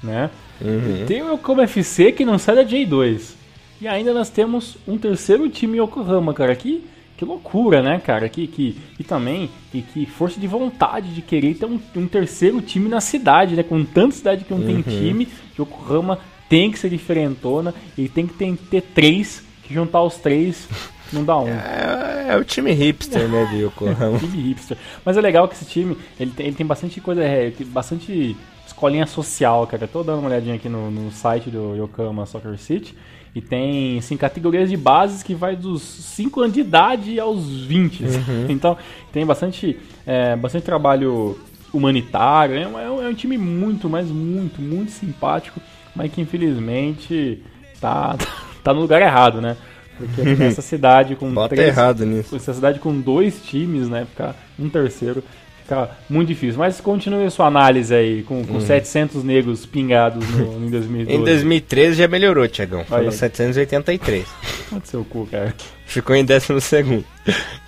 [0.04, 0.30] né?
[0.62, 1.06] Uhum.
[1.06, 3.34] Tem o Yokohama FC que não sai da J2.
[3.82, 6.84] E ainda nós temos um terceiro time Yokohama, cara, que,
[7.18, 8.30] que loucura, né, cara?
[8.30, 12.62] Que, que, e também que, que força de vontade de querer ter um, um terceiro
[12.62, 13.64] time na cidade, né?
[13.64, 14.82] Com tanta cidade que não uhum.
[14.82, 15.28] tem time,
[15.60, 20.70] Yokohama tem que ser diferentona e tem que ter, ter três, que juntar os três
[21.16, 21.48] não dá um.
[21.48, 24.18] É, é o time hipster, né, de Yokohama.
[24.18, 24.78] é time hipster.
[25.04, 28.36] Mas é legal que esse time, ele tem, ele tem bastante coisa, é, bastante
[28.66, 29.88] escolinha social, cara.
[29.88, 32.96] Tô dando uma olhadinha aqui no, no site do Yokohama Soccer City.
[33.34, 38.04] E tem, assim, categorias de bases que vai dos 5 anos de idade aos 20.
[38.04, 38.46] Uhum.
[38.50, 38.78] Então,
[39.12, 41.38] tem bastante, é, bastante trabalho
[41.74, 42.56] humanitário.
[42.56, 45.60] É um, é um time muito, mas muito, muito simpático.
[45.94, 47.44] Mas que, infelizmente,
[47.82, 48.16] tá,
[48.64, 49.58] tá no lugar errado, né?
[49.98, 52.36] Porque nessa cidade com Bota três, errado nisso.
[52.36, 54.06] Essa cidade com dois times, né?
[54.06, 55.24] Ficar um terceiro
[55.66, 56.60] fica muito difícil.
[56.60, 58.62] Mas continue a sua análise aí, com, com hum.
[58.62, 61.18] 700 negros pingados no, em 2012.
[61.18, 62.86] em 2013 já melhorou, Tiagão.
[62.86, 64.26] Foi 783.
[64.70, 65.54] Pode ser o cu, cara.
[65.86, 67.04] Ficou em 12 segundo.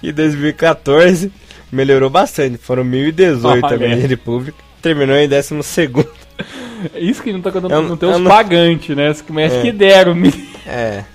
[0.01, 1.31] E 2014
[1.71, 2.57] melhorou bastante.
[2.57, 4.57] Foram 1018 a média de público.
[4.81, 6.09] Terminou em 12 segundo.
[6.95, 8.29] Isso que não tá contando, não tem os não...
[8.29, 9.09] pagantes, né?
[9.09, 9.61] Os que é.
[9.61, 10.15] que deram.
[10.69, 11.05] É.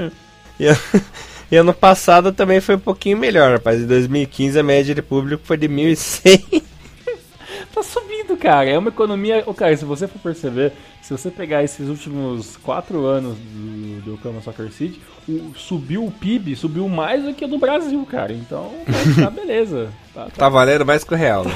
[0.63, 0.67] E,
[1.51, 3.81] e, ano passado também foi um pouquinho melhor, rapaz.
[3.81, 6.63] Em 2015 a média de público foi de 1.100.
[7.75, 8.71] tá subindo, cara.
[8.71, 9.43] É uma economia.
[9.47, 14.13] Oh, cara, se você for perceber, se você pegar esses últimos quatro anos do, do
[14.13, 18.33] Yokohama Soccer City, o, subiu o PIB, subiu mais do que o do Brasil, cara.
[18.33, 18.73] Então,
[19.17, 19.91] tá beleza.
[20.15, 20.31] Tá, tá...
[20.31, 21.45] tá valendo mais que o real.
[21.45, 21.55] Né?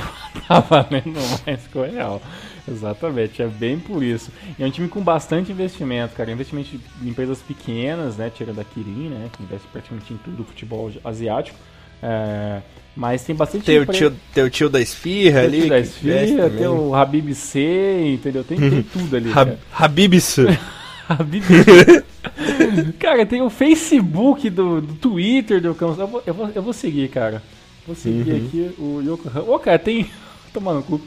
[0.49, 2.21] tá valendo mais que o real.
[2.69, 4.31] Exatamente, é bem por isso.
[4.59, 6.31] E é um time com bastante investimento, cara.
[6.31, 8.31] Investimento de empresas pequenas, né?
[8.31, 9.31] Tira da Kirin, né?
[9.33, 11.57] Que investe praticamente em tudo, futebol asiático.
[12.03, 12.61] É,
[12.95, 15.59] mas tem bastante tem o, tio, tem o tio da esfirra tem ali.
[15.59, 18.43] O tio da esfirra, tem o Habib C, entendeu?
[18.43, 19.33] Tem, tem tudo ali.
[19.33, 20.47] Hab, Habib C.
[21.09, 22.05] Habib C.
[22.99, 25.99] cara, tem o Facebook do, do Twitter do Campos.
[25.99, 27.43] Eu vou, eu, vou, eu vou seguir, cara.
[27.87, 28.47] Vou seguir uhum.
[28.47, 29.49] aqui o Yokohama.
[29.49, 30.11] Ô, oh, cara, tem.
[30.53, 31.01] Tomando cu.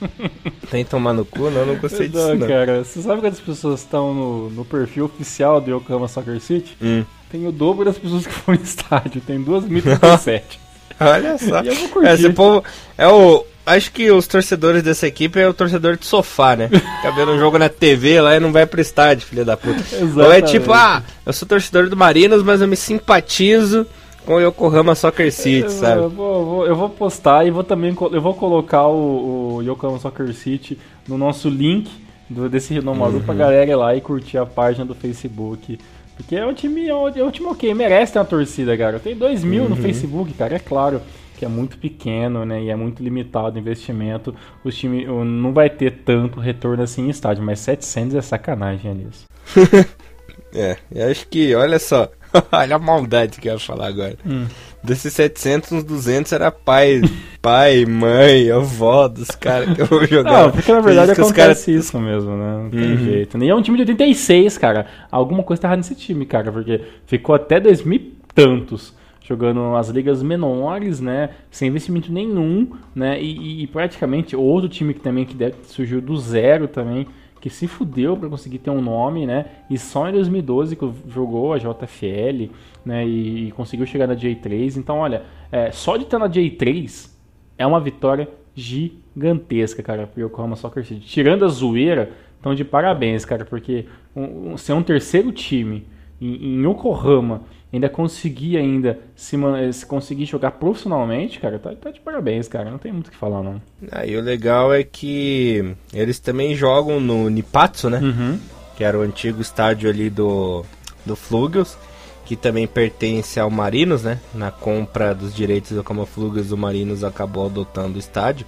[0.70, 1.50] Tem tomar no cu?
[1.50, 2.34] Não, não gostei disso.
[2.34, 6.76] Não, cara, você sabe quantas pessoas estão no, no perfil oficial do Yokohama Soccer City?
[6.82, 7.04] Hum.
[7.30, 10.42] Tem o dobro das pessoas que foram no estádio, tem 2.037.
[11.00, 11.62] Olha só.
[11.62, 12.10] E eu vou curtir.
[12.10, 12.64] Esse povo
[12.96, 13.44] é o.
[13.64, 16.68] Acho que os torcedores dessa equipe é o torcedor de sofá, né?
[16.68, 19.80] Fica vendo um jogo na TV lá e não vai pro estádio, filha da puta.
[19.80, 20.20] Exatamente.
[20.20, 23.84] Ou é tipo, ah, eu sou torcedor do Marinos, mas eu me simpatizo
[24.26, 26.02] com o Yokohama Soccer City, eu, sabe?
[26.02, 30.00] Eu vou, vou, eu vou, postar e vou também eu vou colocar o, o Yokohama
[30.00, 30.76] Soccer City
[31.08, 31.88] no nosso link
[32.28, 33.22] do, desse renomador uhum.
[33.22, 35.78] pra galera ir lá e curtir a página do Facebook.
[36.16, 38.98] Porque é um time, é um, é time ok, merece ter uma torcida, cara.
[38.98, 39.68] Tem 2 mil uhum.
[39.70, 41.00] no Facebook, cara, é claro
[41.38, 42.62] que é muito pequeno, né?
[42.62, 44.34] E é muito limitado o investimento.
[44.64, 49.24] O time não vai ter tanto retorno assim em estádio, mas 700 é sacanagem, Alice.
[50.54, 52.08] é, eu acho que, olha só,
[52.52, 54.16] Olha a maldade que eu ia falar agora.
[54.26, 54.46] Hum.
[54.82, 57.00] Desses 700, uns 200 era pai,
[57.42, 60.44] pai, mãe, avó dos caras que eu vou jogar.
[60.44, 61.78] Não, porque na verdade acontece cara...
[61.78, 62.62] isso mesmo, né?
[62.62, 62.96] Não tem uhum.
[62.98, 63.38] jeito.
[63.42, 64.86] E é um time de 86, cara.
[65.10, 67.98] Alguma coisa tá errada nesse time, cara, porque ficou até 2000 e
[68.34, 68.94] tantos
[69.26, 75.00] jogando as ligas menores, né, sem investimento nenhum, né, e, e praticamente outro time que
[75.00, 77.08] também que surgiu do zero também,
[77.40, 79.46] que se fudeu para conseguir ter um nome, né?
[79.70, 82.50] E só em 2012 que jogou a JFL,
[82.84, 83.06] né?
[83.06, 84.76] E, e conseguiu chegar na J3.
[84.76, 85.22] Então, olha,
[85.52, 87.10] é, só de estar na J3
[87.58, 91.00] é uma vitória gigantesca, cara, pro Yokohama Soccer City.
[91.00, 92.10] Tirando a zoeira,
[92.40, 95.86] então de parabéns, cara, porque um, um, ser um terceiro time
[96.20, 97.42] em, em Yokohama
[97.72, 99.36] ainda conseguir ainda se,
[99.72, 102.70] se conseguir jogar profissionalmente, cara, tá, tá, de parabéns, cara.
[102.70, 103.60] Não tem muito o que falar, não.
[103.90, 107.98] Ah, e o legal é que eles também jogam no Nipatsu, né?
[107.98, 108.38] Uhum.
[108.76, 110.64] Que era o antigo estádio ali do,
[111.04, 111.76] do Flugios,
[112.24, 114.20] que também pertence ao Marinos, né?
[114.34, 118.46] Na compra dos direitos do Yokohama Flugios, o Marinos acabou adotando o estádio.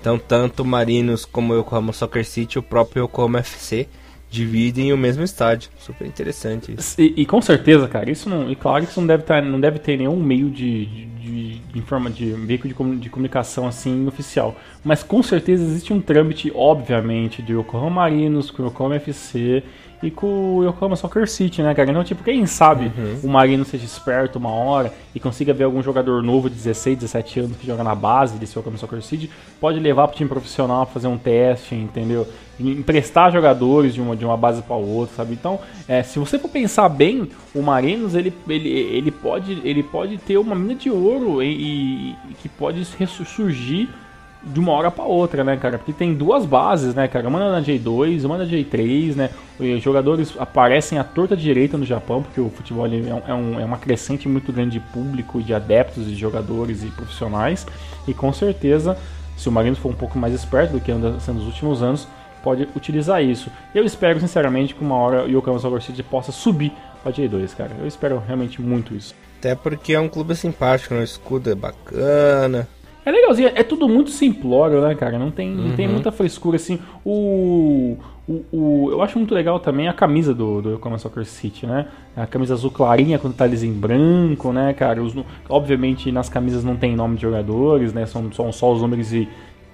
[0.00, 3.88] Então, tanto o Marinos como o Yokohama Soccer City, o próprio Yokohama FC
[4.32, 5.70] dividem o mesmo estádio.
[5.78, 6.98] Super interessante isso.
[6.98, 8.50] E, e, com certeza, cara, isso não.
[8.50, 11.78] E claro que isso não deve, tá, não deve ter nenhum meio de, de, de,
[11.78, 14.56] informa, de veículo de, de comunicação assim oficial.
[14.82, 19.62] Mas com certeza existe um trâmite, obviamente, de Yokohama Marinos com Yokohama FC
[20.02, 21.90] e com o Yokohama Soccer City, né, cara?
[21.90, 23.20] Então, tipo, quem sabe uhum.
[23.22, 27.40] o Marino seja esperto uma hora e consiga ver algum jogador novo de 16, 17
[27.40, 29.30] anos que joga na base desse Yokohama Soccer City,
[29.60, 32.26] pode levar pro time profissional fazer um teste, entendeu?
[32.58, 35.34] Emprestar jogadores de uma, de uma base para outra, sabe?
[35.34, 40.18] Então, é, se você for pensar bem, o Marinos, ele, ele, ele, pode, ele pode
[40.18, 43.88] ter uma mina de ouro e, e, e que pode ressurgir
[44.44, 45.78] de uma hora para outra, né, cara?
[45.78, 47.28] Porque tem duas bases, né, cara?
[47.28, 49.30] Uma na J2, uma na J3, né?
[49.58, 52.90] Os jogadores aparecem à torta direita no Japão, porque o futebol é,
[53.28, 57.66] é, um, é uma crescente muito grande de público, de adeptos, de jogadores e profissionais.
[58.06, 58.98] E com certeza,
[59.36, 62.08] se o Marinos for um pouco mais esperto do que anda sendo nos últimos anos,
[62.42, 63.50] pode utilizar isso.
[63.72, 66.72] Eu espero, sinceramente, que uma hora o Yokohama Soccer City possa subir
[67.02, 67.70] para J2, cara.
[67.78, 69.14] Eu espero realmente muito isso.
[69.38, 71.00] Até porque é um clube simpático, né?
[71.00, 72.68] o escudo é bacana,
[73.04, 75.18] é legalzinho, é tudo muito simplório, né, cara?
[75.18, 75.68] Não tem, uhum.
[75.68, 75.94] não tem uhum.
[75.94, 76.78] muita frescura, assim.
[77.04, 77.96] O,
[78.28, 81.88] o, o, eu acho muito legal também a camisa do, do Yokohama Soccer City, né?
[82.16, 85.02] A camisa azul clarinha com detalhes em branco, né, cara?
[85.02, 85.14] Os,
[85.48, 88.06] obviamente nas camisas não tem nome de jogadores, né?
[88.06, 89.28] São, são só os números e,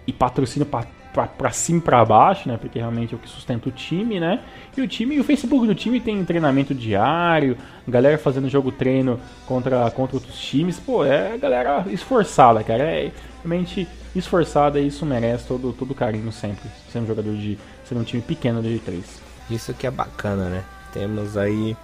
[0.07, 0.87] e patrocínio para
[1.27, 2.57] para cima para baixo, né?
[2.57, 4.41] Porque realmente é o que sustenta o time, né?
[4.77, 7.57] E o time, o Facebook do time tem treinamento diário,
[7.87, 10.79] galera fazendo jogo treino contra, contra outros times.
[10.79, 12.85] Pô, é galera esforçada, cara.
[12.85, 13.11] É
[13.43, 16.69] realmente esforçada e isso merece todo, todo carinho sempre.
[16.93, 17.59] Sendo jogador de.
[17.85, 19.05] sendo um time pequeno de 3.
[19.51, 20.65] Isso que é bacana, né?
[20.93, 21.77] Temos aí.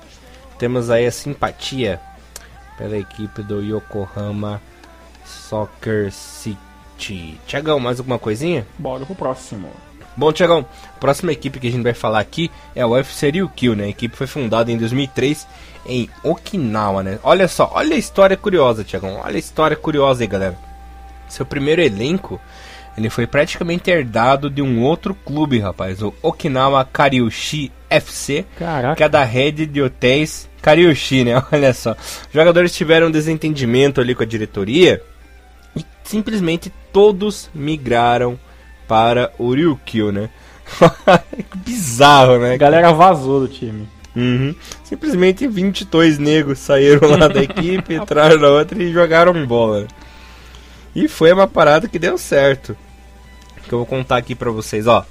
[0.59, 2.01] Temos aí a simpatia
[2.77, 4.61] pela equipe do Yokohama
[5.25, 6.74] Soccer City.
[6.97, 8.67] Tiagão, mais alguma coisinha?
[8.79, 9.71] Bora pro próximo.
[10.17, 10.65] Bom, Tiagão,
[10.97, 13.85] a próxima equipe que a gente vai falar aqui é o UFC Ryukyu, né?
[13.85, 15.47] A equipe foi fundada em 2003
[15.87, 17.19] em Okinawa, né?
[17.23, 19.21] Olha só, olha a história curiosa, Tiagão.
[19.25, 20.57] Olha a história curiosa aí, galera.
[21.29, 22.41] Seu primeiro elenco
[22.97, 28.95] ele foi praticamente herdado de um outro clube, rapaz, o Okinawa Karyushi FC, Caraca.
[28.95, 31.43] que é da rede de hotéis Karyushi, né?
[31.51, 31.93] Olha só.
[31.93, 35.03] Os jogadores tiveram um desentendimento ali com a diretoria
[35.77, 38.39] e simplesmente todos migraram
[38.87, 40.31] para o Ryukyu, né?
[41.57, 42.55] Bizarro, né?
[42.55, 43.89] A galera vazou do time.
[44.15, 44.55] Uhum.
[44.85, 49.89] Simplesmente 22 negros saíram lá da equipe, entraram na outra e jogaram bola.
[50.95, 52.77] E foi uma parada que deu certo.
[53.65, 55.05] Que eu vou contar aqui pra vocês, ó.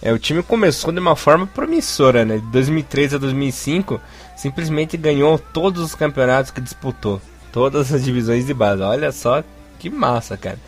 [0.00, 2.38] É, o time começou de uma forma promissora, né?
[2.38, 4.00] De 2003 a 2005,
[4.34, 7.20] simplesmente ganhou todos os campeonatos que disputou.
[7.52, 8.80] Todas as divisões de base.
[8.80, 9.44] Olha só
[9.78, 10.58] que massa, cara.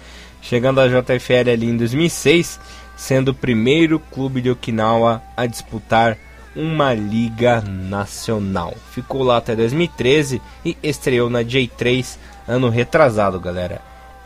[0.44, 2.60] Chegando à JFL ali em 2006,
[2.96, 6.16] sendo o primeiro clube de Okinawa a disputar
[6.54, 8.74] uma liga nacional.
[8.92, 12.16] Ficou lá até 2013 e estreou na J3
[12.46, 13.80] ano retrasado, galera.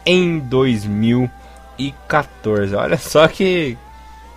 [0.05, 2.75] Em 2014.
[2.75, 3.79] Olha só que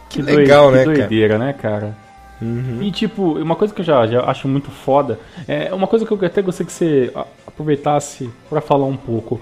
[0.09, 0.97] que doi- legal, que né, cara?
[0.97, 1.95] doideira, né, cara?
[2.41, 2.79] Uhum.
[2.81, 6.11] E tipo, uma coisa que eu já, já acho muito foda, é uma coisa que
[6.11, 7.13] eu até gostaria que você
[7.45, 9.39] aproveitasse pra falar um pouco.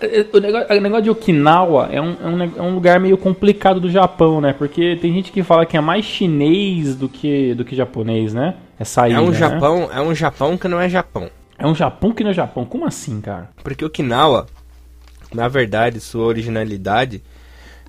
[0.00, 3.16] É, O negócio, o negócio de Okinawa é um, é, um, é um lugar meio
[3.16, 4.52] complicado do Japão, né?
[4.52, 8.54] Porque tem gente que fala que é mais chinês do que, do que japonês, né?
[8.78, 9.38] Essa ilha, É um né?
[9.38, 11.30] Japão, é um Japão que não é Japão.
[11.58, 12.64] É um Japão que não é Japão.
[12.64, 13.50] Como assim, cara?
[13.62, 14.46] Porque Okinawa,
[15.32, 17.22] na verdade, sua originalidade,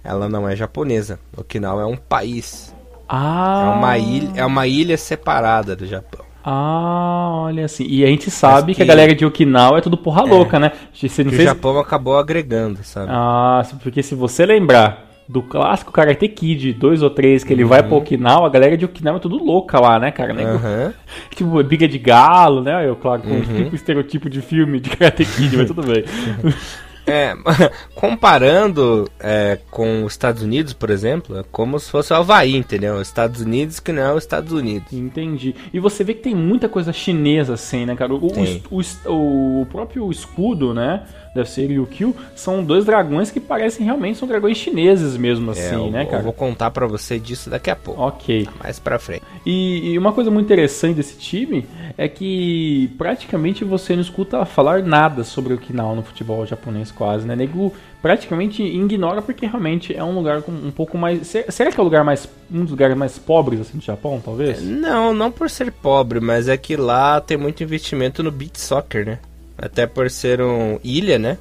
[0.04, 1.20] ela não é japonesa.
[1.36, 2.71] Okinawa é um país.
[3.12, 6.26] Ah, É uma ilha, é uma ilha separada do Japão.
[6.44, 7.86] Ah, olha assim.
[7.88, 8.82] E a gente sabe Mas que...
[8.82, 10.72] a que- galera de Okinawa é tudo porra louca, né?
[10.94, 11.50] Você não Que o fez...
[11.50, 13.08] Japão acabou agregando, sabe?
[13.12, 17.84] Ah, porque se você lembrar do clássico Karate Kid 2 ou 3, que ele vai
[17.84, 20.34] pra Okinawa, a galera de Okinawa é tudo louca lá, né, cara?
[20.34, 20.44] Né?
[20.44, 20.94] Aham.
[21.36, 22.88] Tipo, briga de galo, né?
[22.88, 23.42] Eu, claro, com Uhum.
[23.66, 26.04] tipo estereotipo de filme de Karate Kid, mas tudo bem.
[27.06, 27.36] É,
[27.96, 32.96] comparando é, com os Estados Unidos, por exemplo, é como se fosse o Havaí, entendeu?
[32.96, 34.92] Os Estados Unidos que não é os Estados Unidos.
[34.94, 35.56] Entendi.
[35.74, 38.14] E você vê que tem muita coisa chinesa assim, né, cara?
[38.14, 38.82] O, o,
[39.12, 41.04] o, o próprio escudo, né?
[41.34, 45.86] Deve ser Ryukyu, são dois dragões que parecem realmente são dragões chineses mesmo, É, assim,
[45.86, 46.24] eu, né, eu cara?
[46.24, 48.48] vou contar pra você disso daqui a pouco, Ok.
[48.62, 49.24] mais pra frente.
[49.46, 51.66] E, e uma coisa muito interessante desse time
[51.98, 57.36] é que praticamente você não escuta falar nada sobre Okinawa no futebol japonês quase, né?
[57.36, 61.28] Nego praticamente ignora porque realmente é um lugar com um pouco mais...
[61.28, 62.28] se- Será que é o lugar mais...
[62.52, 64.62] um dos lugares mais pobres assim do Japão, talvez?
[64.62, 69.06] Não, não por ser pobre, mas é que lá tem muito investimento no beach soccer,
[69.06, 69.20] né?
[69.62, 71.38] Até por ser um ilha, né?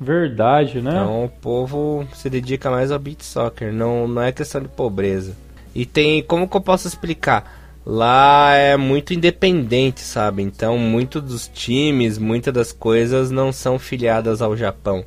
[0.00, 0.90] Verdade, né?
[0.90, 5.36] Então o povo se dedica mais ao beach soccer, não, não é questão de pobreza.
[5.74, 7.60] E tem, como que eu posso explicar?
[7.86, 10.42] Lá é muito independente, sabe?
[10.42, 15.04] Então muitos dos times, muitas das coisas não são filiadas ao Japão.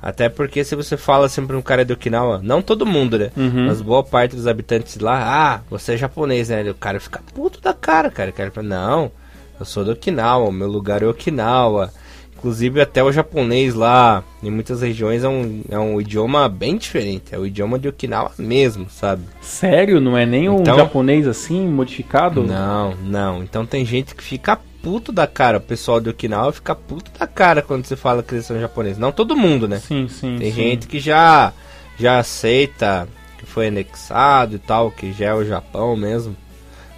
[0.00, 3.30] Até porque se você fala sempre um cara de Okinawa, não todo mundo, né?
[3.36, 3.66] Uhum.
[3.66, 6.62] Mas boa parte dos habitantes lá, ah, você é japonês, né?
[6.70, 8.30] O cara fica puto da cara, cara.
[8.30, 9.10] O cara não,
[9.58, 11.90] eu sou do Okinawa, o meu lugar é Okinawa.
[12.38, 17.34] Inclusive até o japonês lá, em muitas regiões, é um, é um idioma bem diferente.
[17.34, 19.22] É o idioma de Okinawa mesmo, sabe?
[19.40, 20.00] Sério?
[20.02, 22.42] Não é nem um Então- japonês assim, modificado?
[22.42, 23.42] Não, não.
[23.42, 25.56] Então tem gente que fica puto da cara.
[25.56, 28.98] O pessoal de Okinawa fica puto da cara quando você fala que eles são japoneses.
[28.98, 29.78] Não todo mundo, né?
[29.78, 30.56] Sim, sim, Tem sim.
[30.62, 31.54] gente que já,
[31.98, 36.36] já aceita que foi anexado e tal, que já é o Japão mesmo.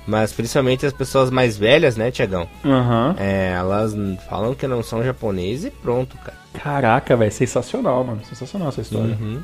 [0.09, 2.49] Mas principalmente as pessoas mais velhas, né, Tiagão?
[2.65, 3.15] Aham.
[3.19, 3.95] É, elas
[4.27, 6.39] falam que não são japoneses e pronto, cara.
[6.55, 8.23] Caraca, velho, sensacional, mano.
[8.25, 9.15] Sensacional essa história.
[9.21, 9.41] Uhum.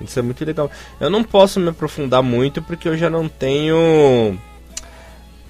[0.00, 0.70] Isso é muito legal.
[0.98, 4.38] Eu não posso me aprofundar muito porque eu já não tenho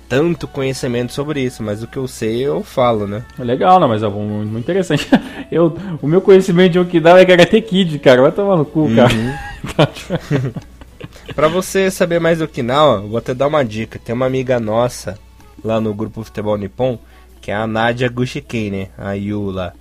[0.09, 3.23] tanto conhecimento sobre isso, mas o que eu sei eu falo, né?
[3.39, 5.09] Legal, não, mas é muito interessante.
[5.49, 8.21] Eu, o meu conhecimento de Okinawa é Karate Kid, cara.
[8.21, 9.13] Vai tomar no cu, cara.
[11.35, 13.99] Pra você saber mais do Okinawa, vou até dar uma dica.
[13.99, 15.19] Tem uma amiga nossa
[15.63, 16.99] lá no grupo Futebol Nippon,
[17.41, 18.89] que é a Nadia Gushikei, né?
[18.97, 19.73] A Yu lá.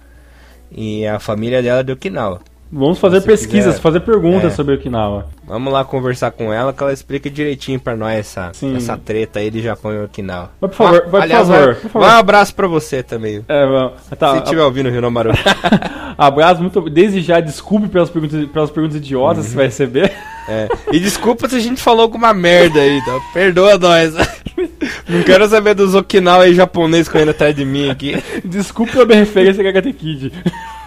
[0.72, 2.42] E a família dela é de Okinawa.
[2.78, 3.82] Vamos fazer pesquisas, quiser.
[3.82, 4.56] fazer perguntas É.
[4.56, 5.28] sobre Okinawa.
[5.48, 8.76] Vamos lá conversar com ela que ela explica direitinho pra nós essa, Sim.
[8.76, 10.52] essa treta aí de Japão e Okinawa.
[10.60, 12.08] Mas, por favor, Ah, vai, aliás, por favor, vai- por favor.
[12.08, 13.46] vai um abraço pra você também.
[13.48, 15.32] É, vamos- tá, se tiver ouvindo o Rinomaru.
[16.18, 19.44] Abraço, muito desde já, desculpe pelas perguntas, pelas perguntas idiotas Uhum.
[19.44, 20.12] que você vai receber.
[20.50, 20.68] É.
[20.92, 24.14] E desculpa se a gente falou alguma merda aí, então perdoa nós.
[25.08, 28.22] Não quero saber dos Okinawa aí japonês correndo atrás de mim aqui.
[28.44, 30.32] Desculpe a minha referência a Kid.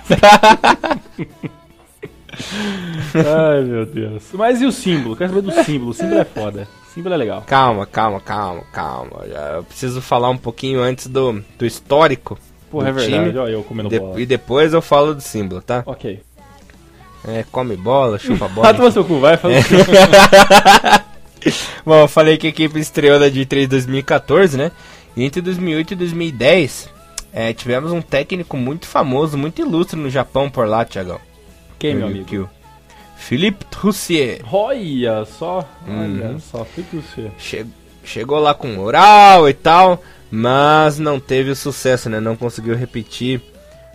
[3.14, 4.22] Ai, meu Deus.
[4.32, 5.16] Mas e o símbolo?
[5.16, 5.90] Quero saber do símbolo.
[5.90, 6.68] O símbolo é foda.
[6.88, 7.42] O símbolo é legal.
[7.46, 9.24] Calma, calma, calma, calma.
[9.56, 12.38] Eu preciso falar um pouquinho antes do, do histórico.
[12.70, 13.24] Porra, é do verdade.
[13.30, 13.38] time.
[13.38, 14.20] Olha eu comendo De- bola.
[14.20, 15.82] e depois eu falo do símbolo, tá?
[15.86, 16.20] Ok.
[17.26, 18.68] É, come bola, chupa bola.
[18.70, 19.54] Ah, toma seu cu, vai, fala.
[21.84, 24.70] Bom, eu falei que a equipe estreou na D3 2014, né?
[25.16, 26.90] E entre 2008 e 2010,
[27.32, 31.18] é, tivemos um técnico muito famoso, muito ilustre no Japão por lá, Thiagão.
[31.78, 32.18] Quem, meu amigo?
[32.24, 32.50] Ryukyu.
[33.16, 34.40] Philippe Troussier.
[34.52, 36.40] Olha só, olha Uhum.
[36.40, 37.30] só, fica você.
[37.38, 37.66] Che-
[38.04, 42.20] chegou lá com moral e tal, mas não teve o sucesso, né?
[42.20, 43.40] Não conseguiu repetir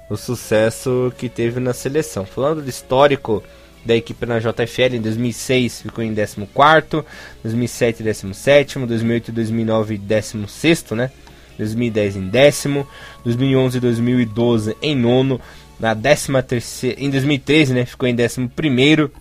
[0.10, 2.26] o sucesso que teve na seleção.
[2.26, 3.42] Falando do histórico
[3.86, 7.04] da equipe na JFL, em 2006 ficou em 14º,
[7.44, 11.12] 2007 17º, 2008 e 2009 16º, né?
[11.58, 12.88] 2010 em décimo,
[13.24, 15.40] 2011 e 2012 em nono,
[15.84, 19.12] na 13 terceira, em 2013, né, ficou em décimo primeiro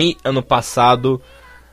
[0.00, 1.20] e ano passado,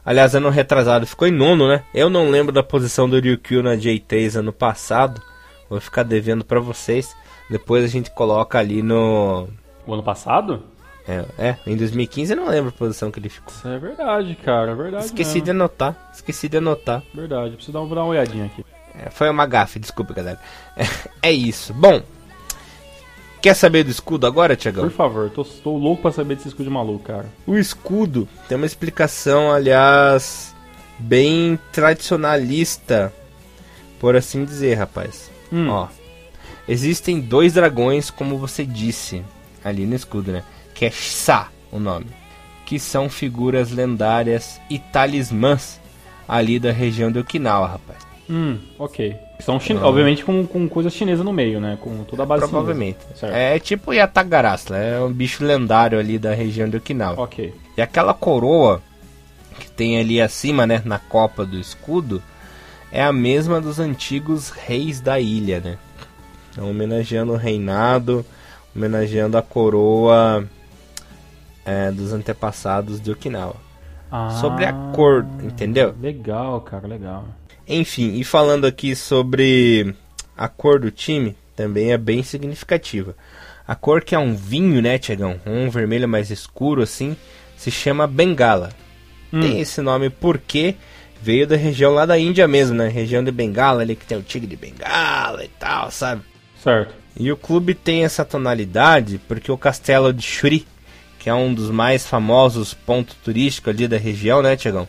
[0.05, 1.83] aliás, ano retrasado, ficou em nono, né?
[1.93, 5.21] Eu não lembro da posição do Ryukyu na J3 ano passado.
[5.69, 7.15] Vou ficar devendo pra vocês.
[7.49, 9.47] Depois a gente coloca ali no.
[9.87, 10.63] O ano passado?
[11.07, 13.53] É, é, em 2015 eu não lembro a posição que ele ficou.
[13.53, 15.05] Isso é verdade, cara, é verdade.
[15.05, 15.45] Esqueci mesmo.
[15.45, 16.11] de anotar.
[16.13, 17.01] Esqueci de anotar.
[17.13, 18.65] Verdade, preciso dar, vou dar uma olhadinha aqui.
[18.93, 20.39] É, foi uma gafe, desculpa, galera.
[21.21, 21.73] É, isso.
[21.73, 22.01] Bom,
[23.41, 24.83] quer saber do escudo agora, Tiagão?
[24.83, 27.25] Por favor, tô, tô louco pra saber desse escudo maluco, cara.
[27.45, 30.55] O escudo tem uma explicação, aliás,
[30.97, 33.13] bem tradicionalista,
[33.99, 35.29] por assim dizer, rapaz.
[35.51, 35.69] Hum.
[35.69, 35.87] Ó,
[36.67, 39.23] existem dois dragões, como você disse
[39.63, 40.43] ali no escudo, né?
[40.73, 42.07] Que é Sa, o nome.
[42.65, 45.79] Que são figuras lendárias e talismãs
[46.27, 47.99] ali da região de Okinawa, rapaz.
[48.29, 49.28] Hum, ok.
[49.39, 49.79] São chine...
[49.79, 51.77] Obviamente com, com coisa chinesa no meio, né?
[51.81, 52.99] Com toda a base Provavelmente.
[53.21, 57.21] É tipo Yatagarasla, é um bicho lendário ali da região de Okinawa.
[57.21, 57.53] Ok.
[57.77, 58.81] E aquela coroa
[59.59, 62.21] que tem ali acima, né, na copa do escudo,
[62.91, 65.77] é a mesma dos antigos reis da ilha, né?
[66.51, 68.25] Então, homenageando o reinado,
[68.75, 70.45] homenageando a coroa
[71.65, 73.55] é, dos antepassados de Okinawa.
[74.11, 75.93] Ah, Sobre a cor, entendeu?
[76.01, 77.25] Legal, cara, legal.
[77.69, 79.93] Enfim, e falando aqui sobre
[80.35, 83.15] a cor do time, também é bem significativa.
[83.67, 85.39] A cor que é um vinho, né, Tiagão?
[85.45, 87.15] Um vermelho mais escuro assim,
[87.55, 88.71] se chama Bengala.
[89.31, 89.41] Hum.
[89.41, 90.73] Tem esse nome porque
[91.21, 92.87] veio da região lá da Índia mesmo, né?
[92.87, 96.23] Região de Bengala, ali que tem o tigre de Bengala e tal, sabe?
[96.63, 96.95] Certo.
[97.15, 100.65] E o clube tem essa tonalidade porque o castelo de Shuri,
[101.19, 104.87] que é um dos mais famosos pontos turísticos ali da região, né, Tiagão?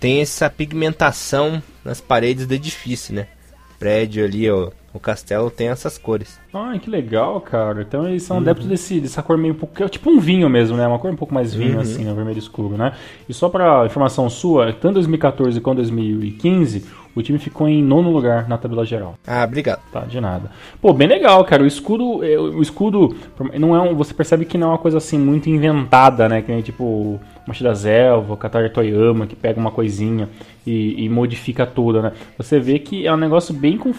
[0.00, 3.26] Tem essa pigmentação nas paredes do edifício, né?
[3.74, 6.38] O prédio ali, ó, o castelo tem essas cores.
[6.52, 7.82] Ah, que legal, cara.
[7.82, 8.26] Então eles Uhum.
[8.28, 9.82] são adeptos desse, dessa cor meio um pouco.
[9.82, 10.86] é tipo um vinho mesmo, né?
[10.86, 11.80] Uma cor um pouco mais vinho, Uhum.
[11.80, 12.12] assim, né?
[12.14, 12.92] Vermelho escuro, né?
[13.28, 18.48] E só pra informação sua, tanto 2014 quanto 2015, o time ficou em nono lugar
[18.48, 19.14] na tabela geral.
[19.26, 19.80] Ah, obrigado.
[19.92, 20.50] Tá, de nada.
[20.80, 21.62] Pô, bem legal, cara.
[21.62, 23.16] O escudo, é, o escudo
[23.58, 26.42] não é um, você percebe que não é uma coisa assim muito inventada, né?
[26.42, 30.28] Que nem tipo Machida Zelva, Katara Toyama, que pega uma coisinha
[30.66, 32.12] e, e modifica toda, né?
[32.38, 33.92] Você vê que é um negócio bem com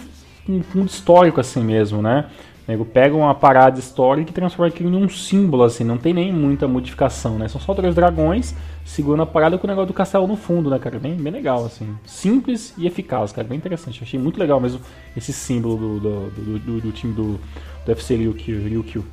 [0.48, 2.26] um fundo histórico assim mesmo, né?
[2.66, 6.32] Nego pega uma parada histórica e transforma aquilo em um símbolo, assim, não tem nem
[6.32, 7.48] muita modificação, né?
[7.48, 8.54] São só três dragões
[8.84, 10.96] segurando a parada com o negócio do castelo no fundo, né, cara?
[10.98, 11.92] Bem, bem legal, assim.
[12.06, 13.46] Simples e eficaz, cara.
[13.48, 14.00] Bem interessante.
[14.00, 14.80] Eu achei muito legal mesmo
[15.16, 17.40] esse símbolo do, do, do, do- do time do,
[17.84, 18.62] do FC Ryukyu.
[18.62, 19.04] Ryukyu.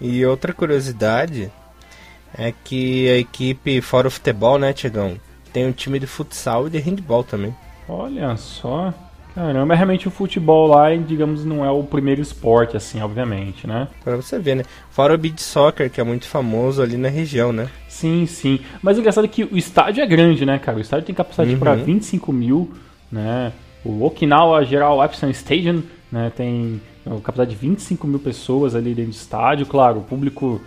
[0.00, 1.50] E outra curiosidade
[2.36, 5.18] é que a equipe, fora o futebol, né, Tiagão?
[5.50, 7.54] Tem um time de futsal e de handball também.
[7.88, 8.92] Olha só.
[9.34, 13.86] Caramba, realmente o futebol lá, digamos, não é o primeiro esporte, assim, obviamente, né?
[14.02, 14.64] Pra você ver, né?
[14.90, 17.68] Fora o beach soccer, que é muito famoso ali na região, né?
[17.88, 18.58] Sim, sim.
[18.82, 20.78] Mas o engraçado é que o estádio é grande, né, cara?
[20.78, 21.58] O estádio tem capacidade Uhum.
[21.58, 22.72] para 25 mil,
[23.12, 23.52] né?
[23.84, 26.32] O Okinawa Geral Epson Stadium, né?
[26.34, 26.80] Tem
[27.22, 29.66] capacidade de 25 mil pessoas ali dentro do estádio.
[29.66, 30.60] Claro, o público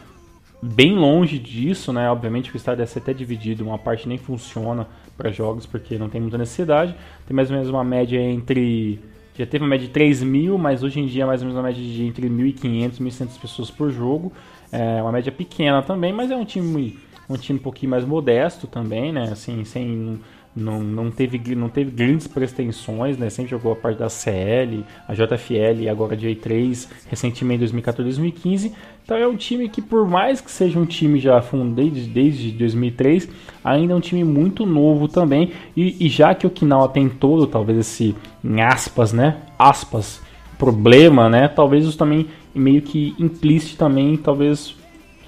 [0.62, 2.10] bem longe disso, né?
[2.10, 4.88] Obviamente que o estádio deve ser até dividido, uma parte nem funciona
[5.18, 6.96] para jogos porque não tem muita necessidade.
[7.28, 9.00] Tem mais ou menos uma média entre.
[9.38, 11.58] Já teve uma média de 3 mil, mas hoje em dia é mais ou menos
[11.58, 14.32] uma média de entre 1.500 e 1.100 pessoas por jogo.
[14.72, 16.98] É uma média pequena também, mas é um time
[17.30, 19.30] um time um pouquinho mais modesto também, né?
[19.32, 20.20] Assim, sem
[20.56, 23.30] não, não teve não teve grandes pretensões, né?
[23.30, 28.04] Sempre jogou a parte da CL, a JFL e agora a J3, recentemente em 2014,
[28.04, 28.74] 2015.
[29.04, 32.52] Então é um time que por mais que seja um time já fundado desde, desde
[32.52, 33.30] 2003,
[33.64, 35.52] ainda é um time muito novo também.
[35.76, 39.38] E, e já que o Okinawa tem todo, talvez esse em aspas, né?
[39.58, 40.22] Aspas
[40.62, 41.48] problema, né?
[41.48, 44.76] Talvez isso também meio que implícito também, talvez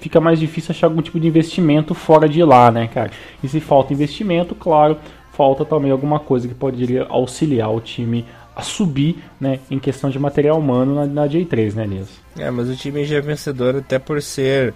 [0.04, 3.10] fica mais difícil achar algum tipo de investimento fora de lá, né, cara?
[3.42, 4.98] E se falta investimento, claro,
[5.32, 8.22] falta também alguma coisa que poderia auxiliar o time
[8.54, 12.08] a subir, né, em questão de material humano na, na J3, né, Elias?
[12.38, 14.74] É, mas o time já é vencedor até por ser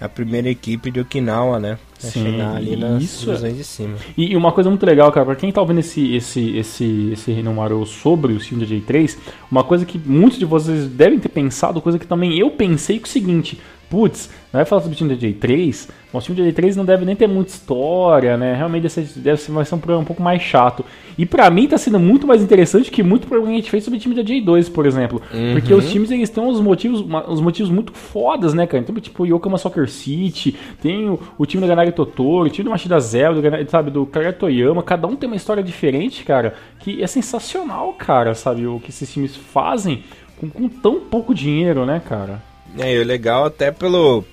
[0.00, 1.78] a primeira equipe de Okinawa, né?
[2.00, 3.26] Pra Sim, chegar ali nas isso.
[3.26, 3.96] divisões de cima.
[4.16, 7.86] E, uma coisa muito legal, cara, pra quem tá ouvindo esse, esse, esse, esse Renomaru
[7.86, 9.16] sobre o Steam J3,
[9.50, 13.04] uma coisa que muitos de vocês devem ter pensado, coisa que também eu pensei que
[13.04, 13.58] é o seguinte,
[13.88, 16.84] putz, não vai falar sobre o time da J3, mas o time da J3 não
[16.84, 18.54] deve nem ter muita história, né?
[18.54, 20.84] Realmente deve ser, vai ser um programa um pouco mais chato.
[21.18, 23.84] E para mim tá sendo muito mais interessante que muito programa que a gente fez
[23.84, 25.20] sobre o time da J2, por exemplo.
[25.32, 25.54] Uhum.
[25.54, 28.82] Porque os times eles têm uns motivos, uns motivos muito fodas, né, cara?
[28.82, 32.64] Então, tipo, o Yokohama Soccer City, tem o, o time da Ganari Totoro, o time
[32.64, 36.54] do Machida Zero, do, sabe, do Kara Toyama, cada um tem uma história diferente, cara,
[36.80, 38.66] que é sensacional, cara, sabe?
[38.66, 40.02] O que esses times fazem
[40.38, 42.42] com, com tão pouco dinheiro, né, cara?
[42.78, 44.24] É, legal até pelo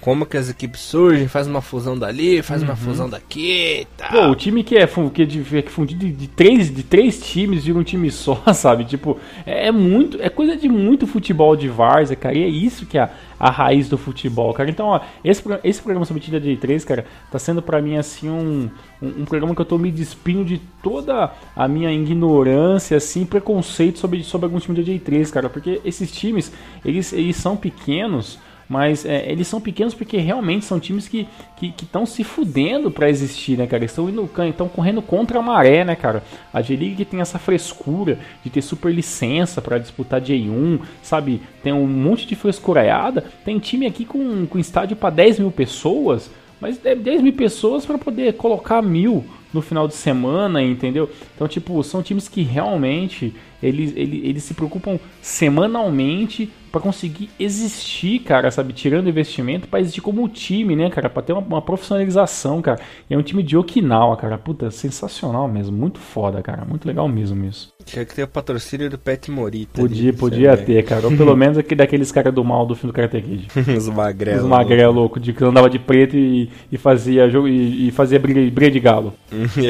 [0.00, 2.68] como que as equipes surgem, faz uma fusão dali, faz uhum.
[2.68, 4.10] uma fusão daqui e tal.
[4.10, 7.20] Pô, o time que é, que é, de, é fundido de, de, três, de três
[7.20, 8.84] times vira um time só, sabe?
[8.84, 10.20] Tipo, é, é muito.
[10.22, 12.36] É coisa de muito futebol de várzea, cara.
[12.36, 14.70] E é isso que é a, a raiz do futebol, cara.
[14.70, 18.28] Então, ó, esse, esse programa sobre Tida de 3, cara, tá sendo para mim assim
[18.28, 18.70] um,
[19.02, 23.98] um, um, programa que eu tô me despindo de toda a minha ignorância, assim, preconceito
[23.98, 25.48] sobre, sobre alguns times da J3, cara.
[25.50, 26.52] Porque esses times,
[26.84, 28.38] eles, eles são pequenos
[28.68, 31.26] mas é, eles são pequenos porque realmente são times que
[31.60, 33.84] estão se fudendo para existir, né, cara?
[33.84, 36.22] Estão indo, estão correndo contra a maré, né, cara?
[36.52, 41.40] A G-League que tem essa frescura de ter super licença para disputar J1, sabe?
[41.62, 43.24] Tem um monte de frescuraiada.
[43.44, 47.86] Tem time aqui com, com estádio para 10 mil pessoas, mas 10 é mil pessoas
[47.86, 51.08] para poder colocar mil no final de semana, entendeu?
[51.34, 58.20] Então, tipo, são times que realmente eles, eles, eles se preocupam semanalmente para conseguir existir,
[58.20, 58.72] cara, sabe?
[58.72, 61.08] Tirando investimento para existir como time, né, cara?
[61.08, 62.78] Para ter uma, uma, profissionalização, cara.
[63.08, 64.38] E é um time de Okinawa, cara.
[64.38, 65.76] Puta, sensacional mesmo.
[65.76, 66.64] Muito foda, cara.
[66.64, 67.72] Muito legal mesmo isso.
[67.84, 69.80] Tinha que ter o patrocínio do Pet Morita.
[69.80, 71.06] Podia, podia ter, cara.
[71.06, 73.48] Ou pelo menos aquele daqueles caras do mal do filme do Karate Kid.
[73.76, 74.42] Os magrelos.
[74.42, 78.18] Os magrelos louco, de que andava de preto e, e fazia jogo e, e fazia
[78.18, 79.14] briga, briga de galo.
[79.56, 79.66] e,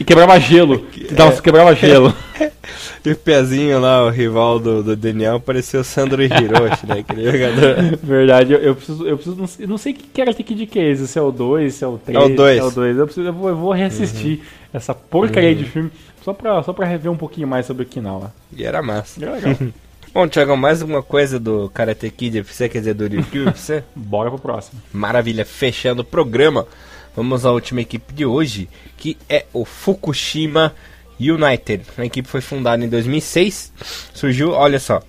[0.00, 0.82] e quebrava gelo.
[0.92, 2.12] Que dava, quebrava gelo.
[3.04, 7.00] E o pezinho lá, o rival do, do Daniel, parecia o Sandro Hiroshi, né?
[7.00, 7.98] Aquele jogador.
[8.02, 10.90] Verdade, eu, eu preciso, eu preciso, não, eu não sei que Karate Kid que é
[10.90, 12.16] esse, se é o 2, se é o 3.
[12.16, 12.58] É o 2.
[12.58, 12.96] É o 2.
[12.96, 14.44] Eu, preciso, eu, vou, eu vou reassistir uhum.
[14.72, 15.56] essa porcaria uhum.
[15.56, 15.90] de filme
[16.22, 18.32] só pra, só pra rever um pouquinho mais sobre o Okinawa.
[18.56, 19.20] E era massa.
[19.20, 19.56] E era legal.
[20.14, 23.82] Bom, Thiago, mais alguma coisa do Karate Kid FC, quer dizer, do review FC?
[23.96, 24.80] Bora pro próximo.
[24.92, 26.66] Maravilha, fechando o programa.
[27.16, 30.74] Vamos à última equipe de hoje, que é o Fukushima
[31.30, 31.84] United.
[31.96, 33.72] A equipe foi fundada em 2006.
[34.14, 35.02] Surgiu, olha só,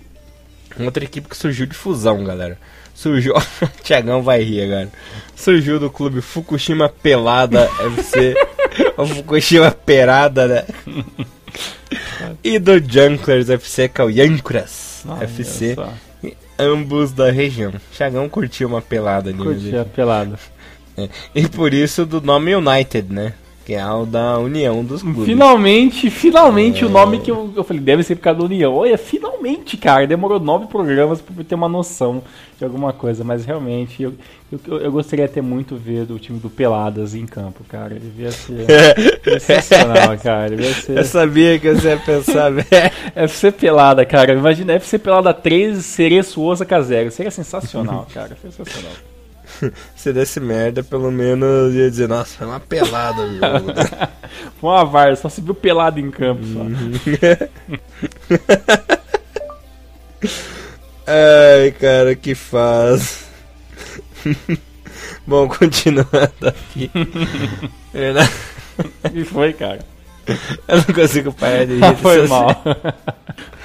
[0.78, 2.58] outra equipe que surgiu de fusão, galera.
[2.94, 3.34] Surgiu,
[3.82, 4.92] Tiagão vai rir agora.
[5.34, 8.34] Surgiu do clube Fukushima Pelada FC.
[8.96, 10.64] o Fukushima Perada, né?
[12.42, 15.76] e do Junklers FC, que é o Yankuras FC.
[16.58, 17.72] Ambos da região.
[17.92, 19.38] Tiagão curtiu uma pelada ali.
[19.38, 20.38] Curtiu a pelada.
[20.96, 21.08] É.
[21.34, 23.34] E por isso do nome United, né?
[23.64, 25.24] Que é o da União dos Clubes.
[25.24, 26.86] Finalmente, finalmente é...
[26.86, 28.74] o nome que eu, eu falei, deve ser por causa da União.
[28.74, 30.06] Olha, finalmente, cara.
[30.06, 32.22] Demorou nove programas pra ter uma noção
[32.58, 33.24] de alguma coisa.
[33.24, 34.12] Mas realmente, eu,
[34.52, 37.94] eu, eu gostaria de ter muito ver o time do Peladas em campo, cara.
[37.94, 38.66] Ele devia ser
[39.40, 40.50] sensacional, cara.
[40.50, 40.98] Devia ser...
[40.98, 42.66] Eu sabia que você ia pensar, velho.
[43.14, 44.34] FC Pelada, cara.
[44.34, 47.10] Imagina, FC Pelada 13, Cereço Osa Casero.
[47.10, 48.36] Seria sensacional, cara.
[48.42, 48.92] Sensacional.
[49.96, 53.72] se desse merda, pelo menos ia dizer, nossa, foi uma pelada o jogo.
[53.72, 54.08] Né?
[54.60, 56.42] foi uma VAR, só se viu pelado em campo.
[56.42, 56.92] Uhum.
[61.06, 63.26] Ai, cara, que faz.
[65.26, 66.90] Bom, continuando aqui.
[69.12, 69.80] e foi, cara.
[70.66, 71.96] Eu não consigo parar de rir.
[71.96, 72.62] Foi mal.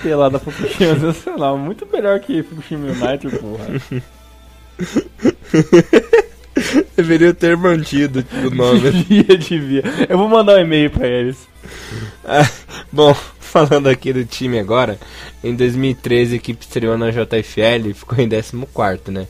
[0.04, 1.58] Pelada Fukushima sensacional.
[1.58, 3.66] Muito melhor que Fukushima United, porra.
[6.96, 8.92] Deveria ter mantido o nome.
[8.92, 9.84] devia, devia.
[10.08, 11.48] Eu vou mandar um e-mail pra eles.
[12.26, 12.50] Ah,
[12.92, 15.00] bom, falando aqui do time agora,
[15.44, 19.28] em 2013 a equipe estreou na JFL e ficou em 14, né?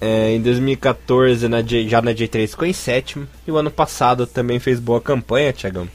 [0.00, 4.26] É, em 2014 na J, já na J3 ficou em sétimo e o ano passado
[4.26, 5.86] também fez boa campanha, Tiagão,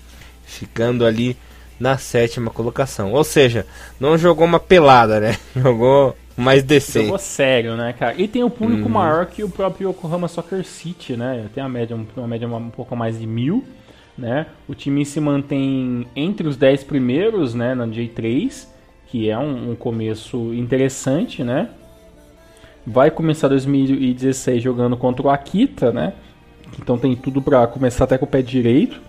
[0.45, 1.35] ficando ali
[1.80, 3.14] na sétima colocação.
[3.14, 3.65] Ou seja,
[3.99, 5.38] não jogou uma pelada, né?
[5.55, 7.05] Jogou mais decente.
[7.05, 8.15] Jogou sério, né, cara?
[8.17, 8.93] E tem um público uhum.
[8.93, 11.45] maior que o próprio Yokohama Soccer City, né?
[11.53, 13.63] Tem a média, uma média um pouco mais de mil,
[14.17, 14.47] né?
[14.67, 18.67] O time se mantém entre os 10 primeiros, né, na J3,
[19.07, 21.69] que é um, um começo interessante, né?
[22.85, 26.13] Vai começar 2016 jogando contra o Akita, né?
[26.79, 29.01] Então tem tudo para começar até com o pé direito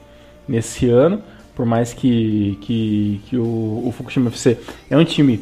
[0.48, 1.20] nesse ano.
[1.54, 4.58] Por mais que, que, que o, o Fukushima FC
[4.90, 5.40] é um time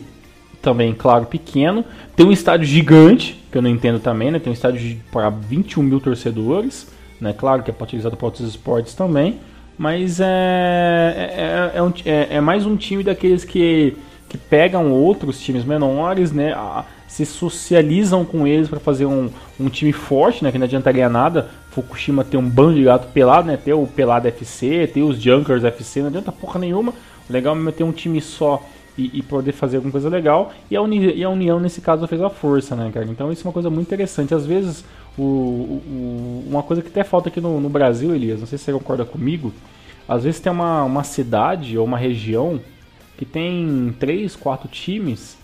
[0.65, 1.85] também, claro, pequeno.
[2.16, 4.39] Tem um estádio gigante, que eu não entendo também, né?
[4.39, 6.89] Tem um estádio para 21 mil torcedores,
[7.20, 7.32] né?
[7.32, 9.39] Claro que é utilizado para outros esportes também.
[9.77, 13.97] Mas é, é, é, um, é, é mais um time daqueles que,
[14.28, 16.53] que pegam outros times menores, né?
[16.55, 19.31] A, se socializam com eles para fazer um,
[19.61, 20.51] um time forte, né?
[20.51, 23.57] Que não adiantaria nada Fukushima ter um bando de gato pelado, né?
[23.57, 26.93] Ter o Pelado FC, ter os Junkers FC, não adianta porra nenhuma.
[27.28, 28.62] O legal é ter um time só
[28.97, 30.53] e, e, poder fazer alguma coisa legal.
[30.71, 33.07] E a, uni, e a união, nesse caso, fez a força, né, cara?
[33.07, 34.35] Então isso é uma coisa muito interessante.
[34.35, 34.85] Às vezes,
[35.19, 38.65] o, o, uma coisa que até falta aqui no, no, Brasil, Elias, não sei se
[38.65, 39.53] você concorda comigo,
[40.09, 42.61] às vezes tem uma, uma cidade ou uma região
[43.16, 45.37] que tem três, quatro times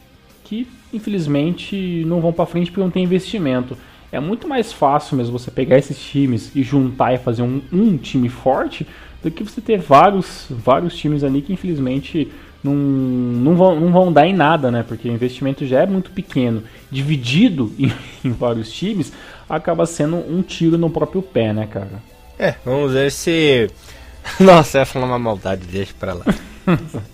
[0.45, 3.77] que, infelizmente, não vão para frente porque não tem investimento.
[4.13, 7.97] É muito mais fácil mesmo você pegar esses times e juntar e fazer um, um
[7.97, 8.87] time forte
[9.23, 12.31] do que você ter vários, vários times ali que infelizmente
[12.63, 14.85] não, não, vão, não vão dar em nada, né?
[14.87, 16.63] Porque o investimento já é muito pequeno.
[16.91, 17.93] Dividido em,
[18.25, 19.13] em vários times,
[19.49, 22.03] acaba sendo um tiro no próprio pé, né, cara?
[22.39, 23.71] É, vamos ver se.
[24.39, 26.25] Nossa, eu ia falar uma maldade, deixa pra lá.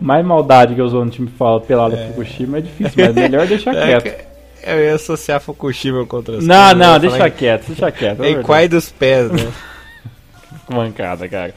[0.00, 2.08] Mais maldade que eu sou no time fala pelado é.
[2.08, 4.28] Fukushima é difícil, mas melhor deixar é quieto.
[4.62, 8.22] Eu ia associar Fukushima contra as Não, não, deixa quieto, deixa quieto.
[8.22, 9.50] É quai dos pés, né?
[10.68, 11.54] Mancada, cara.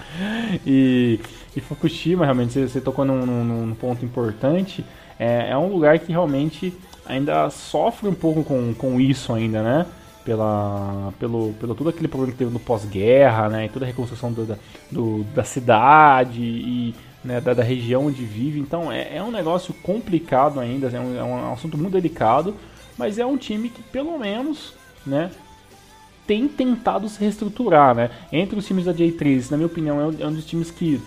[0.66, 1.20] E,
[1.56, 4.86] e Fukushima, realmente, você, você tocou num, num, num, ponto importante.
[5.19, 6.73] É, é um lugar que realmente
[7.06, 9.86] ainda sofre um pouco com, com isso ainda, né?
[10.23, 13.65] Pela, pelo, pelo todo aquele problema que teve no pós-guerra, né?
[13.65, 14.56] E toda a reconstrução do, da,
[14.91, 18.60] do, da cidade e né, da, da, região onde vive.
[18.60, 22.56] Então é, é um negócio complicado ainda, é um, é um assunto muito delicado
[23.02, 24.73] mas é um time que pelo menos,
[25.03, 25.32] né,
[26.28, 28.11] tem tentado se reestruturar, né?
[28.32, 31.02] Entre os times da J3, na minha opinião, é um, é dos times que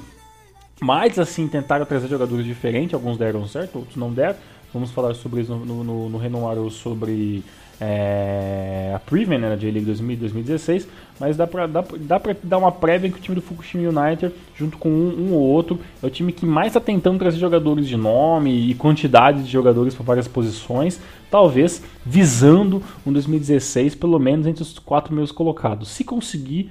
[0.81, 4.37] mais assim tentaram trazer jogadores diferentes, alguns deram certo, outros não deram.
[4.73, 7.45] Vamos falar sobre isso no, no, no sobre
[7.81, 10.89] é, a Preview né, na J-League 2016,
[11.19, 14.33] mas dá pra, dá, dá pra dar uma prévia que o time do Fukushima United,
[14.57, 17.87] junto com um, um ou outro, é o time que mais está tentando trazer jogadores
[17.87, 24.47] de nome e quantidade de jogadores para várias posições, talvez visando um 2016 pelo menos
[24.47, 25.89] entre os quatro meus colocados.
[25.89, 26.71] Se conseguir,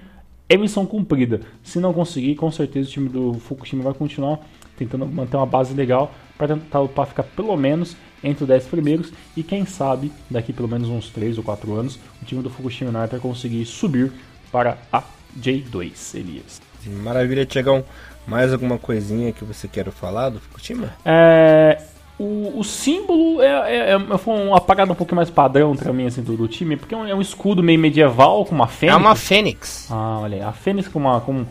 [0.54, 1.42] é missão cumprida.
[1.64, 4.40] Se não conseguir, com certeza o time do Fukushima vai continuar
[4.78, 9.44] tentando manter uma base legal para tentar ficar pelo menos entre os 10 primeiros e
[9.44, 13.20] quem sabe daqui pelo menos uns 3 ou 4 anos o time do Fukushima United
[13.20, 14.12] conseguir subir
[14.52, 15.04] para a
[15.40, 16.62] J2, Elias.
[16.86, 17.84] Maravilha, Tiagão.
[18.28, 20.94] Mais alguma coisinha que você quer falar do Fukushima?
[21.04, 21.82] É,
[22.19, 26.06] o, o símbolo é, é, é, foi uma apagada um pouco mais padrão pra mim
[26.06, 28.94] assim, do, do time, porque é um, é um, escudo meio medieval com uma fênix.
[28.94, 29.88] É uma fênix.
[29.90, 30.41] Ah, olha aí.
[30.44, 31.19] A fênix com uma.
[31.22, 31.41] Com,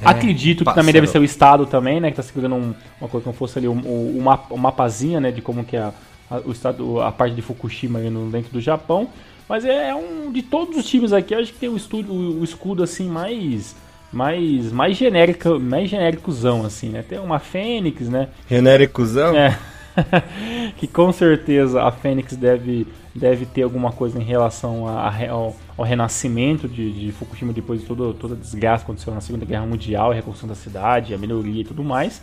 [0.00, 2.10] é, Acredito que também deve ser o estado também, né?
[2.10, 5.32] Que tá segurando um, uma coisa como fosse ali um, um, um mapazinha, né?
[5.32, 5.92] De como que é a,
[6.30, 9.08] a, o estado, a parte de Fukushima ali no, dentro do Japão.
[9.48, 12.40] Mas é, é um de todos os times aqui, acho que tem o, estudo, o,
[12.40, 13.74] o escudo assim mais
[14.14, 17.04] mais mais genérico, mais genéricozão assim, né?
[17.06, 18.28] Tem uma Fênix, né?
[18.48, 19.36] Genéricozão?
[19.36, 19.58] É.
[20.76, 25.56] que com certeza a Fênix deve deve ter alguma coisa em relação a, a, ao,
[25.76, 29.44] ao, renascimento de, de, Fukushima depois de todo, toda a desgraça que aconteceu na Segunda
[29.44, 32.20] Guerra Mundial, a reconstrução da cidade, a melhoria e tudo mais.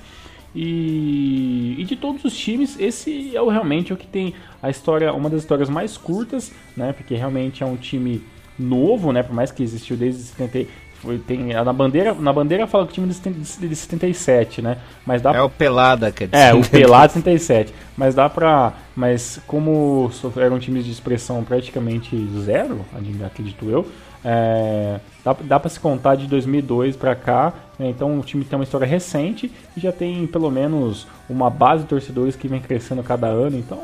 [0.53, 5.13] E, e, de todos os times, esse é o, realmente o que tem a história,
[5.13, 6.91] uma das histórias mais curtas, né?
[6.91, 8.21] Porque realmente é um time
[8.59, 9.23] novo, né?
[9.23, 10.69] Por mais que existiu desde 70,
[11.01, 14.77] foi, tem, na bandeira, na bandeira fala que o time de, de 77, né?
[15.03, 16.37] Mas dá É o Pelada, quer dizer.
[16.37, 17.73] É, o Pelada 77.
[17.97, 18.73] Mas dá pra.
[18.95, 22.85] Mas como eram times de expressão praticamente zero,
[23.25, 23.87] acredito eu,
[24.23, 27.51] é, dá, dá para se contar de 2002 para cá.
[27.79, 27.89] Né?
[27.89, 31.89] Então o time tem uma história recente e já tem pelo menos uma base de
[31.89, 33.57] torcedores que vem crescendo cada ano.
[33.57, 33.79] Então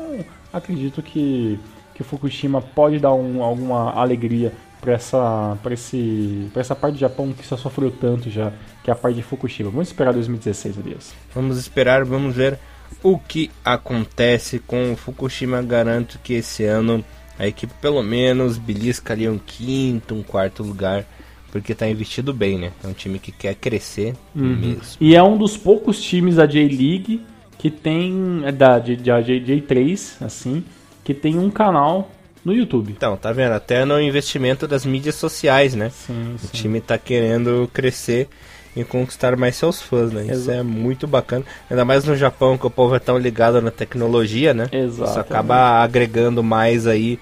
[0.52, 1.58] acredito que,
[1.94, 6.94] que o Fukushima pode dar um, alguma alegria para essa, pra esse, pra essa parte
[6.94, 8.52] do Japão que só sofreu tanto já,
[8.82, 9.70] que é a parte de Fukushima.
[9.70, 11.14] Vamos esperar 2016, Elias.
[11.34, 12.58] Vamos esperar, vamos ver
[13.02, 15.62] o que acontece com o Fukushima.
[15.62, 17.04] Garanto que esse ano
[17.38, 21.04] a equipe pelo menos belisca ali um quinto, um quarto lugar.
[21.50, 22.72] Porque está investido bem, né?
[22.84, 24.54] É um time que quer crescer uhum.
[24.54, 24.82] mesmo.
[25.00, 27.22] E é um dos poucos times da J-League
[27.56, 28.42] que tem.
[28.44, 30.62] É da, da J3, assim,
[31.02, 32.10] que tem um canal
[32.44, 32.92] no YouTube.
[32.92, 33.52] Então, tá vendo?
[33.52, 35.90] Até no investimento das mídias sociais, né?
[35.90, 38.28] Sim, o time tá querendo crescer
[38.76, 40.22] e conquistar mais seus fãs, né?
[40.22, 40.38] Exato.
[40.38, 41.44] Isso é muito bacana.
[41.70, 44.68] Ainda mais no Japão, que o povo é tão ligado na tecnologia, né?
[44.70, 45.10] Exato.
[45.10, 47.18] Isso acaba agregando mais aí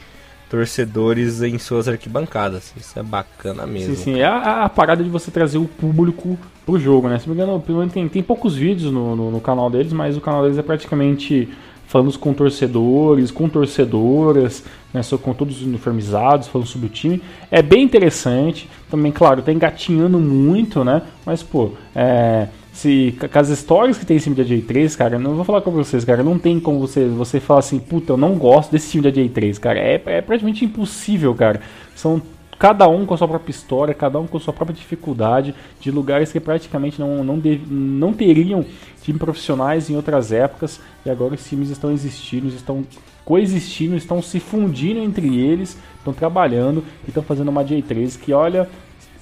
[0.49, 2.73] torcedores em suas arquibancadas.
[2.77, 3.97] Isso é bacana mesmo.
[3.97, 4.21] Sim, sim.
[4.21, 7.19] É a, a parada de você trazer o público pro jogo, né?
[7.19, 9.93] Se não me engano, pelo menos tem, tem poucos vídeos no, no, no canal deles,
[9.93, 11.49] mas o canal deles é praticamente
[11.87, 17.23] falando com torcedores, com torcedoras, né, com todos uniformizados, falando sobre o time.
[17.51, 18.69] É bem interessante.
[18.91, 21.03] Também, claro, tá engatinhando muito, né?
[21.25, 25.35] Mas, pô, é, se, com as histórias que tem esse time da J3, cara, não
[25.35, 28.35] vou falar com vocês, cara, não tem como você, você falar assim, puta, eu não
[28.35, 29.79] gosto desse time da J3, cara.
[29.79, 31.61] É, é praticamente impossível, cara.
[31.95, 32.21] São
[32.59, 35.91] cada um com a sua própria história, cada um com a sua própria dificuldade, de
[35.91, 38.65] lugares que praticamente não, não, deve, não teriam
[39.03, 42.85] times profissionais em outras épocas, e agora os times estão existindo, estão
[43.25, 48.69] coexistindo, estão se fundindo entre eles, estão trabalhando e estão fazendo uma J3 que, olha,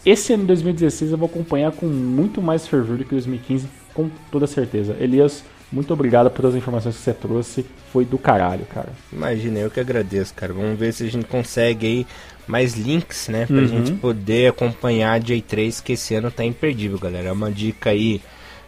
[0.05, 4.11] esse ano de 2016 eu vou acompanhar com muito mais fervor do que 2015, com
[4.31, 4.95] toda certeza.
[5.01, 5.43] Elias,
[5.73, 7.67] muito obrigado pelas informações que você trouxe.
[7.91, 8.91] Foi do caralho, cara.
[9.13, 10.53] Imagina, eu que agradeço, cara.
[10.53, 12.07] Vamos ver se a gente consegue aí
[12.47, 13.47] mais links, né?
[13.47, 13.67] Pra uhum.
[13.67, 17.29] gente poder acompanhar a J3, que esse ano tá imperdível, galera.
[17.29, 18.21] É uma dica aí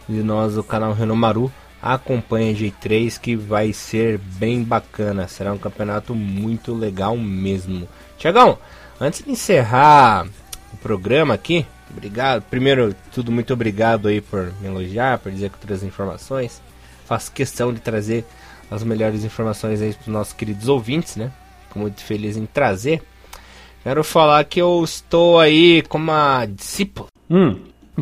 [0.07, 1.51] de nós do canal Renomaru.
[1.81, 5.27] Acompanhe a J3 que vai ser bem bacana.
[5.27, 7.87] Será um campeonato muito legal mesmo.
[8.17, 8.57] Tiagão,
[8.99, 10.27] antes de encerrar
[10.73, 12.41] o programa aqui, obrigado.
[12.43, 16.61] Primeiro, tudo muito obrigado aí por me elogiar, por dizer que eu trouxe informações.
[17.05, 18.25] Faço questão de trazer
[18.69, 21.31] as melhores informações aí para os nossos queridos ouvintes, né?
[21.67, 23.01] Fico muito feliz em trazer.
[23.87, 27.07] Quero falar que eu estou aí com uma discípula.
[27.29, 27.55] Hum,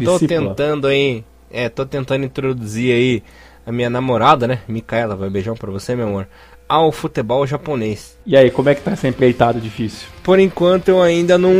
[0.04, 3.24] tô tentando aí, é, tô tentando introduzir aí
[3.64, 4.62] a minha namorada, né?
[4.68, 6.28] Micaela, vai beijão pra você, meu amor.
[6.68, 8.18] Ao futebol japonês.
[8.26, 10.08] E aí, como é que tá essa empreitada difícil?
[10.24, 11.54] Por enquanto eu ainda não,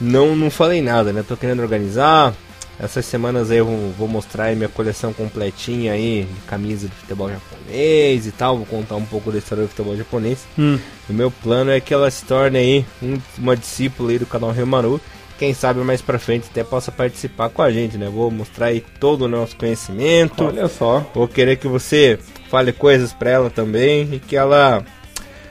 [0.00, 1.22] não, não falei nada, né?
[1.22, 2.34] Tô querendo organizar,
[2.78, 7.30] essas semanas aí eu vou mostrar aí minha coleção completinha aí de camisa de futebol
[7.30, 8.56] japonês e tal.
[8.56, 10.46] Vou contar um pouco da história do futebol japonês.
[10.58, 10.78] Hum.
[11.08, 14.50] O meu plano é que ela se torne aí um, uma discípula aí do canal
[14.50, 15.00] Remaru.
[15.38, 18.08] Quem sabe mais pra frente até possa participar com a gente, né?
[18.08, 20.44] Vou mostrar aí todo o nosso conhecimento.
[20.44, 21.04] Olha só.
[21.14, 22.18] Vou querer que você
[22.48, 24.84] fale coisas pra ela também e que ela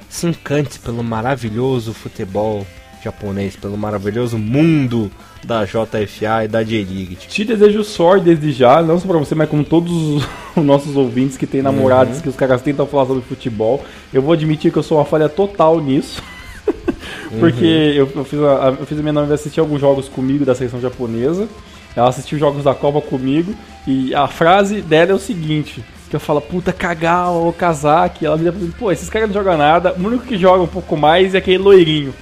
[0.10, 2.66] se encante pelo maravilhoso futebol
[3.04, 5.12] japonês, pelo maravilhoso mundo
[5.44, 7.16] da JFA e da J-League.
[7.16, 9.92] Te desejo sorte desde já, não só pra você, mas como todos
[10.56, 12.22] os nossos ouvintes que têm namorados, uhum.
[12.22, 13.84] que os caras tentam falar sobre futebol.
[14.14, 16.22] Eu vou admitir que eu sou uma falha total nisso.
[17.40, 17.94] Porque uhum.
[17.94, 20.80] eu, eu, fiz a, eu fiz a minha noiva assistir alguns jogos comigo da seleção
[20.80, 21.48] japonesa.
[21.96, 23.54] Ela assistiu jogos da Copa comigo.
[23.88, 28.26] E a frase dela é o seguinte: que eu falo, puta, cagar o casaque.
[28.26, 29.96] Ela me diz, pô, esses caras não jogam nada.
[29.98, 32.14] O único que joga um pouco mais é aquele loirinho.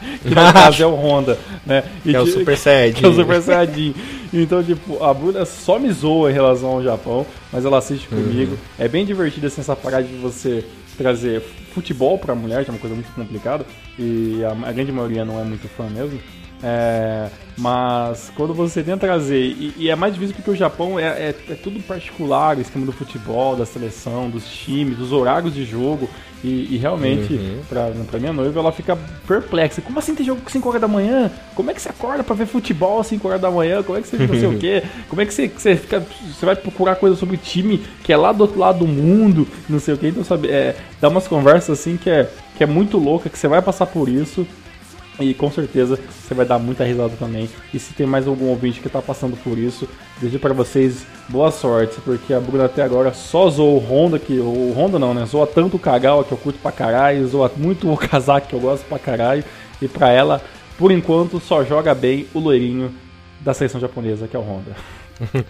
[0.22, 1.84] que no caso é o Honda, né?
[2.04, 3.04] E que é o Super Saiyajin.
[3.04, 3.94] É o Super Saiyajin.
[4.32, 8.22] Então, tipo, a Bruna só me zoa em relação ao Japão, mas ela assiste uhum.
[8.22, 8.58] comigo.
[8.78, 10.64] É bem divertido assim, essa parada de você
[10.96, 11.42] trazer
[11.72, 13.64] futebol pra mulher, que é uma coisa muito complicada,
[13.98, 16.18] e a, a grande maioria não é muito fã mesmo.
[16.62, 21.04] É, mas quando você tenta trazer, e, e, é mais difícil porque o Japão é,
[21.04, 25.64] é, é, tudo particular, o esquema do futebol, da seleção, dos times, dos horários de
[25.64, 26.08] jogo.
[26.42, 27.60] E, e realmente, uhum.
[27.68, 29.82] pra, pra minha noiva, ela fica perplexa.
[29.82, 31.32] Como assim tem jogo 5 horas da manhã?
[31.54, 33.82] Como é que você acorda pra ver futebol às 5 horas da manhã?
[33.82, 34.84] Como é que você não sei o quê?
[35.08, 36.00] Como é que você, você fica.
[36.00, 39.48] Você vai procurar coisa sobre o time que é lá do outro lado do mundo,
[39.68, 40.08] não sei o quê.
[40.08, 43.48] Então, sabe, é, dá umas conversas assim que é, que é muito louca, que você
[43.48, 44.46] vai passar por isso.
[45.20, 47.48] E com certeza você vai dar muita risada também.
[47.74, 49.88] E se tem mais algum ouvinte que está passando por isso,
[50.20, 54.38] desejo para vocês boa sorte, porque a Bruna até agora só zoou o Honda, que
[54.38, 55.26] o Honda não, né?
[55.26, 58.60] Zoa tanto o Kagawa que eu curto pra caralho, zoa muito o Kazaki que eu
[58.60, 59.44] gosto pra caralho.
[59.82, 60.40] E pra ela,
[60.76, 62.94] por enquanto, só joga bem o loirinho
[63.40, 64.76] da seleção japonesa, que é o Honda.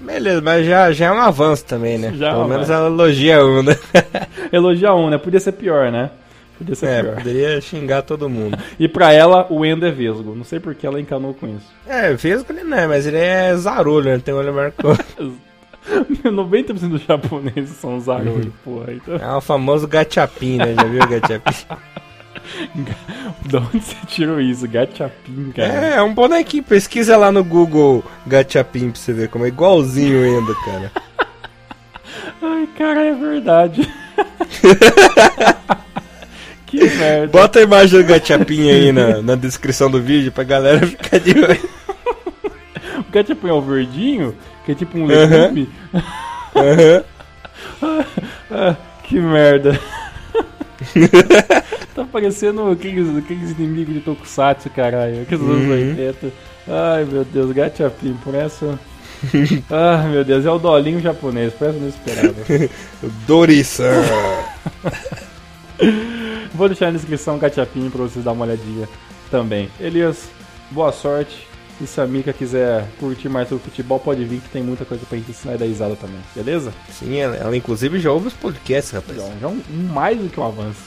[0.00, 2.12] Beleza, mas já, já é um avanço também, né?
[2.16, 3.76] Já é Pelo menos ela elogia um, né?
[4.52, 5.18] elogia um, né?
[5.18, 6.10] Podia ser pior, né?
[6.58, 7.16] Podia ser é, pior.
[7.16, 8.56] poderia xingar todo mundo.
[8.78, 10.34] e pra ela, o Endo é Vesgo.
[10.34, 11.66] Não sei por que ela encanou com isso.
[11.86, 14.18] É, Vesgo ele não é, mas ele é zarulho, né?
[14.18, 14.98] Tem olho marcado.
[16.24, 18.92] 90% dos japoneses são zarulho, porra.
[18.92, 19.16] Então...
[19.16, 20.74] É o famoso gachapin, né?
[20.74, 21.66] Já viu o gachapin?
[23.46, 24.68] da onde você tirou isso?
[24.68, 25.72] Gachapin, cara?
[25.72, 26.62] É, é um bonequinho.
[26.62, 30.92] Pesquisa lá no Google Gachapin pra você ver como é igualzinho o Endo, cara.
[32.42, 33.90] Ai, cara, é verdade.
[36.78, 37.26] Que merda.
[37.28, 41.30] Bota a imagem do Gachapin aí na, na descrição do vídeo pra galera ficar de
[41.30, 41.70] olho.
[42.98, 44.34] O Gachapin é o verdinho?
[44.64, 45.68] Que é tipo um legume?
[46.56, 47.04] Aham.
[48.50, 49.78] ah, que merda.
[51.94, 55.22] tá parecendo aqueles, aqueles inimigos de Tokusatsu, caralho.
[55.22, 56.26] Aqueles anos 80.
[56.26, 56.32] Uhum.
[56.66, 58.78] Ai, meu Deus, Gachapin, por essa...
[59.70, 62.34] ah, meu Deus, é o dolinho japonês, parece esperava.
[63.26, 64.02] Dorisan.
[66.54, 68.88] Vou deixar na descrição o Gachapin pra vocês dar uma olhadinha
[69.28, 69.68] também.
[69.80, 70.28] Elias,
[70.70, 71.48] boa sorte.
[71.80, 75.04] E se a Mika quiser curtir mais sobre futebol, pode vir que tem muita coisa
[75.04, 76.72] pra gente ensinar e dar risada também, beleza?
[76.88, 79.18] Sim, ela, ela inclusive já ouve os podcasts, rapaz.
[79.18, 79.60] Já, já um,
[79.92, 80.78] mais do que um avanço.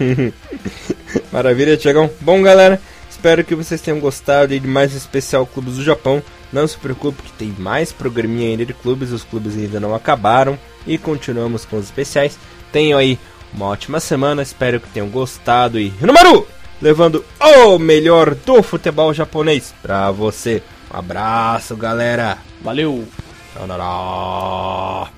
[1.30, 2.10] Maravilha, Tiagão.
[2.20, 6.20] Bom, galera, espero que vocês tenham gostado de mais um especial Clubes do Japão.
[6.52, 10.58] Não se preocupe que tem mais programinha ainda de clubes, os clubes ainda não acabaram
[10.84, 12.36] e continuamos com os especiais.
[12.72, 13.16] Tenham aí
[13.52, 16.46] uma ótima semana, espero que tenham gostado e Hiromaru,
[16.80, 20.62] levando o melhor do futebol japonês pra você.
[20.92, 22.38] Um abraço, galera.
[22.62, 23.06] Valeu!
[23.54, 25.10] Sayonara.